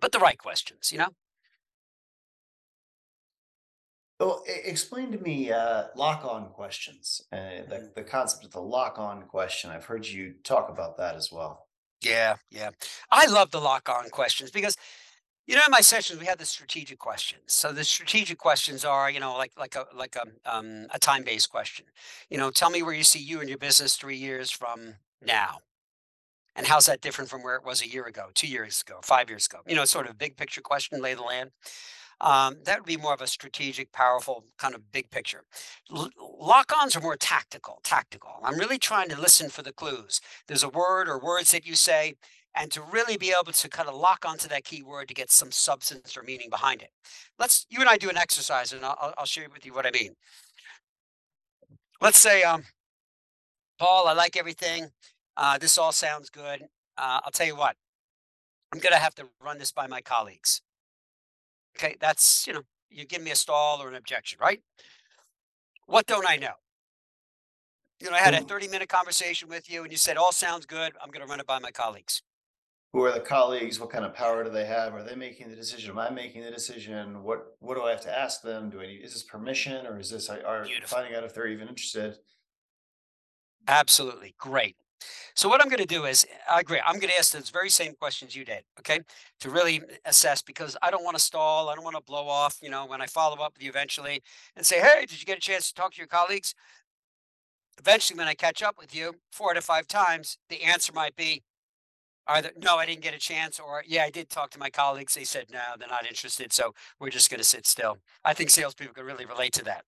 but 0.00 0.12
the 0.12 0.18
right 0.18 0.38
questions, 0.38 0.90
you 0.92 0.98
know. 0.98 1.10
Well, 4.18 4.44
explain 4.46 5.10
to 5.12 5.18
me 5.18 5.50
uh, 5.50 5.86
lock-on 5.96 6.50
questions, 6.50 7.22
uh, 7.32 7.36
the, 7.36 7.74
mm-hmm. 7.74 7.86
the 7.96 8.02
concept 8.04 8.44
of 8.44 8.52
the 8.52 8.60
lock-on 8.60 9.22
question. 9.22 9.70
I've 9.70 9.86
heard 9.86 10.06
you 10.06 10.34
talk 10.44 10.68
about 10.68 10.96
that 10.98 11.16
as 11.16 11.32
well. 11.32 11.66
Yeah, 12.00 12.36
yeah. 12.50 12.70
I 13.10 13.26
love 13.26 13.50
the 13.50 13.60
lock-on 13.60 14.10
questions 14.10 14.50
because, 14.52 14.76
you 15.46 15.56
know, 15.56 15.62
in 15.66 15.70
my 15.70 15.80
sessions 15.80 16.20
we 16.20 16.26
have 16.26 16.38
the 16.38 16.46
strategic 16.46 16.98
questions. 16.98 17.42
So 17.46 17.72
the 17.72 17.84
strategic 17.84 18.38
questions 18.38 18.84
are, 18.84 19.10
you 19.10 19.20
know, 19.20 19.34
like 19.36 19.52
like 19.58 19.74
a 19.74 19.86
like 19.94 20.16
a 20.16 20.24
um, 20.50 20.86
a 20.90 20.98
time-based 20.98 21.50
question. 21.50 21.86
You 22.30 22.38
know, 22.38 22.50
tell 22.50 22.70
me 22.70 22.82
where 22.82 22.94
you 22.94 23.04
see 23.04 23.18
you 23.18 23.40
and 23.40 23.48
your 23.48 23.58
business 23.58 23.96
three 23.96 24.16
years 24.16 24.50
from 24.50 24.94
now, 25.24 25.58
and 26.54 26.66
how's 26.66 26.86
that 26.86 27.00
different 27.00 27.30
from 27.30 27.42
where 27.42 27.56
it 27.56 27.64
was 27.64 27.82
a 27.82 27.88
year 27.88 28.04
ago, 28.06 28.28
two 28.34 28.46
years 28.48 28.82
ago, 28.86 29.00
five 29.02 29.28
years 29.28 29.46
ago? 29.46 29.58
You 29.66 29.74
know, 29.74 29.84
sort 29.84 30.08
of 30.08 30.18
big 30.18 30.36
picture 30.36 30.60
question, 30.60 31.02
lay 31.02 31.14
the 31.14 31.22
land. 31.22 31.50
Um, 32.22 32.58
that 32.64 32.78
would 32.78 32.86
be 32.86 32.96
more 32.96 33.12
of 33.12 33.20
a 33.20 33.26
strategic, 33.26 33.90
powerful 33.90 34.44
kind 34.56 34.76
of 34.76 34.92
big 34.92 35.10
picture. 35.10 35.42
L- 35.94 36.08
lock-ons 36.18 36.94
are 36.94 37.00
more 37.00 37.16
tactical, 37.16 37.80
tactical. 37.82 38.38
I'm 38.44 38.58
really 38.58 38.78
trying 38.78 39.08
to 39.08 39.20
listen 39.20 39.50
for 39.50 39.62
the 39.62 39.72
clues. 39.72 40.20
There's 40.46 40.62
a 40.62 40.68
word 40.68 41.08
or 41.08 41.18
words 41.18 41.50
that 41.50 41.66
you 41.66 41.74
say, 41.74 42.14
and 42.54 42.70
to 42.70 42.80
really 42.80 43.16
be 43.16 43.34
able 43.38 43.52
to 43.52 43.68
kind 43.68 43.88
of 43.88 43.96
lock 43.96 44.24
onto 44.24 44.46
that 44.48 44.64
key 44.64 44.84
word 44.84 45.08
to 45.08 45.14
get 45.14 45.32
some 45.32 45.50
substance 45.50 46.16
or 46.16 46.22
meaning 46.22 46.48
behind 46.48 46.80
it. 46.80 46.90
Let's 47.40 47.66
you 47.70 47.80
and 47.80 47.88
I 47.88 47.96
do 47.96 48.08
an 48.08 48.16
exercise, 48.16 48.72
and 48.72 48.84
I'll, 48.84 49.12
I'll 49.18 49.26
share 49.26 49.48
with 49.52 49.66
you 49.66 49.74
what 49.74 49.86
I 49.86 49.90
mean. 49.90 50.14
Let's 52.00 52.20
say, 52.20 52.42
um, 52.44 52.64
Paul, 53.78 54.06
I 54.06 54.12
like 54.12 54.36
everything. 54.36 54.90
Uh, 55.36 55.58
this 55.58 55.76
all 55.76 55.92
sounds 55.92 56.30
good. 56.30 56.62
Uh, 56.96 57.20
I'll 57.24 57.32
tell 57.32 57.46
you 57.46 57.56
what. 57.56 57.74
I'm 58.72 58.78
going 58.80 58.92
to 58.92 58.98
have 58.98 59.14
to 59.16 59.28
run 59.44 59.58
this 59.58 59.72
by 59.72 59.86
my 59.86 60.00
colleagues. 60.00 60.62
Okay, 61.76 61.96
that's, 62.00 62.46
you 62.46 62.52
know, 62.52 62.62
you 62.90 63.04
give 63.04 63.22
me 63.22 63.30
a 63.30 63.36
stall 63.36 63.82
or 63.82 63.88
an 63.88 63.94
objection, 63.94 64.38
right? 64.40 64.60
What 65.86 66.06
don't 66.06 66.26
I 66.26 66.36
know? 66.36 66.52
You 68.00 68.10
know, 68.10 68.16
I 68.16 68.20
had 68.20 68.34
a 68.34 68.38
mm-hmm. 68.38 68.46
30 68.46 68.68
minute 68.68 68.88
conversation 68.88 69.48
with 69.48 69.70
you 69.70 69.82
and 69.82 69.92
you 69.92 69.98
said, 69.98 70.16
all 70.16 70.32
sounds 70.32 70.66
good. 70.66 70.92
I'm 71.02 71.10
going 71.10 71.24
to 71.24 71.30
run 71.30 71.40
it 71.40 71.46
by 71.46 71.58
my 71.58 71.70
colleagues. 71.70 72.22
Who 72.92 73.02
are 73.04 73.12
the 73.12 73.20
colleagues? 73.20 73.80
What 73.80 73.90
kind 73.90 74.04
of 74.04 74.12
power 74.12 74.44
do 74.44 74.50
they 74.50 74.66
have? 74.66 74.92
Are 74.92 75.02
they 75.02 75.14
making 75.14 75.48
the 75.48 75.56
decision? 75.56 75.92
Am 75.92 75.98
I 75.98 76.10
making 76.10 76.42
the 76.42 76.50
decision? 76.50 77.22
What, 77.22 77.56
what 77.60 77.76
do 77.76 77.84
I 77.84 77.90
have 77.90 78.02
to 78.02 78.18
ask 78.18 78.42
them? 78.42 78.68
Do 78.68 78.80
I 78.80 78.86
need, 78.86 79.02
is 79.02 79.14
this 79.14 79.22
permission 79.22 79.86
or 79.86 79.98
is 79.98 80.10
this, 80.10 80.28
I 80.28 80.40
are 80.40 80.64
Beautiful. 80.64 80.98
finding 80.98 81.14
out 81.16 81.24
if 81.24 81.32
they're 81.32 81.46
even 81.46 81.68
interested? 81.68 82.18
Absolutely. 83.66 84.34
Great. 84.36 84.76
So 85.34 85.48
what 85.48 85.62
I'm 85.62 85.68
going 85.68 85.80
to 85.80 85.86
do 85.86 86.04
is, 86.04 86.26
I 86.50 86.60
agree. 86.60 86.80
I'm 86.84 86.98
going 86.98 87.10
to 87.10 87.18
ask 87.18 87.32
those 87.32 87.50
very 87.50 87.70
same 87.70 87.94
questions 87.94 88.36
you 88.36 88.44
did, 88.44 88.64
okay? 88.78 89.00
To 89.40 89.50
really 89.50 89.82
assess 90.04 90.42
because 90.42 90.76
I 90.82 90.90
don't 90.90 91.04
want 91.04 91.16
to 91.16 91.22
stall. 91.22 91.68
I 91.68 91.74
don't 91.74 91.84
want 91.84 91.96
to 91.96 92.02
blow 92.02 92.28
off, 92.28 92.58
you 92.62 92.70
know, 92.70 92.84
when 92.86 93.00
I 93.00 93.06
follow 93.06 93.42
up 93.42 93.54
with 93.54 93.62
you 93.62 93.70
eventually 93.70 94.22
and 94.56 94.66
say, 94.66 94.80
"Hey, 94.80 95.06
did 95.06 95.20
you 95.20 95.26
get 95.26 95.38
a 95.38 95.40
chance 95.40 95.68
to 95.68 95.74
talk 95.74 95.92
to 95.92 95.98
your 95.98 96.06
colleagues?" 96.06 96.54
Eventually, 97.78 98.18
when 98.18 98.28
I 98.28 98.34
catch 98.34 98.62
up 98.62 98.76
with 98.78 98.94
you 98.94 99.14
four 99.32 99.54
to 99.54 99.62
five 99.62 99.86
times, 99.86 100.38
the 100.48 100.62
answer 100.62 100.92
might 100.92 101.16
be 101.16 101.42
either, 102.26 102.52
"No, 102.56 102.76
I 102.76 102.86
didn't 102.86 103.02
get 103.02 103.14
a 103.14 103.18
chance," 103.18 103.58
or, 103.58 103.82
"Yeah, 103.86 104.04
I 104.04 104.10
did 104.10 104.28
talk 104.28 104.50
to 104.50 104.58
my 104.58 104.70
colleagues. 104.70 105.14
They 105.14 105.24
said, 105.24 105.50
no, 105.50 105.62
they're 105.78 105.88
not 105.88 106.06
interested. 106.06 106.52
So 106.52 106.74
we're 107.00 107.10
just 107.10 107.30
going 107.30 107.40
to 107.40 107.44
sit 107.44 107.66
still." 107.66 107.98
I 108.24 108.34
think 108.34 108.50
salespeople 108.50 108.94
can 108.94 109.04
really 109.04 109.24
relate 109.24 109.54
to 109.54 109.64
that. 109.64 109.84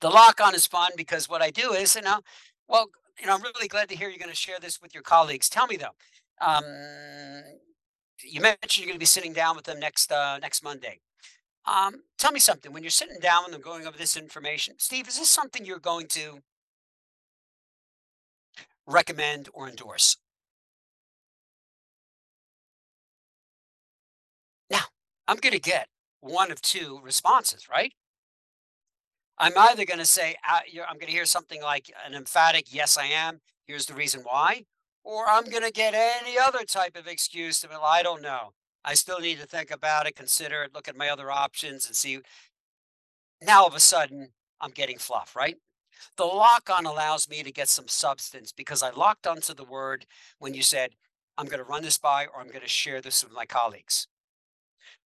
The 0.00 0.10
lock 0.10 0.40
on 0.40 0.54
is 0.54 0.66
fun 0.66 0.92
because 0.96 1.28
what 1.28 1.42
I 1.42 1.50
do 1.50 1.72
is, 1.72 1.96
you 1.96 2.02
know, 2.02 2.20
well, 2.68 2.90
you 3.20 3.26
know, 3.26 3.34
I'm 3.34 3.42
really 3.42 3.68
glad 3.68 3.88
to 3.88 3.96
hear 3.96 4.08
you're 4.08 4.18
going 4.18 4.30
to 4.30 4.36
share 4.36 4.58
this 4.60 4.80
with 4.80 4.94
your 4.94 5.02
colleagues. 5.02 5.48
Tell 5.48 5.66
me 5.66 5.76
though, 5.76 5.94
um, 6.40 6.64
you 8.22 8.40
mentioned 8.40 8.78
you're 8.78 8.86
going 8.86 8.96
to 8.96 8.98
be 8.98 9.06
sitting 9.06 9.32
down 9.32 9.56
with 9.56 9.64
them 9.64 9.78
next 9.78 10.12
uh, 10.12 10.38
next 10.38 10.62
Monday. 10.62 11.00
Um, 11.66 12.02
tell 12.18 12.32
me 12.32 12.40
something. 12.40 12.72
When 12.72 12.82
you're 12.82 12.90
sitting 12.90 13.18
down 13.20 13.44
with 13.44 13.52
them, 13.52 13.60
going 13.60 13.86
over 13.86 13.98
this 13.98 14.16
information, 14.16 14.74
Steve, 14.78 15.08
is 15.08 15.18
this 15.18 15.30
something 15.30 15.64
you're 15.64 15.78
going 15.80 16.06
to 16.08 16.40
recommend 18.86 19.48
or 19.52 19.68
endorse? 19.68 20.16
Now, 24.70 24.84
I'm 25.26 25.38
going 25.38 25.52
to 25.54 25.60
get 25.60 25.88
one 26.20 26.52
of 26.52 26.60
two 26.60 27.00
responses, 27.02 27.68
right? 27.68 27.92
I'm 29.38 29.52
either 29.56 29.84
going 29.84 29.98
to 29.98 30.06
say, 30.06 30.36
uh, 30.48 30.60
I'm 30.88 30.96
going 30.96 31.06
to 31.06 31.12
hear 31.12 31.26
something 31.26 31.62
like 31.62 31.92
an 32.06 32.14
emphatic, 32.14 32.72
yes, 32.72 32.96
I 32.96 33.06
am. 33.06 33.40
Here's 33.66 33.86
the 33.86 33.94
reason 33.94 34.22
why. 34.22 34.64
Or 35.04 35.28
I'm 35.28 35.44
going 35.44 35.62
to 35.62 35.70
get 35.70 35.94
any 35.94 36.38
other 36.38 36.64
type 36.64 36.96
of 36.96 37.06
excuse 37.06 37.60
to 37.60 37.68
well, 37.68 37.82
I 37.84 38.02
don't 38.02 38.22
know. 38.22 38.52
I 38.84 38.94
still 38.94 39.20
need 39.20 39.38
to 39.40 39.46
think 39.46 39.70
about 39.70 40.06
it, 40.06 40.16
consider 40.16 40.62
it, 40.62 40.74
look 40.74 40.88
at 40.88 40.96
my 40.96 41.08
other 41.08 41.30
options 41.30 41.86
and 41.86 41.94
see. 41.94 42.20
Now, 43.42 43.62
all 43.62 43.66
of 43.66 43.74
a 43.74 43.80
sudden, 43.80 44.30
I'm 44.60 44.70
getting 44.70 44.98
fluff, 44.98 45.36
right? 45.36 45.56
The 46.16 46.24
lock 46.24 46.70
on 46.70 46.86
allows 46.86 47.28
me 47.28 47.42
to 47.42 47.52
get 47.52 47.68
some 47.68 47.88
substance 47.88 48.52
because 48.52 48.82
I 48.82 48.90
locked 48.90 49.26
onto 49.26 49.54
the 49.54 49.64
word 49.64 50.06
when 50.38 50.54
you 50.54 50.62
said, 50.62 50.90
I'm 51.36 51.46
going 51.46 51.58
to 51.58 51.64
run 51.64 51.82
this 51.82 51.98
by 51.98 52.26
or 52.26 52.40
I'm 52.40 52.48
going 52.48 52.60
to 52.60 52.68
share 52.68 53.00
this 53.00 53.22
with 53.22 53.32
my 53.32 53.44
colleagues. 53.44 54.08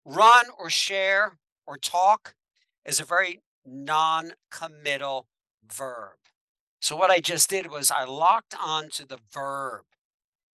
Run 0.05 0.47
or 0.59 0.71
share 0.71 1.39
or 1.67 1.77
talk 1.77 2.35
is 2.85 3.01
a 3.01 3.05
very 3.05 3.41
non-committal 3.65 5.27
verb. 5.73 6.17
So 6.81 6.97
what 6.97 7.11
I 7.11 7.21
just 7.21 7.51
did 7.51 7.71
was 7.71 7.91
I 7.91 8.05
locked 8.05 8.55
onto 8.61 9.05
the 9.07 9.19
verb 9.33 9.83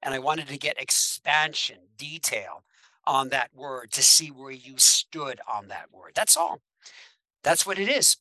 and 0.02 0.14
I 0.14 0.18
wanted 0.18 0.48
to 0.48 0.58
get 0.58 0.80
expansion, 0.80 1.78
detail 1.96 2.64
on 3.06 3.28
that 3.30 3.50
word 3.54 3.90
to 3.92 4.02
see 4.02 4.28
where 4.28 4.50
you 4.50 4.74
stood 4.78 5.40
on 5.46 5.68
that 5.68 5.92
word. 5.92 6.12
That's 6.14 6.36
all. 6.36 6.60
That's 7.42 7.66
what 7.66 7.78
it 7.78 7.88
is. 7.88 8.16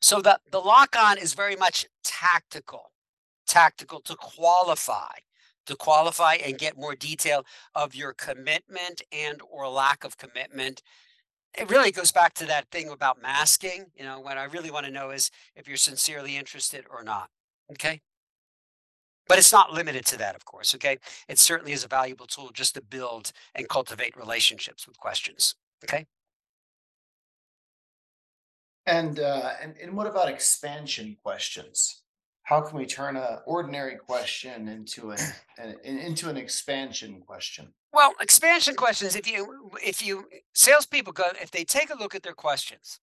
So 0.00 0.20
the, 0.20 0.38
the 0.50 0.60
lock 0.60 0.96
on 0.98 1.18
is 1.18 1.34
very 1.34 1.56
much 1.56 1.86
tactical, 2.04 2.92
tactical 3.46 4.00
to 4.00 4.14
qualify, 4.14 5.16
to 5.66 5.76
qualify 5.76 6.34
and 6.34 6.58
get 6.58 6.78
more 6.78 6.94
detail 6.94 7.44
of 7.74 7.94
your 7.94 8.12
commitment 8.12 9.02
and 9.12 9.40
or 9.50 9.68
lack 9.68 10.04
of 10.04 10.16
commitment 10.16 10.82
it 11.56 11.70
really 11.70 11.90
goes 11.90 12.12
back 12.12 12.34
to 12.34 12.46
that 12.46 12.70
thing 12.70 12.88
about 12.88 13.20
masking. 13.22 13.86
You 13.96 14.04
know, 14.04 14.20
what 14.20 14.38
I 14.38 14.44
really 14.44 14.70
want 14.70 14.86
to 14.86 14.92
know 14.92 15.10
is 15.10 15.30
if 15.54 15.66
you're 15.66 15.76
sincerely 15.76 16.36
interested 16.36 16.84
or 16.90 17.02
not. 17.02 17.28
Okay. 17.72 18.00
But 19.28 19.38
it's 19.38 19.52
not 19.52 19.72
limited 19.72 20.06
to 20.06 20.18
that, 20.18 20.36
of 20.36 20.44
course. 20.44 20.74
Okay. 20.74 20.98
It 21.28 21.38
certainly 21.38 21.72
is 21.72 21.84
a 21.84 21.88
valuable 21.88 22.26
tool 22.26 22.50
just 22.52 22.74
to 22.74 22.82
build 22.82 23.32
and 23.54 23.68
cultivate 23.68 24.16
relationships 24.16 24.86
with 24.86 24.98
questions. 24.98 25.54
Okay. 25.84 26.06
And, 28.86 29.18
uh, 29.18 29.50
and, 29.60 29.74
and 29.82 29.96
what 29.96 30.06
about 30.06 30.28
expansion 30.28 31.16
questions? 31.22 32.02
How 32.46 32.60
can 32.60 32.78
we 32.78 32.86
turn 32.86 33.16
a 33.16 33.42
ordinary 33.44 33.96
question 33.96 34.68
into 34.68 35.10
an, 35.10 35.18
an 35.58 35.74
into 35.82 36.30
an 36.30 36.36
expansion 36.36 37.20
question? 37.26 37.72
Well, 37.92 38.12
expansion 38.20 38.76
questions, 38.76 39.16
if 39.16 39.28
you 39.28 39.68
if 39.82 40.04
you 40.04 40.28
salespeople 40.54 41.12
go, 41.12 41.24
if 41.42 41.50
they 41.50 41.64
take 41.64 41.90
a 41.90 41.98
look 41.98 42.14
at 42.14 42.22
their 42.22 42.34
questions, 42.34 43.00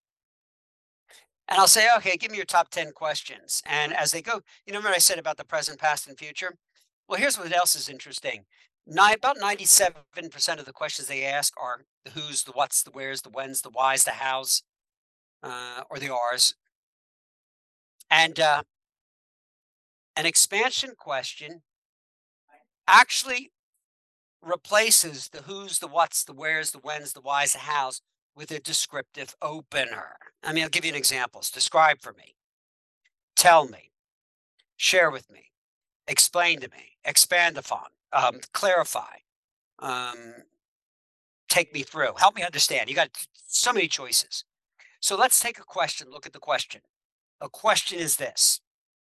and 1.49 1.59
I'll 1.59 1.67
say, 1.67 1.89
okay, 1.97 2.15
give 2.15 2.31
me 2.31 2.37
your 2.37 2.45
top 2.45 2.69
10 2.69 2.93
questions. 2.93 3.61
And 3.65 3.93
as 3.93 4.11
they 4.11 4.21
go, 4.21 4.39
you 4.65 4.71
know 4.71 4.79
what 4.79 4.95
I 4.95 4.99
said 4.99 5.19
about 5.19 5.35
the 5.35 5.43
present, 5.43 5.77
past, 5.77 6.07
and 6.07 6.17
future? 6.17 6.55
Well, 7.09 7.19
here's 7.19 7.37
what 7.37 7.51
else 7.51 7.75
is 7.75 7.89
interesting. 7.89 8.45
Nine, 8.87 9.15
about 9.15 9.37
97% 9.37 10.59
of 10.59 10.65
the 10.65 10.71
questions 10.71 11.09
they 11.09 11.25
ask 11.25 11.53
are 11.59 11.81
the 12.05 12.11
who's, 12.11 12.43
the 12.43 12.53
what's, 12.53 12.83
the 12.83 12.91
where's, 12.91 13.21
the 13.21 13.29
when's, 13.29 13.61
the 13.61 13.69
why's, 13.69 14.05
the 14.05 14.11
how's, 14.11 14.63
uh, 15.41 15.83
or 15.89 15.99
the 15.99 16.13
R's. 16.13 16.55
And 18.09 18.39
uh, 18.39 18.63
an 20.15 20.25
expansion 20.25 20.93
question 20.97 21.61
actually 22.87 23.51
replaces 24.41 25.29
the 25.29 25.43
who's, 25.43 25.79
the 25.79 25.87
what's, 25.87 26.23
the 26.23 26.33
where's, 26.33 26.71
the 26.71 26.79
when's, 26.79 27.13
the 27.13 27.21
why's, 27.21 27.53
the 27.53 27.59
how's 27.59 28.01
with 28.35 28.51
a 28.51 28.59
descriptive 28.59 29.35
opener. 29.41 30.17
I 30.43 30.53
mean, 30.53 30.63
I'll 30.63 30.69
give 30.69 30.85
you 30.85 30.91
an 30.91 30.97
example. 30.97 31.41
Describe 31.53 32.01
for 32.01 32.13
me, 32.13 32.35
tell 33.35 33.67
me, 33.67 33.91
share 34.75 35.11
with 35.11 35.31
me, 35.31 35.51
explain 36.07 36.59
to 36.59 36.69
me, 36.69 36.97
expand 37.05 37.57
upon, 37.57 37.87
um, 38.11 38.39
clarify, 38.53 39.17
um, 39.79 40.33
take 41.47 41.73
me 41.73 41.83
through, 41.83 42.13
help 42.17 42.35
me 42.35 42.43
understand. 42.43 42.89
You 42.89 42.95
got 42.95 43.09
so 43.47 43.71
many 43.71 43.87
choices. 43.87 44.43
So 44.99 45.15
let's 45.15 45.39
take 45.39 45.59
a 45.59 45.63
question, 45.63 46.09
look 46.09 46.25
at 46.25 46.33
the 46.33 46.39
question. 46.39 46.81
A 47.41 47.49
question 47.49 47.99
is 47.99 48.15
this 48.15 48.61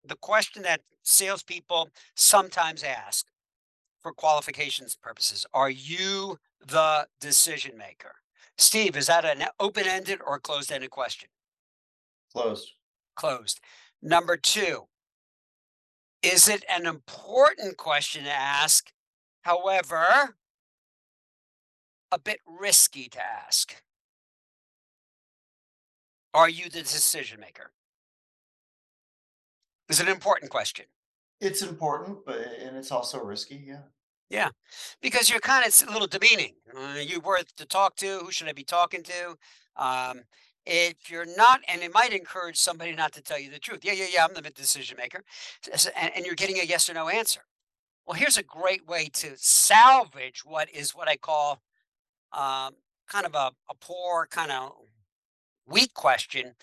the 0.05 0.15
question 0.15 0.63
that 0.63 0.81
salespeople 1.03 1.89
sometimes 2.15 2.83
ask 2.83 3.27
for 4.01 4.11
qualifications 4.11 4.95
purposes. 4.95 5.45
Are 5.53 5.69
you 5.69 6.39
the 6.65 7.07
decision 7.19 7.77
maker? 7.77 8.15
Steve, 8.57 8.95
is 8.95 9.07
that 9.07 9.25
an 9.25 9.45
open-ended 9.59 10.19
or 10.25 10.39
closed-ended 10.39 10.91
question? 10.91 11.29
Closed. 12.31 12.73
Closed. 13.15 13.59
Number 14.01 14.37
two, 14.37 14.83
is 16.21 16.47
it 16.47 16.63
an 16.69 16.85
important 16.85 17.77
question 17.77 18.25
to 18.25 18.31
ask? 18.31 18.91
However, 19.41 20.35
a 22.11 22.19
bit 22.19 22.39
risky 22.45 23.09
to 23.09 23.19
ask. 23.21 23.83
Are 26.33 26.49
you 26.49 26.65
the 26.65 26.79
decision 26.79 27.39
maker? 27.39 27.71
Is 29.89 29.99
an 29.99 30.07
important 30.07 30.51
question? 30.51 30.85
It's 31.39 31.61
important, 31.61 32.25
but 32.25 32.37
and 32.37 32.77
it's 32.77 32.91
also 32.91 33.23
risky. 33.23 33.63
Yeah. 33.65 33.81
Yeah, 34.29 34.49
because 34.99 35.29
you're 35.29 35.39
kind 35.39 35.63
of 35.67 35.87
a 35.87 35.91
little 35.91 36.07
demeaning. 36.07 36.55
Uh, 36.75 36.97
you 36.99 37.19
worth 37.19 37.55
to 37.57 37.67
talk 37.67 37.95
to? 37.97 38.19
Who 38.19 38.31
should 38.31 38.47
I 38.47 38.53
be 38.53 38.63
talking 38.63 39.03
to? 39.03 39.37
Um, 39.75 40.21
if 40.65 41.11
you're 41.11 41.27
not, 41.37 41.59
and 41.67 41.83
it 41.83 41.93
might 41.93 42.13
encourage 42.13 42.57
somebody 42.57 42.93
not 42.93 43.11
to 43.13 43.21
tell 43.21 43.37
you 43.37 43.51
the 43.51 43.59
truth. 43.59 43.81
Yeah, 43.83 43.93
yeah, 43.93 44.07
yeah. 44.11 44.25
I'm 44.25 44.33
the 44.33 44.49
decision 44.49 44.97
maker, 44.97 45.23
and, 45.95 46.11
and 46.15 46.25
you're 46.25 46.35
getting 46.35 46.59
a 46.59 46.63
yes 46.63 46.89
or 46.89 46.93
no 46.93 47.09
answer. 47.09 47.41
Well, 48.07 48.17
here's 48.17 48.37
a 48.37 48.43
great 48.43 48.87
way 48.87 49.09
to 49.13 49.33
salvage 49.35 50.43
what 50.43 50.69
is 50.73 50.95
what 50.95 51.07
I 51.07 51.15
call 51.15 51.61
um, 52.31 52.73
kind 53.07 53.25
of 53.25 53.35
a, 53.35 53.51
a 53.69 53.75
poor, 53.79 54.27
kind 54.31 54.51
of 54.51 54.71
weak 55.67 55.93
question, 55.93 56.55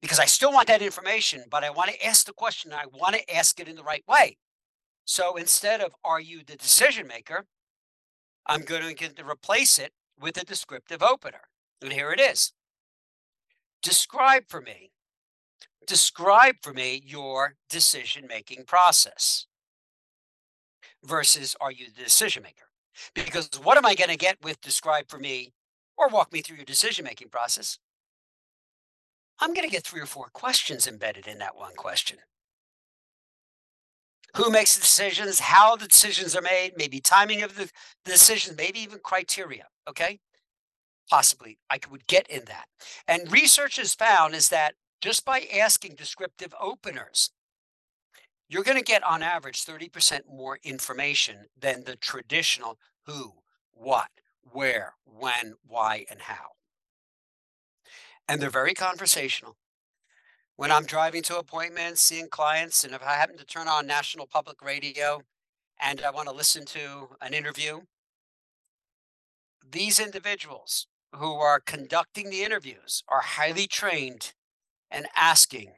because 0.00 0.18
I 0.18 0.26
still 0.26 0.52
want 0.52 0.68
that 0.68 0.82
information, 0.82 1.44
but 1.50 1.64
I 1.64 1.70
want 1.70 1.90
to 1.90 2.06
ask 2.06 2.26
the 2.26 2.32
question. 2.32 2.72
I 2.72 2.84
want 2.92 3.16
to 3.16 3.34
ask 3.34 3.58
it 3.58 3.68
in 3.68 3.76
the 3.76 3.82
right 3.82 4.04
way. 4.08 4.36
So 5.04 5.36
instead 5.36 5.80
of 5.80 5.94
are 6.04 6.20
you 6.20 6.42
the 6.44 6.56
decision 6.56 7.06
maker, 7.06 7.46
I'm 8.46 8.62
going 8.62 8.96
to 8.96 9.24
replace 9.28 9.78
it 9.78 9.92
with 10.20 10.36
a 10.40 10.44
descriptive 10.44 11.02
opener. 11.02 11.48
And 11.82 11.92
here 11.92 12.12
it 12.12 12.20
is. 12.20 12.52
Describe 13.82 14.44
for 14.48 14.60
me. 14.60 14.90
Describe 15.86 16.56
for 16.62 16.72
me 16.72 17.02
your 17.04 17.54
decision 17.70 18.26
making 18.28 18.64
process 18.64 19.46
versus 21.02 21.56
are 21.60 21.72
you 21.72 21.86
the 21.86 22.04
decision 22.04 22.42
maker? 22.42 22.64
Because 23.14 23.48
what 23.62 23.78
am 23.78 23.86
I 23.86 23.94
going 23.94 24.10
to 24.10 24.16
get 24.16 24.42
with 24.42 24.60
describe 24.60 25.08
for 25.08 25.18
me 25.18 25.52
or 25.96 26.08
walk 26.08 26.32
me 26.32 26.40
through 26.40 26.56
your 26.56 26.64
decision 26.64 27.04
making 27.04 27.28
process? 27.28 27.78
I'm 29.40 29.54
going 29.54 29.68
to 29.68 29.72
get 29.72 29.84
three 29.84 30.00
or 30.00 30.06
four 30.06 30.28
questions 30.32 30.86
embedded 30.86 31.26
in 31.26 31.38
that 31.38 31.56
one 31.56 31.74
question. 31.74 32.18
Who 34.36 34.50
makes 34.50 34.74
the 34.74 34.80
decisions, 34.80 35.40
how 35.40 35.76
the 35.76 35.88
decisions 35.88 36.36
are 36.36 36.42
made, 36.42 36.72
maybe 36.76 37.00
timing 37.00 37.42
of 37.42 37.56
the, 37.56 37.70
the 38.04 38.12
decision, 38.12 38.56
maybe 38.56 38.80
even 38.80 38.98
criteria. 39.02 39.66
Okay. 39.88 40.20
Possibly 41.08 41.58
I 41.70 41.78
would 41.90 42.06
get 42.06 42.28
in 42.28 42.44
that. 42.46 42.66
And 43.06 43.32
research 43.32 43.76
has 43.76 43.94
found 43.94 44.34
is 44.34 44.50
that 44.50 44.74
just 45.00 45.24
by 45.24 45.46
asking 45.54 45.94
descriptive 45.94 46.54
openers, 46.60 47.30
you're 48.48 48.64
going 48.64 48.78
to 48.78 48.84
get 48.84 49.04
on 49.04 49.22
average 49.22 49.64
30% 49.64 50.20
more 50.30 50.58
information 50.62 51.46
than 51.58 51.84
the 51.84 51.96
traditional 51.96 52.78
who, 53.06 53.32
what, 53.72 54.08
where, 54.42 54.94
when, 55.04 55.54
why, 55.66 56.04
and 56.10 56.22
how. 56.22 56.57
And 58.28 58.42
they're 58.42 58.50
very 58.50 58.74
conversational. 58.74 59.56
When 60.56 60.70
I'm 60.70 60.84
driving 60.84 61.22
to 61.24 61.38
appointments, 61.38 62.02
seeing 62.02 62.28
clients, 62.28 62.84
and 62.84 62.92
if 62.92 63.02
I 63.02 63.14
happen 63.14 63.38
to 63.38 63.44
turn 63.44 63.68
on 63.68 63.86
national 63.86 64.26
public 64.26 64.60
radio 64.60 65.22
and 65.80 66.02
I 66.02 66.10
want 66.10 66.28
to 66.28 66.34
listen 66.34 66.64
to 66.66 67.10
an 67.22 67.32
interview, 67.32 67.80
these 69.70 69.98
individuals 69.98 70.88
who 71.14 71.34
are 71.34 71.60
conducting 71.60 72.28
the 72.28 72.42
interviews 72.42 73.02
are 73.08 73.20
highly 73.20 73.66
trained 73.66 74.34
and 74.90 75.06
asking 75.16 75.72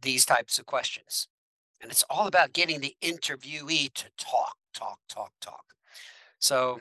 these 0.00 0.24
types 0.24 0.58
of 0.58 0.66
questions. 0.66 1.28
And 1.80 1.90
it's 1.90 2.04
all 2.08 2.26
about 2.26 2.52
getting 2.52 2.80
the 2.80 2.96
interviewee 3.02 3.92
to 3.94 4.04
talk, 4.16 4.56
talk, 4.72 5.00
talk, 5.08 5.32
talk. 5.40 5.64
So 6.38 6.80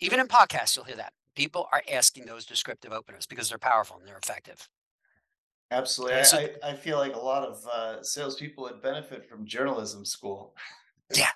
even 0.00 0.20
in 0.20 0.26
podcasts, 0.26 0.76
you'll 0.76 0.86
hear 0.86 0.96
that. 0.96 1.12
People 1.40 1.66
are 1.72 1.82
asking 1.90 2.26
those 2.26 2.44
descriptive 2.44 2.92
openers 2.92 3.26
because 3.26 3.48
they're 3.48 3.56
powerful 3.72 3.96
and 3.96 4.06
they're 4.06 4.18
effective. 4.18 4.68
Absolutely. 5.70 6.18
I, 6.18 6.22
so, 6.22 6.36
I, 6.38 6.70
I 6.70 6.74
feel 6.74 6.98
like 6.98 7.14
a 7.14 7.18
lot 7.18 7.42
of 7.44 7.66
uh, 7.72 8.02
salespeople 8.02 8.64
would 8.64 8.82
benefit 8.82 9.24
from 9.24 9.46
journalism 9.46 10.04
school. 10.04 10.54
yeah, 11.14 11.30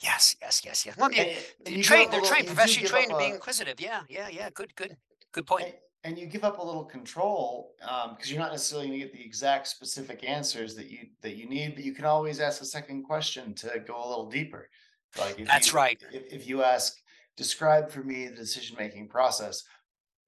yes, 0.00 0.36
yes, 0.40 0.62
yes, 0.64 0.86
yes. 0.86 0.96
Well, 0.96 1.10
you, 1.10 1.22
And, 1.22 1.30
and 1.66 1.68
you 1.68 1.78
you 1.78 1.82
train, 1.82 2.10
they're 2.12 2.20
trained, 2.20 2.46
professionally 2.46 2.88
trained 2.88 3.10
to 3.10 3.18
be 3.18 3.24
inquisitive. 3.24 3.80
Yeah, 3.80 4.02
yeah, 4.08 4.28
yeah. 4.28 4.50
Good, 4.54 4.72
good, 4.76 4.96
good 5.32 5.48
point. 5.48 5.64
and, 5.64 5.74
and 6.04 6.18
you 6.18 6.26
give 6.26 6.44
up 6.44 6.60
a 6.60 6.62
little 6.62 6.84
control 6.84 7.74
um, 7.82 8.14
because 8.14 8.30
you're 8.30 8.38
not 8.38 8.52
necessarily 8.52 8.86
going 8.86 9.00
to 9.00 9.04
get 9.06 9.12
the 9.12 9.24
exact 9.24 9.66
specific 9.66 10.22
answers 10.22 10.76
that 10.76 10.90
you 10.90 11.08
that 11.22 11.34
you 11.34 11.48
need, 11.48 11.74
but 11.74 11.82
you 11.82 11.92
can 11.92 12.04
always 12.04 12.38
ask 12.38 12.62
a 12.62 12.66
second 12.66 13.02
question 13.02 13.52
to 13.54 13.82
go 13.84 13.96
a 13.96 14.08
little 14.08 14.30
deeper. 14.30 14.68
Like 15.18 15.40
if 15.40 15.48
That's 15.48 15.72
you 15.72 15.76
right. 15.76 16.00
if, 16.12 16.32
if 16.32 16.46
you 16.46 16.62
ask, 16.62 17.00
describe 17.36 17.90
for 17.90 18.02
me 18.02 18.26
the 18.26 18.36
decision 18.36 18.76
making 18.78 19.08
process, 19.08 19.64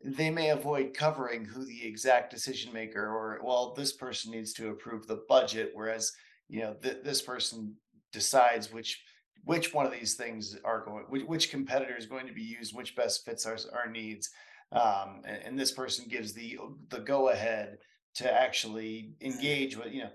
they 0.05 0.31
may 0.31 0.51
avoid 0.51 0.95
covering 0.95 1.45
who 1.45 1.65
the 1.65 1.87
exact 1.87 2.31
decision 2.31 2.73
maker 2.73 3.07
or 3.07 3.41
well, 3.43 3.73
this 3.75 3.93
person 3.93 4.33
needs 4.33 4.53
to 4.55 4.69
approve 4.69 5.07
the 5.07 5.23
budget, 5.29 5.71
whereas 5.75 6.13
you 6.49 6.61
know 6.61 6.75
th- 6.75 7.03
this 7.03 7.23
person 7.23 7.75
decides 8.13 8.73
which 8.73 9.03
which 9.45 9.73
one 9.73 9.87
of 9.87 9.93
these 9.93 10.15
things 10.15 10.57
are 10.65 10.85
going 10.85 11.05
which, 11.09 11.25
which 11.25 11.51
competitor 11.51 11.97
is 11.97 12.07
going 12.07 12.27
to 12.27 12.33
be 12.33 12.43
used, 12.43 12.75
which 12.75 12.97
best 12.97 13.25
fits 13.25 13.47
our 13.47 13.57
our 13.75 13.91
needs. 13.91 14.31
Um, 14.73 15.23
and, 15.25 15.43
and 15.45 15.59
this 15.59 15.73
person 15.73 16.07
gives 16.09 16.33
the 16.33 16.59
the 16.91 17.01
go 17.01 17.31
ahead 17.31 17.79
to 18.17 18.33
actually 18.33 19.13
engage 19.21 19.77
with 19.77 19.93
you 19.93 20.05
know 20.05 20.11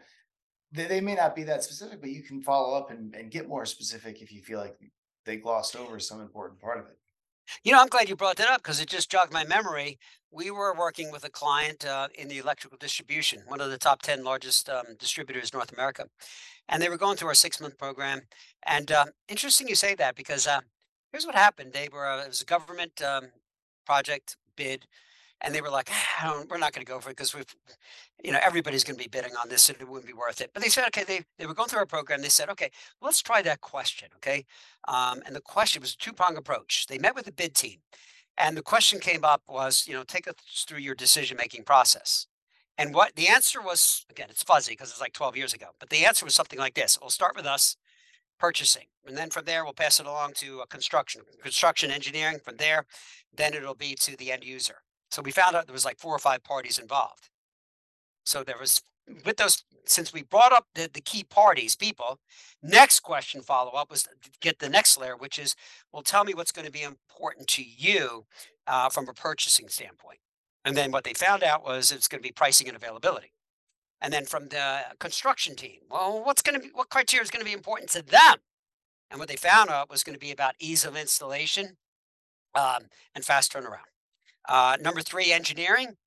they, 0.71 0.85
they 0.85 1.01
may 1.01 1.15
not 1.15 1.35
be 1.35 1.43
that 1.43 1.63
specific 1.63 2.01
but 2.01 2.09
you 2.09 2.23
can 2.23 2.41
follow 2.41 2.77
up 2.77 2.91
and, 2.91 3.13
and 3.15 3.31
get 3.31 3.47
more 3.47 3.65
specific 3.65 4.21
if 4.21 4.31
you 4.31 4.41
feel 4.41 4.59
like 4.59 4.75
they 5.25 5.37
glossed 5.37 5.75
over 5.75 5.99
some 5.99 6.21
important 6.21 6.59
part 6.59 6.79
of 6.79 6.85
it 6.87 6.97
You 7.63 7.71
know, 7.73 7.81
I'm 7.81 7.87
glad 7.89 8.09
you 8.09 8.15
brought 8.15 8.37
that 8.37 8.49
up 8.49 8.63
because 8.63 8.79
it 8.81 8.89
just 8.89 9.11
jogged 9.11 9.33
my 9.33 9.45
memory. 9.45 9.99
We 10.31 10.51
were 10.51 10.73
working 10.75 11.11
with 11.11 11.25
a 11.25 11.29
client 11.29 11.85
uh, 11.85 12.07
in 12.15 12.27
the 12.29 12.39
electrical 12.39 12.77
distribution, 12.79 13.43
one 13.47 13.61
of 13.61 13.69
the 13.69 13.77
top 13.77 14.01
10 14.01 14.23
largest 14.23 14.69
um, 14.69 14.85
distributors 14.99 15.51
in 15.51 15.57
North 15.57 15.73
America. 15.73 16.05
And 16.69 16.81
they 16.81 16.89
were 16.89 16.97
going 16.97 17.17
through 17.17 17.29
our 17.29 17.35
six 17.35 17.59
month 17.61 17.77
program. 17.77 18.21
And 18.65 18.91
uh, 18.91 19.05
interesting 19.27 19.67
you 19.67 19.75
say 19.75 19.95
that 19.95 20.15
because 20.15 20.47
uh, 20.47 20.61
here's 21.11 21.25
what 21.25 21.35
happened. 21.35 21.73
They 21.73 21.89
were, 21.91 22.07
uh, 22.07 22.23
it 22.23 22.29
was 22.29 22.41
a 22.41 22.45
government 22.45 23.01
um, 23.01 23.27
project 23.85 24.37
bid. 24.55 24.85
And 25.41 25.55
they 25.55 25.61
were 25.61 25.69
like, 25.69 25.89
"Ah, 25.91 26.43
we're 26.49 26.57
not 26.57 26.71
going 26.73 26.85
to 26.85 26.91
go 26.91 26.99
for 26.99 27.09
it 27.09 27.17
because 27.17 27.33
we've, 27.33 27.55
you 28.23 28.31
know, 28.31 28.39
everybody's 28.43 28.83
going 28.83 28.97
to 28.97 29.03
be 29.03 29.09
bidding 29.09 29.35
on 29.41 29.49
this 29.49 29.69
and 29.69 29.81
it 29.81 29.87
wouldn't 29.87 30.07
be 30.07 30.13
worth 30.13 30.39
it. 30.39 30.51
But 30.53 30.61
they 30.61 30.69
said, 30.69 30.85
okay, 30.87 31.03
they, 31.03 31.21
they 31.39 31.47
were 31.47 31.53
going 31.55 31.67
through 31.67 31.79
our 31.79 31.85
program. 31.85 32.21
They 32.21 32.29
said, 32.29 32.49
okay, 32.49 32.69
let's 33.01 33.21
try 33.21 33.41
that 33.41 33.61
question. 33.61 34.09
Okay. 34.17 34.45
Um, 34.87 35.21
and 35.25 35.35
the 35.35 35.41
question 35.41 35.81
was 35.81 35.93
a 35.93 35.97
two 35.97 36.13
prong 36.13 36.37
approach. 36.37 36.85
They 36.87 36.99
met 36.99 37.15
with 37.15 37.25
the 37.25 37.31
bid 37.31 37.55
team 37.55 37.79
and 38.37 38.57
the 38.57 38.61
question 38.61 38.99
came 38.99 39.23
up 39.23 39.43
was, 39.47 39.85
you 39.87 39.93
know, 39.93 40.03
take 40.03 40.27
us 40.27 40.35
through 40.67 40.79
your 40.79 40.95
decision 40.95 41.37
making 41.37 41.63
process. 41.63 42.27
And 42.77 42.93
what 42.93 43.15
the 43.15 43.27
answer 43.27 43.61
was, 43.61 44.05
again, 44.09 44.27
it's 44.29 44.43
fuzzy 44.43 44.73
because 44.73 44.89
it's 44.89 45.01
like 45.01 45.13
12 45.13 45.37
years 45.37 45.53
ago, 45.53 45.67
but 45.79 45.89
the 45.89 46.05
answer 46.05 46.25
was 46.25 46.33
something 46.33 46.57
like 46.57 46.73
this. 46.73 46.97
We'll 46.99 47.09
start 47.09 47.35
with 47.35 47.45
us 47.45 47.75
purchasing. 48.39 48.85
And 49.05 49.15
then 49.15 49.29
from 49.29 49.45
there, 49.45 49.63
we'll 49.63 49.73
pass 49.73 49.99
it 49.99 50.07
along 50.07 50.33
to 50.37 50.63
construction, 50.69 51.21
construction 51.43 51.91
engineering. 51.91 52.39
From 52.43 52.57
there, 52.57 52.85
then 53.35 53.53
it'll 53.53 53.75
be 53.75 53.95
to 53.95 54.17
the 54.17 54.31
end 54.31 54.43
user. 54.43 54.77
So 55.11 55.21
we 55.21 55.31
found 55.31 55.55
out 55.55 55.67
there 55.67 55.73
was 55.73 55.85
like 55.85 55.99
four 55.99 56.15
or 56.15 56.19
five 56.19 56.43
parties 56.43 56.79
involved. 56.79 57.29
So 58.25 58.43
there 58.43 58.57
was 58.59 58.81
with 59.25 59.37
those 59.37 59.63
since 59.85 60.13
we 60.13 60.23
brought 60.23 60.53
up 60.53 60.67
the, 60.75 60.89
the 60.91 61.01
key 61.01 61.23
parties, 61.23 61.75
people. 61.75 62.19
Next 62.61 63.01
question 63.01 63.41
follow 63.41 63.71
up 63.71 63.89
was 63.89 64.07
get 64.39 64.59
the 64.59 64.69
next 64.69 64.97
layer, 64.97 65.17
which 65.17 65.39
is, 65.39 65.55
well, 65.91 66.03
tell 66.03 66.23
me 66.23 66.33
what's 66.33 66.51
going 66.51 66.65
to 66.65 66.71
be 66.71 66.83
important 66.83 67.47
to 67.49 67.63
you 67.63 68.25
uh, 68.67 68.89
from 68.89 69.09
a 69.09 69.13
purchasing 69.13 69.67
standpoint. 69.67 70.19
And 70.63 70.77
then 70.77 70.91
what 70.91 71.03
they 71.03 71.13
found 71.13 71.43
out 71.43 71.63
was 71.63 71.91
it's 71.91 72.07
going 72.07 72.21
to 72.21 72.27
be 72.27 72.31
pricing 72.31 72.67
and 72.67 72.77
availability. 72.77 73.33
And 73.99 74.13
then 74.13 74.25
from 74.25 74.47
the 74.47 74.81
construction 74.99 75.55
team, 75.55 75.79
well, 75.89 76.23
what's 76.23 76.41
going 76.41 76.59
to 76.59 76.65
be 76.65 76.71
what 76.73 76.89
criteria 76.89 77.23
is 77.23 77.31
going 77.31 77.43
to 77.43 77.49
be 77.49 77.53
important 77.53 77.89
to 77.91 78.01
them? 78.01 78.37
And 79.09 79.19
what 79.19 79.27
they 79.27 79.35
found 79.35 79.69
out 79.69 79.89
was 79.89 80.03
going 80.03 80.15
to 80.15 80.19
be 80.19 80.31
about 80.31 80.53
ease 80.59 80.85
of 80.85 80.95
installation 80.95 81.77
um, 82.55 82.85
and 83.13 83.25
fast 83.25 83.53
turnaround. 83.53 83.90
Uh, 84.47 84.77
number 84.81 85.01
three, 85.01 85.31
engineering. 85.31 85.97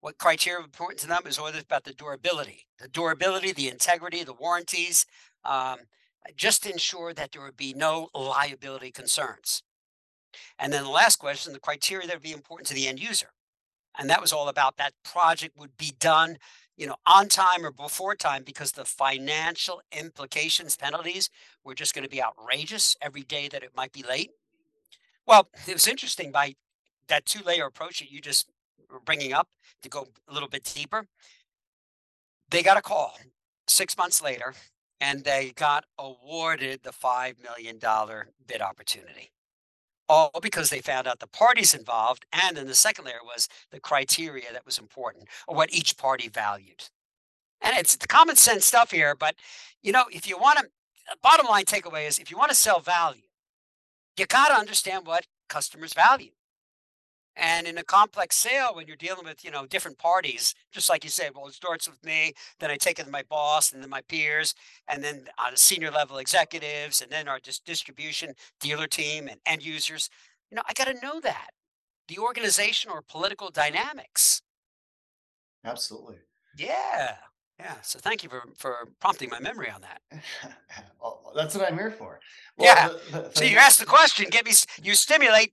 What 0.00 0.18
criteria 0.18 0.60
are 0.60 0.64
important 0.64 1.00
to 1.00 1.06
them 1.06 1.22
is 1.26 1.38
always 1.38 1.62
about 1.62 1.84
the 1.84 1.94
durability, 1.94 2.66
the 2.78 2.88
durability, 2.88 3.52
the 3.52 3.70
integrity, 3.70 4.22
the 4.22 4.34
warranties, 4.34 5.06
um, 5.44 5.78
just 6.36 6.62
to 6.64 6.72
ensure 6.72 7.14
that 7.14 7.32
there 7.32 7.42
would 7.42 7.56
be 7.56 7.72
no 7.72 8.08
liability 8.14 8.90
concerns. 8.90 9.62
And 10.58 10.72
then 10.72 10.84
the 10.84 10.90
last 10.90 11.16
question, 11.16 11.52
the 11.52 11.60
criteria 11.60 12.06
that 12.06 12.16
would 12.16 12.22
be 12.22 12.32
important 12.32 12.68
to 12.68 12.74
the 12.74 12.86
end 12.86 13.00
user. 13.00 13.28
And 13.98 14.10
that 14.10 14.20
was 14.20 14.32
all 14.32 14.48
about 14.48 14.76
that 14.76 14.92
project 15.04 15.56
would 15.56 15.76
be 15.76 15.92
done, 15.98 16.38
you 16.76 16.86
know, 16.86 16.96
on 17.06 17.28
time 17.28 17.64
or 17.64 17.70
before 17.70 18.14
time 18.14 18.42
because 18.42 18.72
the 18.72 18.84
financial 18.84 19.80
implications, 19.92 20.76
penalties 20.76 21.30
were 21.64 21.74
just 21.74 21.94
going 21.94 22.04
to 22.04 22.10
be 22.10 22.22
outrageous 22.22 22.96
every 23.00 23.22
day 23.22 23.48
that 23.48 23.62
it 23.62 23.76
might 23.76 23.92
be 23.92 24.02
late. 24.02 24.32
Well, 25.26 25.48
it 25.66 25.72
was 25.72 25.86
interesting 25.88 26.32
by 26.32 26.56
that 27.08 27.26
two 27.26 27.42
layer 27.44 27.66
approach 27.66 28.00
that 28.00 28.10
you 28.10 28.20
just 28.20 28.48
were 28.90 29.00
bringing 29.00 29.32
up 29.32 29.48
to 29.82 29.88
go 29.88 30.08
a 30.28 30.32
little 30.32 30.48
bit 30.48 30.64
deeper. 30.64 31.06
They 32.50 32.62
got 32.62 32.76
a 32.76 32.82
call 32.82 33.18
six 33.66 33.96
months 33.96 34.22
later 34.22 34.54
and 35.00 35.24
they 35.24 35.52
got 35.56 35.84
awarded 35.98 36.82
the 36.82 36.90
$5 36.90 37.34
million 37.42 37.78
bid 38.46 38.62
opportunity. 38.62 39.30
All 40.08 40.30
because 40.42 40.70
they 40.70 40.80
found 40.80 41.06
out 41.06 41.20
the 41.20 41.26
parties 41.26 41.74
involved. 41.74 42.26
And 42.32 42.56
then 42.56 42.66
the 42.66 42.74
second 42.74 43.06
layer 43.06 43.24
was 43.24 43.48
the 43.70 43.80
criteria 43.80 44.52
that 44.52 44.66
was 44.66 44.78
important 44.78 45.28
or 45.48 45.56
what 45.56 45.72
each 45.72 45.96
party 45.96 46.28
valued. 46.28 46.84
And 47.60 47.76
it's 47.78 47.96
the 47.96 48.06
common 48.06 48.36
sense 48.36 48.66
stuff 48.66 48.90
here. 48.90 49.14
But, 49.14 49.34
you 49.82 49.92
know, 49.92 50.04
if 50.10 50.28
you 50.28 50.38
want 50.38 50.58
to, 50.58 50.66
uh, 51.10 51.16
bottom 51.22 51.46
line 51.46 51.64
takeaway 51.64 52.06
is 52.06 52.18
if 52.18 52.30
you 52.30 52.36
want 52.36 52.50
to 52.50 52.56
sell 52.56 52.80
value, 52.80 53.22
you 54.18 54.26
got 54.26 54.48
to 54.48 54.54
understand 54.54 55.06
what 55.06 55.26
customers 55.48 55.94
value. 55.94 56.30
And 57.36 57.66
in 57.66 57.78
a 57.78 57.82
complex 57.84 58.36
sale, 58.36 58.74
when 58.74 58.86
you're 58.86 58.96
dealing 58.96 59.24
with, 59.24 59.44
you 59.44 59.50
know, 59.50 59.66
different 59.66 59.98
parties, 59.98 60.54
just 60.72 60.88
like 60.88 61.02
you 61.04 61.10
said, 61.10 61.32
well, 61.34 61.46
it 61.48 61.54
starts 61.54 61.88
with 61.88 62.02
me, 62.04 62.32
then 62.60 62.70
I 62.70 62.76
take 62.76 62.98
it 62.98 63.04
to 63.06 63.10
my 63.10 63.24
boss, 63.28 63.72
and 63.72 63.82
then 63.82 63.90
my 63.90 64.02
peers, 64.02 64.54
and 64.88 65.02
then 65.02 65.26
on 65.38 65.56
senior 65.56 65.90
level 65.90 66.18
executives, 66.18 67.00
and 67.02 67.10
then 67.10 67.26
our 67.28 67.40
dis- 67.40 67.58
distribution 67.58 68.34
dealer 68.60 68.86
team 68.86 69.26
and 69.28 69.40
end 69.46 69.64
users. 69.64 70.08
You 70.50 70.56
know, 70.56 70.62
I 70.68 70.72
got 70.74 70.86
to 70.86 70.94
know 71.02 71.20
that 71.20 71.50
the 72.08 72.18
organization 72.18 72.90
or 72.92 73.02
political 73.02 73.50
dynamics. 73.50 74.42
absolutely 75.64 76.16
Yeah, 76.56 77.16
yeah. 77.58 77.74
So 77.82 77.98
thank 77.98 78.22
you 78.22 78.28
for 78.28 78.42
for 78.56 78.88
prompting 79.00 79.30
my 79.30 79.40
memory 79.40 79.70
on 79.70 79.80
that. 79.82 80.00
Well, 81.00 81.32
that's 81.36 81.54
what 81.54 81.70
i'm 81.70 81.76
here 81.76 81.90
for 81.90 82.20
well 82.56 82.74
Yeah. 82.74 82.88
the, 82.88 82.94
the, 83.10 83.30
So 83.34 83.40
the 83.44 83.50
you 83.50 83.58
ask 83.58 83.78
the 83.78 83.86
question, 83.86 84.26
get 84.30 84.44
me. 84.46 84.52
You 84.82 84.94
stimulate. 84.94 85.52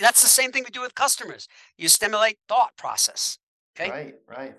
That's 0.00 0.22
the 0.22 0.28
same 0.28 0.52
thing 0.52 0.64
we 0.64 0.70
do 0.70 0.80
with 0.80 0.94
customers. 0.94 1.48
You 1.76 1.88
stimulate 1.88 2.38
thought 2.48 2.76
process. 2.76 3.38
Okay. 3.78 3.90
right 3.90 4.14
right 4.26 4.54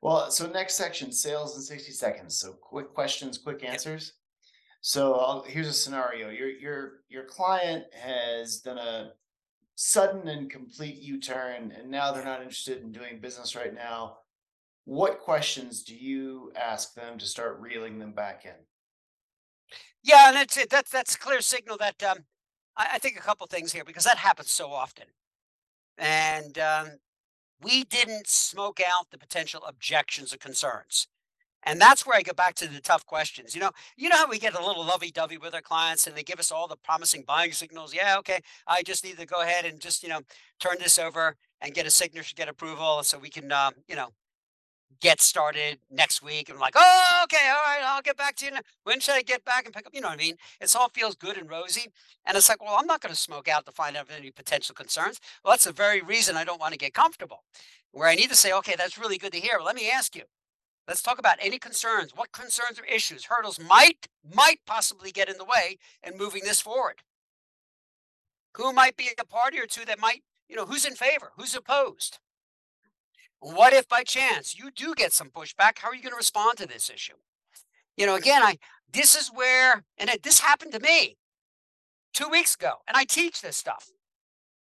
well 0.00 0.30
so 0.30 0.46
next 0.46 0.76
section 0.76 1.12
sales 1.12 1.54
in 1.56 1.60
60 1.62 1.92
seconds 1.92 2.38
so 2.38 2.52
quick 2.52 2.94
questions 2.94 3.36
quick 3.36 3.62
Yep. 3.62 3.72
answers 3.72 4.14
So 4.80 5.14
I'll, 5.14 5.42
here's 5.48 5.66
a 5.66 5.72
scenario. 5.72 6.28
Your 6.28 6.50
your 6.50 6.92
your 7.08 7.24
client 7.24 7.84
has 7.98 8.60
done 8.60 8.76
a 8.76 9.12
sudden 9.76 10.28
and 10.28 10.50
complete 10.50 10.96
U-turn, 10.96 11.72
and 11.72 11.90
now 11.90 12.12
they're 12.12 12.22
not 12.22 12.42
interested 12.42 12.82
in 12.82 12.92
doing 12.92 13.18
business 13.18 13.56
right 13.56 13.74
now. 13.74 14.18
What 14.84 15.20
questions 15.20 15.84
do 15.84 15.94
you 15.96 16.52
ask 16.54 16.92
them 16.94 17.16
to 17.18 17.24
start 17.26 17.60
reeling 17.60 17.98
them 17.98 18.12
back 18.12 18.44
in? 18.44 18.58
Yeah, 20.02 20.28
and 20.28 20.36
that's 20.36 20.56
it. 20.58 20.68
That's 20.68 20.90
that's 20.90 21.14
a 21.14 21.18
clear 21.18 21.40
signal 21.40 21.78
that 21.78 22.02
um, 22.02 22.18
I, 22.76 22.88
I 22.94 22.98
think 22.98 23.16
a 23.16 23.20
couple 23.20 23.46
things 23.46 23.72
here 23.72 23.84
because 23.84 24.04
that 24.04 24.18
happens 24.18 24.50
so 24.50 24.72
often, 24.72 25.06
and 25.98 26.58
um, 26.58 26.88
we 27.62 27.84
didn't 27.84 28.26
smoke 28.26 28.80
out 28.80 29.10
the 29.10 29.18
potential 29.18 29.62
objections 29.66 30.34
or 30.34 30.38
concerns. 30.38 31.08
And 31.66 31.80
that's 31.80 32.06
where 32.06 32.16
I 32.16 32.22
go 32.22 32.34
back 32.34 32.54
to 32.56 32.68
the 32.68 32.80
tough 32.80 33.06
questions. 33.06 33.54
You 33.54 33.62
know, 33.62 33.70
you 33.96 34.10
know 34.10 34.16
how 34.16 34.28
we 34.28 34.38
get 34.38 34.54
a 34.54 34.62
little 34.64 34.84
lovey-dovey 34.84 35.38
with 35.38 35.54
our 35.54 35.62
clients 35.62 36.06
and 36.06 36.14
they 36.14 36.22
give 36.22 36.38
us 36.38 36.52
all 36.52 36.68
the 36.68 36.76
promising 36.76 37.24
buying 37.26 37.52
signals. 37.52 37.94
Yeah, 37.94 38.18
okay. 38.18 38.40
I 38.66 38.82
just 38.82 39.02
need 39.02 39.16
to 39.16 39.24
go 39.24 39.40
ahead 39.40 39.64
and 39.64 39.80
just, 39.80 40.02
you 40.02 40.10
know, 40.10 40.20
turn 40.60 40.76
this 40.78 40.98
over 40.98 41.36
and 41.62 41.72
get 41.72 41.86
a 41.86 41.90
signature, 41.90 42.34
get 42.36 42.48
approval 42.48 43.02
so 43.02 43.18
we 43.18 43.30
can 43.30 43.50
um, 43.50 43.72
you 43.88 43.96
know, 43.96 44.10
get 45.00 45.20
started 45.20 45.78
next 45.90 46.22
week. 46.22 46.48
And 46.48 46.56
I'm 46.56 46.60
like, 46.60 46.74
oh, 46.76 47.20
okay, 47.24 47.48
all 47.48 47.62
right, 47.66 47.82
I'll 47.84 48.02
get 48.02 48.16
back 48.16 48.36
to 48.36 48.46
you. 48.46 48.52
now. 48.52 48.60
When 48.84 49.00
should 49.00 49.14
I 49.14 49.22
get 49.22 49.44
back 49.44 49.66
and 49.66 49.74
pick 49.74 49.86
up? 49.86 49.94
You 49.94 50.00
know 50.00 50.08
what 50.08 50.18
I 50.18 50.22
mean? 50.22 50.36
It 50.60 50.74
all 50.74 50.88
feels 50.88 51.14
good 51.14 51.36
and 51.36 51.48
rosy. 51.48 51.88
And 52.24 52.36
it's 52.36 52.48
like, 52.48 52.62
well, 52.62 52.76
I'm 52.78 52.86
not 52.86 53.00
going 53.00 53.14
to 53.14 53.20
smoke 53.20 53.48
out 53.48 53.66
to 53.66 53.72
find 53.72 53.96
out 53.96 54.08
any 54.16 54.30
potential 54.30 54.74
concerns. 54.74 55.20
Well, 55.44 55.52
that's 55.52 55.64
the 55.64 55.72
very 55.72 56.00
reason 56.00 56.36
I 56.36 56.44
don't 56.44 56.60
want 56.60 56.72
to 56.72 56.78
get 56.78 56.94
comfortable. 56.94 57.44
Where 57.92 58.08
I 58.08 58.14
need 58.14 58.30
to 58.30 58.36
say, 58.36 58.52
okay, 58.52 58.74
that's 58.76 58.98
really 58.98 59.18
good 59.18 59.32
to 59.32 59.40
hear. 59.40 59.58
But 59.58 59.66
let 59.66 59.76
me 59.76 59.90
ask 59.90 60.16
you, 60.16 60.22
let's 60.88 61.02
talk 61.02 61.18
about 61.18 61.36
any 61.40 61.58
concerns. 61.58 62.12
What 62.14 62.32
concerns 62.32 62.78
or 62.78 62.84
issues, 62.84 63.26
hurdles 63.26 63.60
might 63.60 64.08
might 64.34 64.60
possibly 64.66 65.12
get 65.12 65.28
in 65.28 65.36
the 65.36 65.44
way 65.44 65.76
in 66.02 66.16
moving 66.16 66.42
this 66.44 66.60
forward? 66.60 67.02
Who 68.56 68.72
might 68.72 68.96
be 68.96 69.10
a 69.18 69.24
party 69.24 69.58
or 69.58 69.66
two 69.66 69.84
that 69.84 70.00
might, 70.00 70.22
you 70.48 70.56
know, 70.56 70.64
who's 70.64 70.84
in 70.84 70.94
favor? 70.94 71.32
Who's 71.36 71.54
opposed? 71.54 72.18
What 73.44 73.74
if 73.74 73.86
by 73.86 74.04
chance 74.04 74.58
you 74.58 74.70
do 74.70 74.94
get 74.94 75.12
some 75.12 75.28
pushback? 75.28 75.76
How 75.76 75.88
are 75.88 75.94
you 75.94 76.00
going 76.00 76.12
to 76.12 76.16
respond 76.16 76.56
to 76.56 76.66
this 76.66 76.88
issue? 76.88 77.16
You 77.94 78.06
know, 78.06 78.14
again, 78.14 78.42
I 78.42 78.56
this 78.90 79.14
is 79.14 79.28
where 79.28 79.84
and 79.98 80.08
it, 80.08 80.22
this 80.22 80.40
happened 80.40 80.72
to 80.72 80.80
me 80.80 81.18
two 82.14 82.30
weeks 82.30 82.54
ago, 82.54 82.76
and 82.88 82.96
I 82.96 83.04
teach 83.04 83.42
this 83.42 83.58
stuff. 83.58 83.90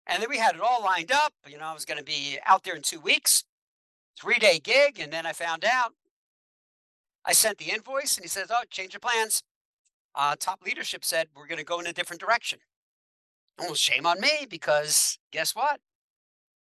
And 0.07 0.19
then 0.19 0.31
we 0.31 0.39
had 0.39 0.55
it 0.55 0.61
all 0.61 0.83
lined 0.83 1.11
up. 1.11 1.31
You 1.47 1.59
know, 1.59 1.65
I 1.65 1.75
was 1.75 1.85
going 1.85 1.99
to 1.99 2.03
be 2.03 2.39
out 2.47 2.63
there 2.63 2.75
in 2.75 2.81
two 2.81 2.99
weeks, 2.99 3.43
three 4.19 4.39
day 4.39 4.57
gig, 4.57 4.99
and 4.99 5.13
then 5.13 5.27
I 5.27 5.33
found 5.33 5.63
out. 5.63 5.93
I 7.23 7.33
sent 7.33 7.59
the 7.59 7.71
invoice, 7.71 8.17
and 8.17 8.23
he 8.23 8.29
says, 8.29 8.47
"Oh, 8.49 8.63
change 8.71 8.95
of 8.95 9.01
plans." 9.01 9.43
Uh, 10.15 10.35
top 10.39 10.63
leadership 10.65 11.05
said 11.05 11.27
we're 11.35 11.45
going 11.45 11.59
to 11.59 11.63
go 11.63 11.79
in 11.79 11.85
a 11.85 11.93
different 11.93 12.19
direction. 12.19 12.57
Well, 13.59 13.75
shame 13.75 14.07
on 14.07 14.19
me 14.19 14.47
because 14.49 15.19
guess 15.31 15.55
what? 15.55 15.81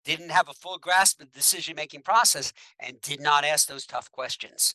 Didn't 0.04 0.30
have 0.30 0.48
a 0.48 0.54
full 0.54 0.78
grasp 0.78 1.20
of 1.20 1.32
the 1.32 1.38
decision 1.38 1.76
making 1.76 2.02
process 2.02 2.52
and 2.78 3.00
did 3.00 3.20
not 3.20 3.44
ask 3.44 3.68
those 3.68 3.86
tough 3.86 4.10
questions. 4.10 4.74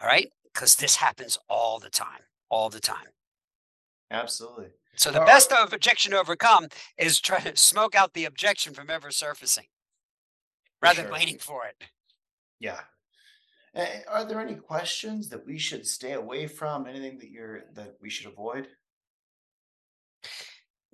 All 0.00 0.08
right. 0.08 0.30
Because 0.52 0.76
this 0.76 0.96
happens 0.96 1.38
all 1.48 1.78
the 1.78 1.90
time, 1.90 2.22
all 2.48 2.68
the 2.70 2.80
time. 2.80 3.08
Absolutely. 4.10 4.68
So 4.96 5.10
the 5.10 5.20
best 5.20 5.50
of 5.52 5.72
objection 5.72 6.12
to 6.12 6.20
overcome 6.20 6.68
is 6.96 7.20
try 7.20 7.40
to 7.40 7.56
smoke 7.56 7.94
out 7.94 8.14
the 8.14 8.26
objection 8.26 8.74
from 8.74 8.90
ever 8.90 9.10
surfacing 9.10 9.66
rather 10.80 10.96
sure. 10.96 11.04
than 11.04 11.12
waiting 11.12 11.38
for 11.38 11.66
it. 11.66 11.74
Yeah. 12.60 12.80
Are 14.08 14.24
there 14.24 14.40
any 14.40 14.54
questions 14.54 15.28
that 15.30 15.44
we 15.44 15.58
should 15.58 15.84
stay 15.84 16.12
away 16.12 16.46
from? 16.46 16.86
Anything 16.86 17.18
that 17.18 17.30
you're 17.30 17.64
that 17.74 17.96
we 18.00 18.08
should 18.08 18.26
avoid? 18.26 18.68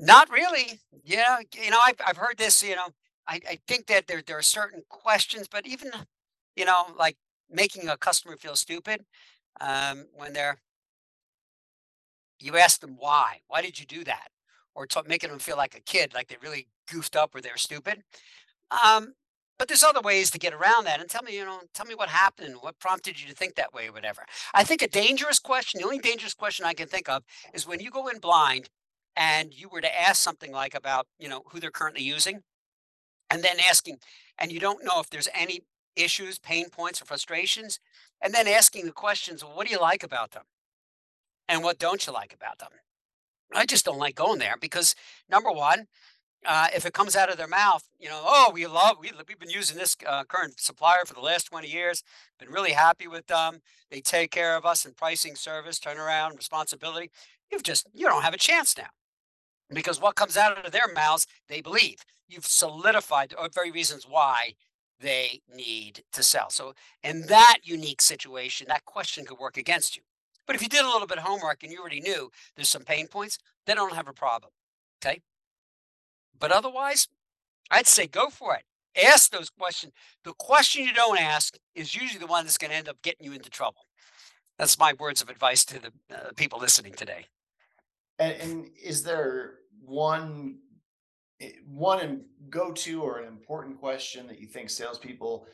Not 0.00 0.30
really. 0.30 0.80
Yeah, 1.04 1.40
you 1.62 1.70
know, 1.70 1.78
I've 1.82 1.96
I've 2.04 2.16
heard 2.16 2.38
this, 2.38 2.62
you 2.62 2.74
know, 2.74 2.88
I 3.28 3.40
I 3.48 3.58
think 3.68 3.86
that 3.88 4.06
there 4.06 4.22
there 4.26 4.38
are 4.38 4.42
certain 4.42 4.82
questions, 4.88 5.46
but 5.46 5.66
even, 5.66 5.90
you 6.56 6.64
know, 6.64 6.86
like 6.98 7.16
making 7.50 7.86
a 7.88 7.98
customer 7.98 8.36
feel 8.38 8.56
stupid, 8.56 9.04
um, 9.60 10.06
when 10.14 10.32
they're 10.32 10.58
you 12.40 12.56
ask 12.56 12.80
them 12.80 12.96
why. 12.98 13.40
Why 13.48 13.62
did 13.62 13.78
you 13.78 13.86
do 13.86 14.04
that? 14.04 14.28
Or 14.74 14.86
to 14.86 15.02
making 15.06 15.30
them 15.30 15.38
feel 15.38 15.56
like 15.58 15.74
a 15.76 15.80
kid, 15.80 16.14
like 16.14 16.28
they 16.28 16.36
really 16.42 16.68
goofed 16.90 17.16
up 17.16 17.34
or 17.34 17.40
they're 17.42 17.58
stupid. 17.58 18.02
Um, 18.70 19.14
but 19.58 19.68
there's 19.68 19.82
other 19.84 20.00
ways 20.00 20.30
to 20.30 20.38
get 20.38 20.54
around 20.54 20.84
that. 20.84 21.00
And 21.00 21.10
tell 21.10 21.22
me, 21.22 21.36
you 21.36 21.44
know, 21.44 21.60
tell 21.74 21.86
me 21.86 21.94
what 21.94 22.08
happened, 22.08 22.56
what 22.60 22.78
prompted 22.78 23.20
you 23.20 23.28
to 23.28 23.34
think 23.34 23.56
that 23.56 23.74
way, 23.74 23.88
or 23.88 23.92
whatever. 23.92 24.24
I 24.54 24.64
think 24.64 24.82
a 24.82 24.88
dangerous 24.88 25.38
question, 25.38 25.80
the 25.80 25.86
only 25.86 25.98
dangerous 25.98 26.34
question 26.34 26.64
I 26.64 26.74
can 26.74 26.88
think 26.88 27.08
of 27.10 27.24
is 27.52 27.66
when 27.66 27.80
you 27.80 27.90
go 27.90 28.08
in 28.08 28.18
blind 28.20 28.70
and 29.20 29.52
you 29.52 29.68
were 29.68 29.82
to 29.82 30.00
ask 30.00 30.22
something 30.22 30.50
like 30.50 30.74
about, 30.74 31.06
you 31.18 31.28
know, 31.28 31.42
who 31.50 31.60
they're 31.60 31.70
currently 31.70 32.02
using, 32.02 32.40
and 33.28 33.44
then 33.44 33.58
asking, 33.60 33.98
and 34.38 34.50
you 34.50 34.58
don't 34.58 34.82
know 34.82 34.98
if 34.98 35.10
there's 35.10 35.28
any 35.34 35.60
issues, 35.94 36.38
pain 36.38 36.70
points, 36.70 37.02
or 37.02 37.04
frustrations, 37.04 37.78
and 38.22 38.32
then 38.32 38.48
asking 38.48 38.86
the 38.86 38.92
questions, 38.92 39.44
well, 39.44 39.54
what 39.54 39.66
do 39.66 39.74
you 39.74 39.78
like 39.78 40.02
about 40.02 40.30
them? 40.30 40.44
And 41.46 41.62
what 41.62 41.78
don't 41.78 42.06
you 42.06 42.14
like 42.14 42.32
about 42.32 42.60
them? 42.60 42.70
I 43.54 43.66
just 43.66 43.84
don't 43.84 43.98
like 43.98 44.14
going 44.14 44.38
there 44.38 44.54
because 44.58 44.94
number 45.28 45.50
one, 45.50 45.88
uh, 46.46 46.68
if 46.74 46.86
it 46.86 46.94
comes 46.94 47.14
out 47.14 47.30
of 47.30 47.36
their 47.36 47.46
mouth, 47.46 47.84
you 47.98 48.08
know, 48.08 48.22
oh, 48.24 48.50
we 48.54 48.66
love, 48.66 48.96
we, 48.98 49.10
we've 49.28 49.38
been 49.38 49.50
using 49.50 49.76
this 49.76 49.96
uh, 50.06 50.24
current 50.24 50.58
supplier 50.58 51.04
for 51.04 51.12
the 51.12 51.20
last 51.20 51.44
20 51.50 51.68
years, 51.68 52.02
been 52.38 52.48
really 52.48 52.72
happy 52.72 53.06
with 53.06 53.26
them. 53.26 53.58
They 53.90 54.00
take 54.00 54.30
care 54.30 54.56
of 54.56 54.64
us 54.64 54.86
in 54.86 54.94
pricing, 54.94 55.34
service, 55.34 55.78
turnaround, 55.78 56.38
responsibility. 56.38 57.10
You've 57.52 57.64
just, 57.64 57.86
you 57.92 58.06
don't 58.06 58.22
have 58.22 58.32
a 58.32 58.38
chance 58.38 58.78
now 58.78 58.88
because 59.72 60.00
what 60.00 60.16
comes 60.16 60.36
out 60.36 60.64
of 60.64 60.72
their 60.72 60.92
mouths, 60.92 61.26
they 61.48 61.60
believe. 61.60 62.04
You've 62.28 62.46
solidified 62.46 63.30
the 63.30 63.50
very 63.52 63.70
reasons 63.70 64.06
why 64.08 64.54
they 65.00 65.40
need 65.52 66.04
to 66.12 66.22
sell. 66.22 66.50
So, 66.50 66.74
in 67.02 67.26
that 67.26 67.58
unique 67.64 68.02
situation, 68.02 68.66
that 68.68 68.84
question 68.84 69.24
could 69.24 69.38
work 69.38 69.56
against 69.56 69.96
you. 69.96 70.02
But 70.46 70.56
if 70.56 70.62
you 70.62 70.68
did 70.68 70.84
a 70.84 70.88
little 70.88 71.06
bit 71.06 71.18
of 71.18 71.24
homework 71.24 71.62
and 71.62 71.72
you 71.72 71.80
already 71.80 72.00
knew 72.00 72.30
there's 72.56 72.68
some 72.68 72.82
pain 72.82 73.06
points, 73.08 73.38
they 73.66 73.74
don't 73.74 73.94
have 73.94 74.08
a 74.08 74.12
problem. 74.12 74.52
Okay. 75.02 75.20
But 76.38 76.52
otherwise, 76.52 77.08
I'd 77.70 77.86
say 77.86 78.06
go 78.06 78.30
for 78.30 78.54
it. 78.56 78.64
Ask 79.00 79.30
those 79.30 79.50
questions. 79.50 79.92
The 80.24 80.32
question 80.32 80.84
you 80.84 80.92
don't 80.92 81.20
ask 81.20 81.56
is 81.74 81.94
usually 81.94 82.18
the 82.18 82.26
one 82.26 82.44
that's 82.44 82.58
going 82.58 82.72
to 82.72 82.76
end 82.76 82.88
up 82.88 83.00
getting 83.02 83.24
you 83.24 83.32
into 83.32 83.50
trouble. 83.50 83.86
That's 84.58 84.78
my 84.78 84.92
words 84.94 85.22
of 85.22 85.30
advice 85.30 85.64
to 85.66 85.80
the 85.80 85.92
uh, 86.12 86.32
people 86.36 86.58
listening 86.58 86.92
today. 86.92 87.26
And, 88.18 88.34
and 88.40 88.70
is 88.82 89.04
there 89.04 89.59
one 89.84 90.58
eh, 91.40 91.52
one 91.66 92.00
and 92.00 92.22
go 92.48 92.72
to 92.72 93.02
or 93.02 93.18
an 93.18 93.28
important 93.28 93.78
question 93.80 94.26
that 94.26 94.40
you 94.40 94.46
think 94.46 94.70
salespeople 94.70 95.46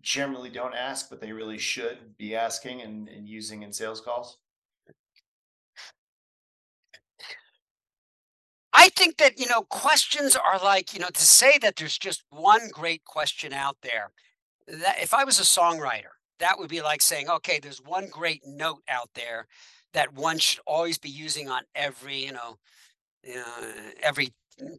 generally 0.00 0.50
don't 0.50 0.74
ask, 0.74 1.10
but 1.10 1.20
they 1.20 1.32
really 1.32 1.58
should 1.58 2.16
be 2.16 2.34
asking 2.34 2.82
and, 2.82 3.08
and 3.08 3.28
using 3.28 3.62
in 3.62 3.72
sales 3.72 4.00
calls? 4.00 4.38
I 8.72 8.90
think 8.90 9.16
that, 9.16 9.38
you 9.38 9.46
know, 9.46 9.62
questions 9.62 10.36
are 10.36 10.58
like, 10.58 10.92
you 10.92 11.00
know, 11.00 11.08
to 11.08 11.22
say 11.22 11.58
that 11.62 11.76
there's 11.76 11.96
just 11.96 12.24
one 12.30 12.68
great 12.72 13.04
question 13.04 13.52
out 13.52 13.78
there. 13.82 14.12
That 14.68 14.98
if 15.00 15.14
I 15.14 15.24
was 15.24 15.40
a 15.40 15.44
songwriter, 15.44 16.12
that 16.40 16.58
would 16.58 16.68
be 16.68 16.82
like 16.82 17.00
saying, 17.00 17.30
okay, 17.30 17.58
there's 17.58 17.80
one 17.82 18.08
great 18.10 18.42
note 18.46 18.82
out 18.88 19.08
there 19.14 19.46
that 19.94 20.12
one 20.12 20.38
should 20.38 20.60
always 20.66 20.98
be 20.98 21.08
using 21.08 21.48
on 21.48 21.62
every, 21.74 22.16
you 22.16 22.32
know, 22.32 22.58
uh, 23.28 23.66
every 24.02 24.32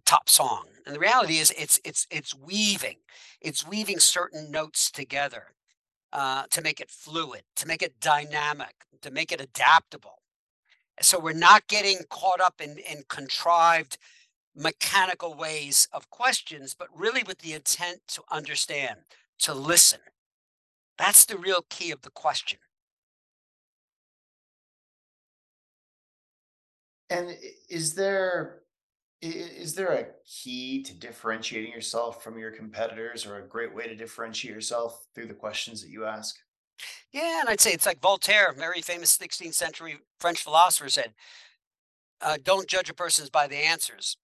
top 0.05 0.29
song. 0.29 0.65
And 0.85 0.95
the 0.95 0.99
reality 0.99 1.37
is, 1.37 1.51
it's 1.57 1.79
it's 1.83 2.07
it's 2.09 2.35
weaving, 2.35 2.97
it's 3.41 3.67
weaving 3.67 3.99
certain 3.99 4.51
notes 4.51 4.91
together 4.91 5.53
uh, 6.13 6.43
to 6.51 6.61
make 6.61 6.79
it 6.79 6.89
fluid, 6.89 7.43
to 7.55 7.67
make 7.67 7.81
it 7.81 7.99
dynamic, 7.99 8.73
to 9.01 9.11
make 9.11 9.31
it 9.31 9.41
adaptable. 9.41 10.21
So 11.01 11.19
we're 11.19 11.33
not 11.33 11.67
getting 11.67 11.99
caught 12.09 12.41
up 12.41 12.61
in 12.61 12.77
in 12.77 13.03
contrived 13.07 13.97
mechanical 14.55 15.35
ways 15.35 15.87
of 15.93 16.09
questions, 16.09 16.75
but 16.77 16.87
really 16.95 17.23
with 17.23 17.39
the 17.39 17.53
intent 17.53 18.01
to 18.07 18.23
understand, 18.31 18.97
to 19.39 19.53
listen. 19.53 19.99
That's 20.97 21.25
the 21.25 21.37
real 21.37 21.63
key 21.69 21.91
of 21.91 22.01
the 22.01 22.09
question. 22.09 22.57
And 27.09 27.35
is 27.69 27.95
there 27.95 28.61
is 29.21 29.73
there 29.73 29.93
a 29.93 30.07
key 30.27 30.83
to 30.83 30.93
differentiating 30.93 31.71
yourself 31.71 32.23
from 32.23 32.37
your 32.37 32.51
competitors 32.51 33.25
or 33.25 33.37
a 33.37 33.47
great 33.47 33.73
way 33.73 33.87
to 33.87 33.95
differentiate 33.95 34.53
yourself 34.53 35.07
through 35.15 35.25
the 35.25 35.33
questions 35.33 35.81
that 35.81 35.89
you 35.89 36.05
ask? 36.05 36.35
Yeah, 37.11 37.39
and 37.39 37.49
I'd 37.49 37.59
say 37.59 37.71
it's 37.71 37.87
like 37.87 37.99
Voltaire, 37.99 38.53
very 38.53 38.81
famous 38.81 39.17
16th 39.17 39.55
century 39.55 39.97
French 40.19 40.43
philosopher 40.43 40.89
said, 40.89 41.13
uh, 42.21 42.37
don't 42.43 42.67
judge 42.67 42.89
a 42.89 42.93
person 42.93 43.27
by 43.31 43.47
the 43.47 43.55
answers, 43.55 44.17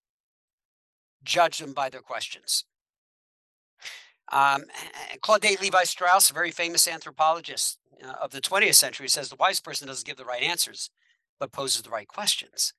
judge 1.24 1.58
them 1.58 1.74
by 1.74 1.90
their 1.90 2.02
questions. 2.02 2.66
Um, 4.32 4.66
Claude 5.22 5.44
Levi 5.44 5.84
Strauss, 5.84 6.30
a 6.30 6.34
very 6.34 6.52
famous 6.52 6.88
anthropologist 6.88 7.80
uh, 8.04 8.14
of 8.22 8.32
the 8.32 8.42
20th 8.42 8.76
century, 8.76 9.08
says 9.08 9.30
the 9.30 9.36
wise 9.36 9.60
person 9.60 9.88
doesn't 9.88 10.06
give 10.06 10.18
the 10.18 10.26
right 10.26 10.44
answers, 10.44 10.90
but 11.40 11.52
poses 11.52 11.82
the 11.82 11.90
right 11.90 12.08
questions. 12.08 12.74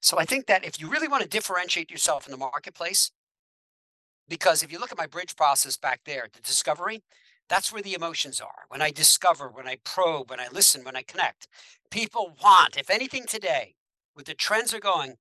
So 0.00 0.18
I 0.18 0.24
think 0.24 0.46
that 0.46 0.64
if 0.64 0.80
you 0.80 0.88
really 0.88 1.08
want 1.08 1.22
to 1.22 1.28
differentiate 1.28 1.90
yourself 1.90 2.26
in 2.26 2.32
the 2.32 2.38
marketplace, 2.38 3.10
because 4.28 4.62
if 4.62 4.72
you 4.72 4.78
look 4.78 4.92
at 4.92 4.98
my 4.98 5.06
bridge 5.06 5.36
process 5.36 5.76
back 5.76 6.00
there, 6.04 6.28
the 6.32 6.40
discovery, 6.40 7.02
That's 7.50 7.72
where 7.72 7.82
the 7.82 7.94
emotions 7.94 8.40
are. 8.40 8.64
When 8.68 8.80
I 8.80 8.92
discover, 8.92 9.48
when 9.48 9.66
I 9.66 9.76
probe, 9.84 10.30
when 10.30 10.38
I 10.40 10.46
listen, 10.52 10.84
when 10.84 10.94
I 10.96 11.02
connect. 11.02 11.48
People 11.90 12.36
want, 12.42 12.76
if 12.78 12.88
anything 12.88 13.24
today, 13.26 13.74
with 14.16 14.26
the 14.26 14.34
trends 14.34 14.72
are 14.72 14.78
going, 14.80 15.16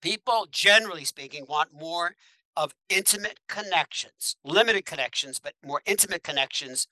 people 0.00 0.46
generally 0.50 1.04
speaking 1.04 1.46
want 1.48 1.72
more 1.74 2.14
of 2.56 2.74
intimate 2.88 3.40
connections, 3.48 4.36
limited 4.44 4.86
connections, 4.86 5.40
but 5.40 5.54
more 5.64 5.82
intimate 5.84 6.22
connections 6.22 6.86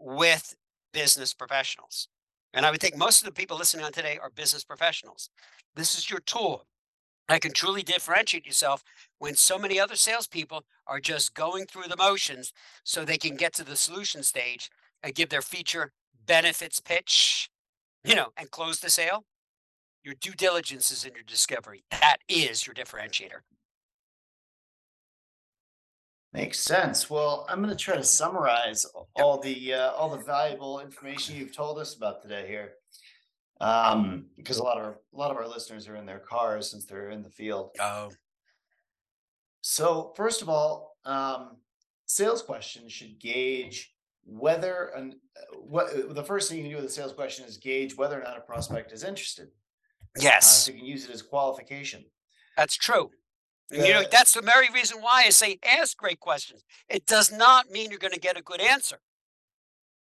with 0.00 0.56
business 0.92 1.32
professionals. 1.32 2.08
And 2.52 2.66
I 2.66 2.70
would 2.70 2.80
think 2.80 2.96
most 2.96 3.20
of 3.20 3.26
the 3.26 3.32
people 3.32 3.56
listening 3.56 3.84
on 3.84 3.92
today 3.92 4.18
are 4.20 4.30
business 4.30 4.64
professionals. 4.64 5.30
This 5.74 5.96
is 5.96 6.10
your 6.10 6.20
tool. 6.20 6.66
I 7.28 7.38
can 7.38 7.52
truly 7.52 7.82
differentiate 7.82 8.44
yourself 8.44 8.82
when 9.18 9.36
so 9.36 9.56
many 9.56 9.78
other 9.78 9.94
salespeople 9.94 10.64
are 10.86 10.98
just 10.98 11.34
going 11.34 11.66
through 11.66 11.88
the 11.88 11.96
motions 11.96 12.52
so 12.82 13.04
they 13.04 13.18
can 13.18 13.36
get 13.36 13.52
to 13.54 13.64
the 13.64 13.76
solution 13.76 14.24
stage 14.24 14.68
and 15.02 15.14
give 15.14 15.28
their 15.28 15.42
feature 15.42 15.92
benefits 16.26 16.80
pitch, 16.80 17.48
you 18.04 18.16
know, 18.16 18.28
and 18.36 18.50
close 18.50 18.80
the 18.80 18.90
sale. 18.90 19.24
Your 20.02 20.14
due 20.14 20.32
diligence 20.32 20.90
is 20.90 21.04
in 21.04 21.14
your 21.14 21.22
discovery. 21.22 21.84
That 21.90 22.16
is 22.28 22.66
your 22.66 22.74
differentiator. 22.74 23.42
Makes 26.32 26.60
sense. 26.60 27.10
Well, 27.10 27.44
I'm 27.48 27.58
going 27.60 27.76
to 27.76 27.84
try 27.84 27.96
to 27.96 28.04
summarize 28.04 28.86
all 29.16 29.38
the 29.40 29.74
uh, 29.74 29.90
all 29.92 30.08
the 30.08 30.22
valuable 30.22 30.78
information 30.78 31.34
you've 31.34 31.54
told 31.54 31.78
us 31.78 31.96
about 31.96 32.22
today 32.22 32.46
here, 32.46 32.74
um, 33.60 34.26
because 34.36 34.58
a 34.58 34.62
lot 34.62 34.78
of 34.78 34.84
our, 34.84 34.92
a 35.12 35.16
lot 35.16 35.32
of 35.32 35.36
our 35.36 35.48
listeners 35.48 35.88
are 35.88 35.96
in 35.96 36.06
their 36.06 36.20
cars 36.20 36.70
since 36.70 36.86
they're 36.86 37.10
in 37.10 37.24
the 37.24 37.30
field. 37.30 37.70
Oh, 37.80 38.10
So 39.62 40.12
first 40.16 40.40
of 40.40 40.48
all, 40.48 40.96
um, 41.04 41.56
sales 42.06 42.42
questions 42.42 42.92
should 42.92 43.18
gauge 43.18 43.92
whether 44.24 44.92
and 44.96 45.14
uh, 45.36 45.56
what 45.56 46.14
the 46.14 46.22
first 46.22 46.48
thing 46.48 46.58
you 46.58 46.64
can 46.64 46.70
do 46.70 46.76
with 46.76 46.84
a 46.84 46.88
sales 46.94 47.12
question 47.12 47.44
is 47.44 47.56
gauge 47.56 47.96
whether 47.96 48.20
or 48.20 48.22
not 48.22 48.38
a 48.38 48.42
prospect 48.42 48.92
is 48.92 49.02
interested. 49.02 49.48
Uh, 50.16 50.22
yes, 50.22 50.64
so 50.64 50.70
you 50.70 50.78
can 50.78 50.86
use 50.86 51.06
it 51.06 51.10
as 51.10 51.22
qualification. 51.22 52.04
that's 52.56 52.76
true. 52.76 53.10
And 53.72 53.86
you 53.86 53.92
know, 53.92 54.02
that's 54.10 54.32
the 54.32 54.42
very 54.42 54.68
reason 54.74 55.00
why 55.00 55.24
I 55.26 55.30
say 55.30 55.58
ask 55.64 55.96
great 55.96 56.20
questions. 56.20 56.64
It 56.88 57.06
does 57.06 57.30
not 57.30 57.70
mean 57.70 57.90
you're 57.90 57.98
going 58.00 58.12
to 58.12 58.20
get 58.20 58.38
a 58.38 58.42
good 58.42 58.60
answer, 58.60 58.98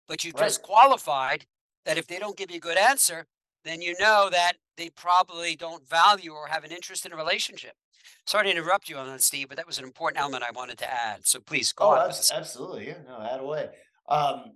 but 0.07 0.23
you 0.23 0.31
just 0.31 0.61
Right. 0.61 0.67
qualified 0.67 1.45
that 1.85 1.97
if 1.97 2.07
they 2.07 2.19
don't 2.19 2.37
give 2.37 2.49
you 2.51 2.57
a 2.57 2.61
good 2.61 2.77
answer, 2.77 3.27
then 3.63 3.81
you 3.81 3.95
know 3.99 4.29
that 4.31 4.53
they 4.77 4.89
probably 4.89 5.55
don't 5.55 5.87
value 5.87 6.31
or 6.31 6.47
have 6.47 6.63
an 6.63 6.71
interest 6.71 7.05
in 7.05 7.11
a 7.11 7.15
relationship. 7.17 7.73
Sorry 8.25 8.45
to 8.45 8.51
interrupt 8.51 8.87
you 8.89 8.97
on 8.97 9.07
that, 9.07 9.21
Steve, 9.21 9.49
but 9.49 9.57
that 9.57 9.67
was 9.67 9.77
an 9.77 9.83
important 9.83 10.21
element 10.21 10.43
I 10.43 10.51
wanted 10.51 10.77
to 10.79 10.93
add. 10.93 11.25
So 11.25 11.39
please 11.39 11.73
go 11.73 11.85
Oh, 11.85 11.91
on. 11.91 12.09
absolutely. 12.09 12.87
Yeah, 12.87 12.99
no, 13.07 13.21
add 13.21 13.39
away. 13.41 13.69
Um, 14.07 14.53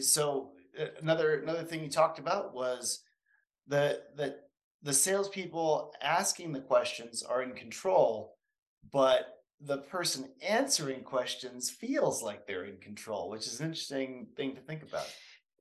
so 0.00 0.52
uh, 0.80 0.86
another 1.00 1.40
another 1.40 1.64
thing 1.64 1.82
you 1.82 1.90
talked 1.90 2.18
about 2.18 2.54
was 2.54 3.02
the 3.66 4.02
the 4.16 4.36
the 4.82 4.92
salespeople 4.92 5.92
asking 6.02 6.52
the 6.52 6.60
questions 6.60 7.22
are 7.22 7.42
in 7.42 7.52
control, 7.52 8.36
but 8.92 9.40
the 9.60 9.78
person 9.78 10.30
answering 10.46 11.02
questions 11.02 11.70
feels 11.70 12.22
like 12.22 12.46
they're 12.46 12.64
in 12.64 12.78
control, 12.78 13.28
which 13.28 13.46
is 13.46 13.60
an 13.60 13.66
interesting 13.66 14.28
thing 14.36 14.54
to 14.54 14.60
think 14.60 14.82
about. 14.82 15.06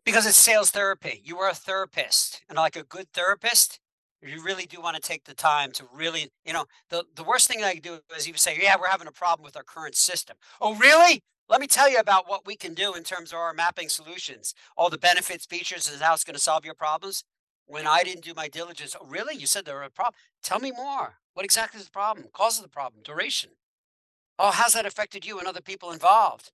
Because 0.05 0.25
it's 0.25 0.37
sales 0.37 0.71
therapy. 0.71 1.21
You 1.23 1.37
are 1.39 1.49
a 1.49 1.53
therapist, 1.53 2.41
and 2.47 2.57
like 2.57 2.75
a 2.75 2.83
good 2.83 3.11
therapist, 3.13 3.79
you 4.21 4.43
really 4.43 4.65
do 4.65 4.81
want 4.81 4.95
to 4.95 5.01
take 5.01 5.25
the 5.25 5.33
time 5.33 5.71
to 5.73 5.85
really, 5.93 6.29
you 6.45 6.53
know, 6.53 6.65
the, 6.89 7.03
the 7.15 7.23
worst 7.23 7.47
thing 7.47 7.63
I 7.63 7.75
could 7.75 7.83
do 7.83 7.99
is 8.17 8.27
even 8.27 8.37
say, 8.37 8.57
Yeah, 8.61 8.75
we're 8.79 8.87
having 8.87 9.07
a 9.07 9.11
problem 9.11 9.45
with 9.45 9.55
our 9.55 9.63
current 9.63 9.95
system. 9.95 10.37
Oh, 10.59 10.75
really? 10.75 11.21
Let 11.47 11.61
me 11.61 11.67
tell 11.67 11.89
you 11.89 11.97
about 11.97 12.29
what 12.29 12.45
we 12.45 12.55
can 12.55 12.73
do 12.73 12.93
in 12.93 13.03
terms 13.03 13.31
of 13.31 13.39
our 13.39 13.53
mapping 13.53 13.89
solutions, 13.89 14.53
all 14.77 14.89
the 14.89 14.97
benefits, 14.97 15.45
features, 15.45 15.91
and 15.91 16.01
how 16.01 16.13
it's 16.13 16.23
going 16.23 16.35
to 16.35 16.39
solve 16.39 16.63
your 16.63 16.75
problems. 16.75 17.23
When 17.65 17.87
I 17.87 18.03
didn't 18.03 18.23
do 18.23 18.33
my 18.35 18.47
diligence, 18.47 18.95
oh, 18.99 19.05
really? 19.05 19.35
You 19.35 19.47
said 19.47 19.65
there 19.65 19.75
were 19.75 19.83
a 19.83 19.89
problem. 19.89 20.15
Tell 20.43 20.59
me 20.59 20.71
more. 20.71 21.18
What 21.39 21.45
exactly 21.45 21.79
is 21.79 21.85
the 21.85 21.91
problem? 21.91 22.27
Cause 22.33 22.57
of 22.57 22.63
the 22.63 22.69
problem, 22.69 23.01
duration. 23.01 23.51
Oh, 24.37 24.51
how's 24.51 24.73
that 24.73 24.85
affected 24.85 25.25
you 25.25 25.39
and 25.39 25.47
other 25.47 25.61
people 25.61 25.93
involved? 25.93 26.51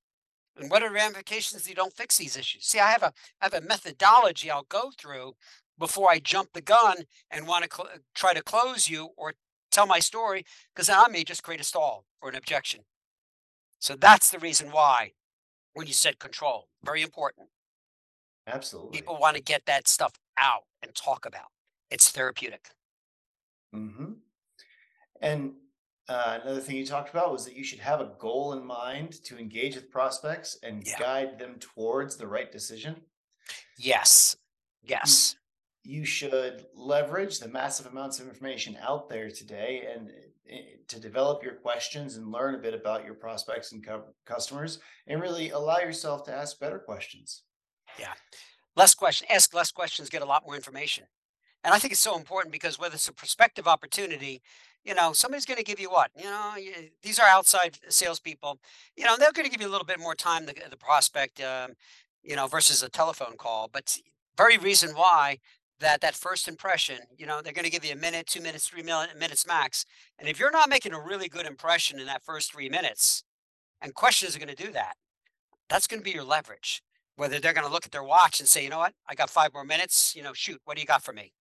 And 0.55 0.69
what 0.69 0.83
are 0.83 0.89
the 0.89 0.93
ramifications 0.93 1.63
if 1.63 1.67
you 1.67 1.73
don't 1.73 1.91
fix 1.91 2.17
these 2.17 2.37
issues? 2.37 2.67
See, 2.67 2.77
I 2.77 2.91
have 2.91 3.01
a 3.01 3.11
I 3.41 3.45
have 3.45 3.55
a 3.55 3.61
methodology 3.61 4.51
I'll 4.51 4.67
go 4.69 4.91
through 4.95 5.37
before 5.79 6.11
I 6.11 6.19
jump 6.19 6.53
the 6.53 6.61
gun 6.61 7.05
and 7.31 7.47
want 7.47 7.63
to 7.63 7.75
cl- 7.75 7.89
try 8.13 8.35
to 8.35 8.43
close 8.43 8.87
you 8.87 9.09
or 9.17 9.33
tell 9.71 9.87
my 9.87 9.97
story 9.97 10.45
because 10.75 10.87
I 10.87 11.07
may 11.07 11.23
just 11.23 11.41
create 11.41 11.61
a 11.61 11.63
stall 11.63 12.05
or 12.21 12.29
an 12.29 12.35
objection. 12.35 12.81
So 13.79 13.95
that's 13.95 14.29
the 14.29 14.37
reason 14.37 14.69
why 14.69 15.13
when 15.73 15.87
you 15.87 15.93
said 15.93 16.19
control, 16.19 16.67
very 16.83 17.01
important. 17.01 17.47
Absolutely. 18.45 18.99
People 18.99 19.17
want 19.17 19.35
to 19.35 19.41
get 19.41 19.65
that 19.65 19.87
stuff 19.87 20.13
out 20.37 20.65
and 20.83 20.93
talk 20.93 21.25
about. 21.25 21.47
It's 21.89 22.11
therapeutic. 22.11 22.69
hmm 23.73 24.13
And 25.21 25.53
uh, 26.07 26.39
another 26.43 26.59
thing 26.59 26.75
you 26.75 26.85
talked 26.85 27.09
about 27.09 27.31
was 27.31 27.45
that 27.45 27.55
you 27.55 27.63
should 27.63 27.79
have 27.79 27.99
a 27.99 28.11
goal 28.19 28.53
in 28.53 28.63
mind 28.65 29.23
to 29.25 29.37
engage 29.37 29.75
with 29.75 29.89
prospects 29.91 30.57
and 30.61 30.85
Yeah. 30.85 30.99
guide 30.99 31.39
them 31.39 31.55
towards 31.59 32.17
the 32.17 32.27
right 32.27 32.51
decision. 32.51 33.01
Yes. 33.77 34.35
Yes. 34.83 35.35
You 35.83 36.05
should 36.05 36.65
leverage 36.75 37.39
the 37.39 37.47
massive 37.47 37.85
amounts 37.87 38.19
of 38.19 38.27
information 38.27 38.77
out 38.81 39.09
there 39.09 39.29
today 39.29 39.87
and 39.93 40.11
eh, 40.49 40.77
to 40.87 40.99
develop 40.99 41.43
your 41.43 41.53
questions 41.55 42.17
and 42.17 42.31
learn 42.31 42.55
a 42.55 42.59
bit 42.59 42.73
about 42.73 43.03
your 43.05 43.13
prospects 43.15 43.71
and 43.71 43.85
cu- 43.85 44.03
customers 44.25 44.79
and 45.07 45.21
really 45.21 45.49
allow 45.51 45.79
yourself 45.79 46.23
to 46.25 46.33
ask 46.33 46.59
better 46.59 46.79
questions. 46.79 47.43
Yeah. 47.99 48.13
Less 48.75 48.93
question 48.93 49.27
ask 49.31 49.53
less 49.53 49.71
questions 49.71 50.09
get 50.09 50.21
a 50.21 50.25
lot 50.25 50.43
more 50.45 50.53
information 50.55 51.05
and 51.63 51.73
i 51.73 51.79
think 51.79 51.93
it's 51.93 52.01
so 52.01 52.17
important 52.17 52.51
because 52.51 52.77
whether 52.77 52.95
it's 52.95 53.07
a 53.07 53.13
prospective 53.13 53.69
opportunity 53.69 54.41
you 54.85 54.93
know 54.93 55.13
somebody's 55.13 55.45
going 55.45 55.57
to 55.57 55.63
give 55.63 55.79
you 55.79 55.89
what 55.89 56.11
you 56.15 56.23
know 56.23 56.53
these 57.01 57.19
are 57.19 57.27
outside 57.27 57.77
salespeople 57.89 58.59
you 58.95 59.03
know 59.03 59.15
they're 59.17 59.31
going 59.31 59.45
to 59.45 59.51
give 59.51 59.61
you 59.61 59.67
a 59.67 59.71
little 59.71 59.85
bit 59.85 59.99
more 59.99 60.15
time 60.15 60.45
the, 60.45 60.53
the 60.69 60.77
prospect 60.77 61.41
um, 61.41 61.71
you 62.23 62.35
know 62.35 62.47
versus 62.47 62.81
a 62.83 62.89
telephone 62.89 63.35
call 63.37 63.69
but 63.71 63.97
very 64.37 64.57
reason 64.57 64.91
why 64.95 65.37
that 65.79 66.01
that 66.01 66.15
first 66.15 66.47
impression 66.47 66.99
you 67.17 67.25
know 67.25 67.41
they're 67.41 67.53
going 67.53 67.65
to 67.65 67.71
give 67.71 67.85
you 67.85 67.93
a 67.93 67.97
minute 67.97 68.27
two 68.27 68.41
minutes 68.41 68.67
three 68.67 68.83
minutes 68.83 69.45
max 69.47 69.85
and 70.17 70.29
if 70.29 70.39
you're 70.39 70.51
not 70.51 70.69
making 70.69 70.93
a 70.93 71.01
really 71.01 71.27
good 71.27 71.45
impression 71.45 71.99
in 71.99 72.05
that 72.05 72.23
first 72.23 72.51
three 72.51 72.69
minutes 72.69 73.23
and 73.81 73.93
questions 73.93 74.35
are 74.35 74.39
going 74.39 74.55
to 74.55 74.63
do 74.63 74.71
that 74.71 74.95
that's 75.67 75.87
going 75.87 75.99
to 75.99 76.03
be 76.05 76.11
your 76.11 76.23
leverage 76.23 76.81
whether 77.15 77.39
they're 77.39 77.53
going 77.53 77.65
to 77.65 77.71
look 77.71 77.85
at 77.85 77.91
their 77.91 78.03
watch 78.03 78.39
and 78.39 78.47
say, 78.47 78.63
you 78.63 78.69
know 78.69 78.79
what, 78.79 78.93
I 79.07 79.15
got 79.15 79.29
five 79.29 79.53
more 79.53 79.63
minutes, 79.63 80.13
you 80.15 80.23
know, 80.23 80.33
shoot, 80.33 80.61
what 80.65 80.75
do 80.75 80.81
you 80.81 80.87
got 80.87 81.03
for 81.03 81.13
me? 81.13 81.33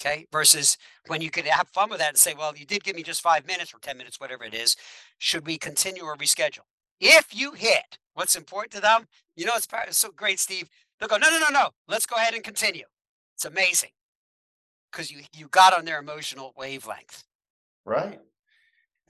Okay. 0.00 0.26
Versus 0.30 0.76
when 1.06 1.22
you 1.22 1.30
could 1.30 1.46
have 1.46 1.68
fun 1.68 1.88
with 1.88 1.98
that 2.00 2.10
and 2.10 2.18
say, 2.18 2.34
well, 2.36 2.54
you 2.56 2.66
did 2.66 2.84
give 2.84 2.96
me 2.96 3.02
just 3.02 3.22
five 3.22 3.46
minutes 3.46 3.72
or 3.72 3.78
10 3.78 3.96
minutes, 3.96 4.20
whatever 4.20 4.44
it 4.44 4.54
is. 4.54 4.76
Should 5.18 5.46
we 5.46 5.56
continue 5.56 6.02
or 6.02 6.16
reschedule? 6.16 6.60
If 7.00 7.34
you 7.34 7.52
hit 7.52 7.98
what's 8.14 8.36
important 8.36 8.72
to 8.72 8.80
them, 8.80 9.06
you 9.36 9.46
know, 9.46 9.52
it's, 9.56 9.68
it's 9.86 9.98
so 9.98 10.10
great, 10.10 10.38
Steve. 10.38 10.68
They'll 10.98 11.08
go, 11.08 11.16
no, 11.16 11.30
no, 11.30 11.38
no, 11.38 11.48
no, 11.50 11.70
let's 11.88 12.06
go 12.06 12.16
ahead 12.16 12.34
and 12.34 12.42
continue. 12.44 12.84
It's 13.34 13.44
amazing 13.44 13.90
because 14.90 15.10
you, 15.10 15.20
you 15.34 15.48
got 15.48 15.76
on 15.76 15.84
their 15.84 15.98
emotional 15.98 16.52
wavelength. 16.56 17.24
Right. 17.84 18.20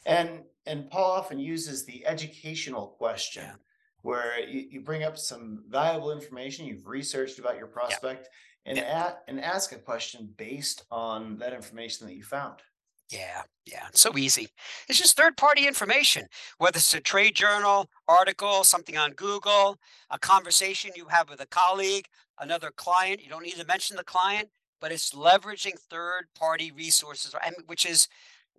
And 0.05 0.43
and 0.67 0.91
Paul 0.91 1.13
often 1.13 1.39
uses 1.39 1.85
the 1.85 2.05
educational 2.07 2.89
question 2.99 3.45
Yeah. 3.45 3.55
where 4.03 4.41
you, 4.41 4.67
you 4.69 4.81
bring 4.81 5.05
up 5.05 5.17
some 5.17 5.65
valuable 5.69 6.11
information 6.11 6.67
you've 6.67 6.87
researched 6.87 7.39
about 7.39 7.57
your 7.57 7.69
prospect 7.69 8.29
and 8.67 8.79
a- 8.79 9.19
and 9.29 9.41
ask 9.41 9.73
a 9.73 9.79
question 9.79 10.35
based 10.37 10.85
on 10.91 11.39
that 11.39 11.53
information 11.53 12.07
that 12.07 12.15
you 12.15 12.25
found. 12.25 12.63
Yeah, 13.09 13.43
yeah, 13.65 13.87
so 13.93 14.19
easy. 14.19 14.49
It's 14.89 14.99
just 14.99 15.17
third 15.17 15.37
party 15.37 15.69
information, 15.69 16.27
whether 16.59 16.79
it's 16.79 16.93
a 16.93 17.01
trade 17.01 17.37
journal, 17.37 17.89
article, 18.09 18.65
something 18.65 18.97
on 18.97 19.13
Google, 19.13 19.79
a 20.11 20.19
conversation 20.19 20.91
you 20.97 21.07
have 21.07 21.31
with 21.31 21.41
a 21.41 21.47
colleague, 21.47 22.09
another 22.41 22.73
client. 22.75 23.23
You 23.23 23.29
don't 23.31 23.45
need 23.45 23.55
to 23.55 23.65
mention 23.67 23.97
the 23.97 24.03
client, 24.03 24.49
but 24.81 24.91
it's 24.91 25.13
leveraging 25.13 25.79
third 25.79 26.27
party 26.37 26.73
resources, 26.73 27.33
which 27.67 27.87
is 27.87 28.09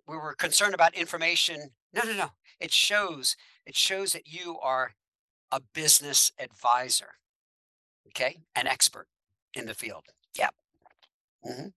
we 0.06 0.16
were 0.16 0.34
concerned 0.34 0.72
about 0.74 0.94
information. 0.94 1.72
No, 1.92 2.02
no, 2.04 2.14
no. 2.14 2.30
It 2.58 2.72
shows 2.72 3.36
it 3.66 3.76
shows 3.76 4.14
that 4.14 4.26
you 4.26 4.58
are 4.60 4.94
a 5.52 5.60
business 5.74 6.32
advisor, 6.38 7.16
okay, 8.08 8.38
an 8.56 8.66
expert 8.66 9.08
in 9.58 9.66
the 9.66 9.74
field. 9.74 10.04
Yep. 10.38 10.54
Mhm. 11.44 11.72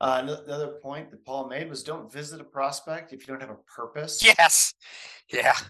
Uh, 0.00 0.18
ano- 0.22 0.42
another 0.44 0.72
point 0.82 1.10
that 1.10 1.24
Paul 1.24 1.48
made 1.48 1.70
was 1.70 1.82
don't 1.82 2.12
visit 2.12 2.40
a 2.40 2.44
prospect 2.44 3.12
if 3.14 3.20
you 3.20 3.26
don't 3.28 3.40
have 3.40 3.50
a 3.50 3.62
purpose. 3.74 4.22
Yes. 4.22 4.74
Yeah. 5.32 5.56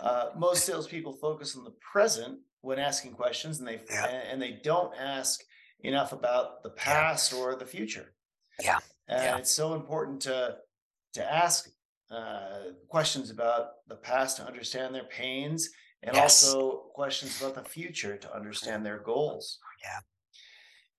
Uh, 0.00 0.30
most 0.34 0.64
salespeople 0.64 1.12
focus 1.12 1.54
on 1.56 1.62
the 1.62 1.74
present 1.92 2.40
when 2.62 2.78
asking 2.78 3.12
questions, 3.12 3.58
and 3.58 3.68
they 3.68 3.82
Yeah. 3.90 4.06
and 4.06 4.40
they 4.40 4.52
don't 4.52 4.94
ask 4.96 5.42
enough 5.80 6.12
about 6.12 6.62
the 6.62 6.70
past 6.70 7.34
or 7.34 7.54
the 7.54 7.66
future. 7.66 8.14
Yeah. 8.62 8.78
And 9.08 9.22
Yeah. 9.22 9.36
it's 9.36 9.52
so 9.52 9.74
important 9.74 10.22
to 10.22 10.58
to 11.12 11.22
ask 11.32 11.68
uh, 12.10 12.72
questions 12.88 13.28
about 13.30 13.86
the 13.88 13.94
past 13.96 14.38
to 14.38 14.42
understand 14.44 14.94
their 14.94 15.04
pains 15.04 15.68
and 16.02 16.16
Yes. 16.16 16.42
also 16.44 16.90
questions 16.94 17.40
about 17.40 17.54
the 17.62 17.68
future 17.68 18.16
to 18.16 18.34
understand 18.34 18.84
their 18.84 18.98
goals. 18.98 19.60
Yeah. 19.82 20.00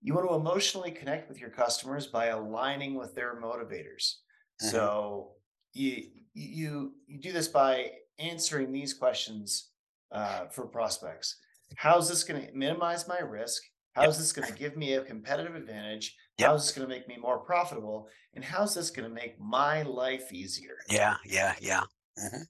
You 0.02 0.14
want 0.16 0.28
to 0.28 0.36
emotionally 0.36 0.92
connect 0.92 1.30
with 1.30 1.40
your 1.40 1.50
customers 1.52 2.08
by 2.08 2.28
aligning 2.28 2.96
with 2.96 3.14
their 3.16 3.40
motivators. 3.40 4.16
Mhm. 4.62 4.72
So 4.72 5.36
you 5.74 6.10
you 6.34 6.94
you 7.08 7.20
do 7.20 7.32
this 7.32 7.48
by 7.48 7.92
answering 8.20 8.72
these 8.72 8.94
questions 8.94 9.72
uh, 10.12 10.48
for 10.48 10.68
prospects. 10.68 11.38
How's 11.78 12.10
this 12.10 12.24
going 12.24 12.46
to 12.46 12.52
minimize 12.54 13.08
my 13.08 13.20
risk? 13.20 13.62
How's 13.94 14.18
this 14.18 14.32
going 14.34 14.48
to 14.48 14.54
give 14.58 14.76
me 14.78 14.94
a 14.94 15.04
competitive 15.04 15.56
advantage? 15.56 16.16
Yep. 16.38 16.48
How's 16.50 16.66
this 16.66 16.76
going 16.76 16.88
to 16.88 16.94
make 16.94 17.08
me 17.08 17.18
more 17.18 17.40
profitable? 17.40 18.08
And 18.34 18.44
how's 18.44 18.74
this 18.74 18.90
going 18.90 19.08
to 19.08 19.14
make 19.14 19.40
my 19.40 19.82
life 19.84 20.32
easier? 20.34 20.78
Yeah, 20.90 21.18
yeah, 21.26 21.56
yeah. 21.62 21.84
Mhm. 22.18 22.48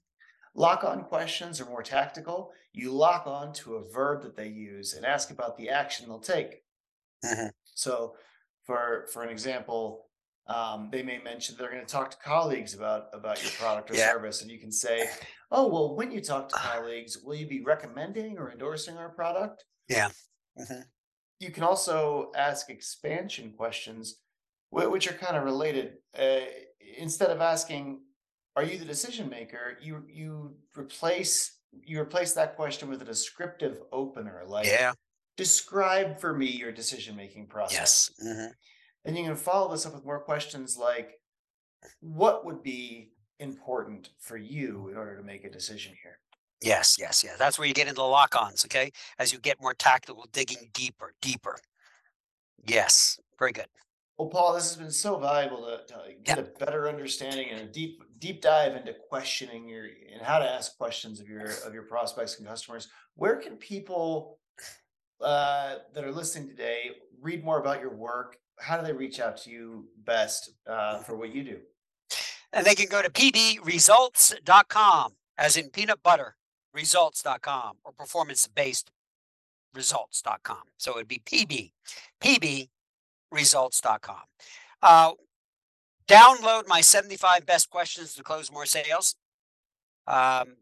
Lock 0.54 0.84
on 0.84 1.04
questions 1.04 1.60
are 1.60 1.66
more 1.66 1.82
tactical. 1.82 2.52
You 2.72 2.92
lock 2.92 3.26
on 3.26 3.52
to 3.54 3.76
a 3.76 3.90
verb 3.92 4.22
that 4.22 4.36
they 4.36 4.48
use 4.48 4.94
and 4.94 5.04
ask 5.06 5.30
about 5.30 5.56
the 5.56 5.68
action 5.70 6.08
they'll 6.08 6.20
take. 6.20 6.61
Mhm. 7.24 7.52
So, 7.74 8.16
for 8.64 9.06
for 9.12 9.22
an 9.22 9.30
example, 9.30 10.10
um, 10.46 10.90
they 10.90 11.02
may 11.02 11.18
mention 11.18 11.56
they're 11.56 11.70
going 11.70 11.86
to 11.86 11.92
talk 11.92 12.10
to 12.12 12.16
colleagues 12.18 12.74
about 12.74 13.08
about 13.14 13.42
your 13.42 13.52
product 13.52 13.90
or 13.90 13.94
Yeah. 13.94 13.96
service, 13.96 14.42
and 14.42 14.50
you 14.50 14.58
can 14.60 14.72
say, 14.72 15.16
"Oh, 15.50 15.68
well, 15.68 15.94
when 15.96 16.10
you 16.12 16.20
talk 16.20 16.48
to 16.50 16.56
colleagues, 16.56 17.18
will 17.18 17.34
you 17.36 17.46
be 17.46 17.62
recommending 17.62 18.38
or 18.38 18.50
endorsing 18.50 18.96
our 18.98 19.10
product?" 19.10 19.64
Yeah. 19.88 20.10
Mhm. 20.56 20.92
You 21.40 21.50
can 21.50 21.62
also 21.64 22.30
ask 22.34 22.70
expansion 22.70 23.52
questions, 23.56 24.20
which 24.70 25.08
are 25.10 25.14
kind 25.14 25.36
of 25.36 25.44
related. 25.44 25.98
Uh, 26.16 26.40
instead 26.80 27.30
of 27.30 27.40
asking, 27.40 28.04
"Are 28.56 28.62
you 28.62 28.78
the 28.78 28.84
decision 28.84 29.28
maker?" 29.28 29.78
you 29.80 30.04
you 30.08 30.58
replace 30.76 31.58
you 31.72 32.00
replace 32.00 32.34
that 32.34 32.54
question 32.56 32.88
with 32.90 33.00
a 33.02 33.04
descriptive 33.04 33.82
opener, 33.92 34.44
like 34.46 34.66
Yeah. 34.66 34.94
"Describe 35.36 36.20
for 36.20 36.34
me 36.34 36.46
your 36.46 36.72
decision 36.72 37.16
making 37.16 37.48
process." 37.48 38.10
Yes. 38.18 38.26
Mhm. 38.26 38.54
And 39.04 39.16
you 39.16 39.24
can 39.24 39.36
follow 39.36 39.70
this 39.72 39.86
up 39.86 39.94
with 39.94 40.04
more 40.04 40.20
questions 40.20 40.76
like, 40.76 41.20
"What 42.00 42.44
would 42.44 42.62
be 42.62 43.12
important 43.38 44.10
for 44.18 44.36
you 44.36 44.88
in 44.88 44.96
order 44.96 45.16
to 45.16 45.22
make 45.22 45.44
a 45.44 45.50
decision 45.50 45.96
here?" 46.02 46.20
Yes, 46.60 46.96
yes, 46.98 47.24
yes. 47.24 47.36
That's 47.38 47.58
where 47.58 47.66
you 47.66 47.74
get 47.74 47.88
into 47.88 48.00
the 48.00 48.06
lock-ons, 48.06 48.64
okay? 48.66 48.92
As 49.18 49.32
you 49.32 49.40
get 49.40 49.60
more 49.60 49.74
tactical, 49.74 50.26
digging 50.30 50.70
deeper, 50.72 51.14
deeper. 51.20 51.58
Yes. 52.64 53.18
Very 53.38 53.50
good. 53.50 53.66
Well, 54.16 54.28
Paul, 54.28 54.54
this 54.54 54.68
has 54.68 54.76
been 54.76 54.92
so 54.92 55.18
valuable 55.18 55.64
to, 55.64 55.84
to 55.92 56.14
get 56.22 56.38
a 56.38 56.42
better 56.42 56.88
understanding 56.88 57.50
and 57.50 57.60
a 57.62 57.72
deep 57.72 58.00
deep 58.20 58.40
dive 58.40 58.76
into 58.76 58.94
questioning 59.08 59.66
your 59.66 59.86
and 60.12 60.22
how 60.22 60.38
to 60.38 60.48
ask 60.48 60.76
questions 60.76 61.18
of 61.18 61.28
your 61.28 61.50
of 61.66 61.74
your 61.74 61.82
prospects 61.84 62.38
and 62.38 62.46
customers. 62.46 62.88
Where 63.16 63.36
can 63.36 63.56
people 63.56 64.38
uh, 65.22 65.76
that 65.94 66.04
are 66.04 66.12
listening 66.12 66.48
today 66.48 66.90
read 67.20 67.44
more 67.44 67.58
about 67.58 67.80
your 67.80 67.94
work? 67.94 68.38
How 68.58 68.76
do 68.76 68.86
they 68.86 68.92
reach 68.92 69.20
out 69.20 69.38
to 69.38 69.50
you 69.50 69.88
best 70.04 70.50
uh, 70.66 70.98
for 70.98 71.16
what 71.16 71.34
you 71.34 71.44
do? 71.44 71.58
And 72.52 72.66
they 72.66 72.74
can 72.74 72.88
go 72.88 73.00
to 73.00 73.08
pbresults.com, 73.08 75.12
as 75.38 75.56
in 75.56 75.70
peanut 75.70 76.02
butter 76.02 76.36
results.com 76.74 77.76
or 77.84 77.92
performance 77.92 78.46
based 78.46 78.90
results.com. 79.74 80.62
So 80.76 80.92
it'd 80.92 81.08
be 81.08 81.22
pb, 81.24 81.72
pbresults.com. 83.32 84.22
Uh, 84.82 85.12
download 86.08 86.68
my 86.68 86.80
75 86.80 87.46
best 87.46 87.70
questions 87.70 88.14
to 88.14 88.22
close 88.22 88.52
more 88.52 88.66
sales. 88.66 89.16
Um, 90.06 90.56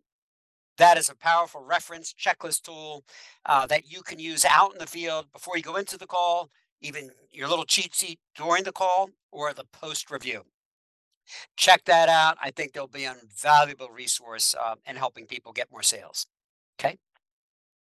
that 0.81 0.97
is 0.97 1.09
a 1.09 1.15
powerful 1.15 1.63
reference 1.63 2.15
checklist 2.15 2.63
tool 2.63 3.05
uh, 3.47 3.67
that 3.67 3.91
you 3.91 4.03
can 4.03 4.19
use 4.19 4.45
out 4.49 4.73
in 4.73 4.79
the 4.79 4.87
field 4.87 5.27
before 5.33 5.57
you 5.57 5.63
go 5.63 5.77
into 5.77 5.99
the 5.99 6.07
call, 6.07 6.51
even 6.81 7.11
your 7.31 7.49
little 7.49 7.67
cheat 7.67 7.95
sheet 7.95 8.19
during 8.35 8.65
the 8.65 8.73
call 8.73 9.11
or 9.31 9.53
the 9.53 9.65
post 9.73 10.11
review. 10.11 10.43
Check 11.57 11.85
that 11.85 12.09
out. 12.09 12.37
I 12.43 12.51
think 12.51 12.73
there'll 12.73 12.89
be 12.89 13.05
an 13.05 13.17
invaluable 13.23 13.89
resource 13.91 14.55
uh, 14.61 14.75
in 14.87 14.97
helping 14.97 15.27
people 15.27 15.53
get 15.53 15.71
more 15.71 15.83
sales. 15.83 16.27
Okay. 16.81 16.99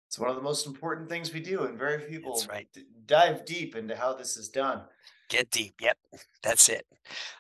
It's 0.08 0.18
one 0.18 0.30
of 0.30 0.36
the 0.36 0.42
most 0.42 0.66
important 0.66 1.08
things 1.08 1.32
we 1.32 1.40
do, 1.40 1.66
and 1.66 1.78
very 1.78 2.00
few 2.00 2.20
people 2.20 2.44
right. 2.50 2.68
d- 2.74 2.86
dive 3.06 3.46
deep 3.46 3.76
into 3.76 3.96
how 3.96 4.14
this 4.14 4.36
is 4.36 4.50
done. 4.50 4.82
Get 5.30 5.52
deep. 5.52 5.76
Yep. 5.80 5.98
That's 6.44 6.68
it. 6.70 6.86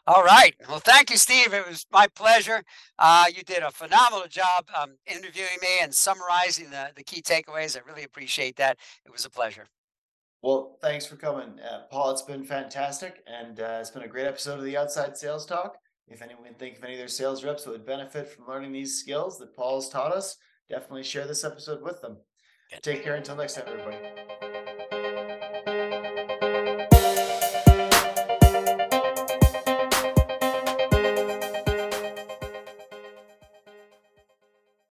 All 0.07 0.23
right. 0.23 0.55
Well, 0.67 0.79
thank 0.79 1.09
you, 1.09 1.17
Steve. 1.17 1.53
It 1.53 1.67
was 1.67 1.85
my 1.91 2.07
pleasure. 2.07 2.63
Uh, 2.97 3.25
you 3.35 3.43
did 3.43 3.63
a 3.63 3.71
phenomenal 3.71 4.27
job 4.27 4.65
um, 4.79 4.91
interviewing 5.05 5.57
me 5.61 5.79
and 5.81 5.93
summarizing 5.93 6.69
the, 6.69 6.91
the 6.95 7.03
key 7.03 7.21
takeaways. 7.21 7.77
I 7.77 7.81
really 7.87 8.03
appreciate 8.03 8.55
that. 8.57 8.77
It 9.05 9.11
was 9.11 9.25
a 9.25 9.29
pleasure. 9.29 9.65
Well, 10.41 10.77
thanks 10.81 11.05
for 11.05 11.17
coming, 11.17 11.59
uh, 11.59 11.81
Paul. 11.91 12.11
It's 12.11 12.21
been 12.21 12.45
fantastic, 12.45 13.23
and 13.27 13.59
uh, 13.59 13.79
it's 13.81 13.91
been 13.91 14.03
a 14.03 14.07
great 14.07 14.25
episode 14.25 14.57
of 14.57 14.63
the 14.63 14.77
Outside 14.77 15.17
Sales 15.17 15.45
Talk. 15.45 15.77
If 16.07 16.21
anyone 16.21 16.53
think 16.57 16.77
of 16.77 16.83
any 16.83 16.93
of 16.93 16.99
their 16.99 17.09
sales 17.09 17.43
reps 17.43 17.65
that 17.65 17.71
would 17.71 17.85
benefit 17.85 18.29
from 18.29 18.47
learning 18.47 18.71
these 18.71 18.99
skills 18.99 19.37
that 19.39 19.55
Paul's 19.55 19.89
taught 19.89 20.13
us, 20.13 20.37
definitely 20.69 21.03
share 21.03 21.27
this 21.27 21.43
episode 21.43 21.81
with 21.83 22.01
them. 22.01 22.17
Good. 22.71 22.83
Take 22.83 23.03
care 23.03 23.15
until 23.15 23.35
next 23.35 23.55
time, 23.55 23.65
everybody. 23.67 23.97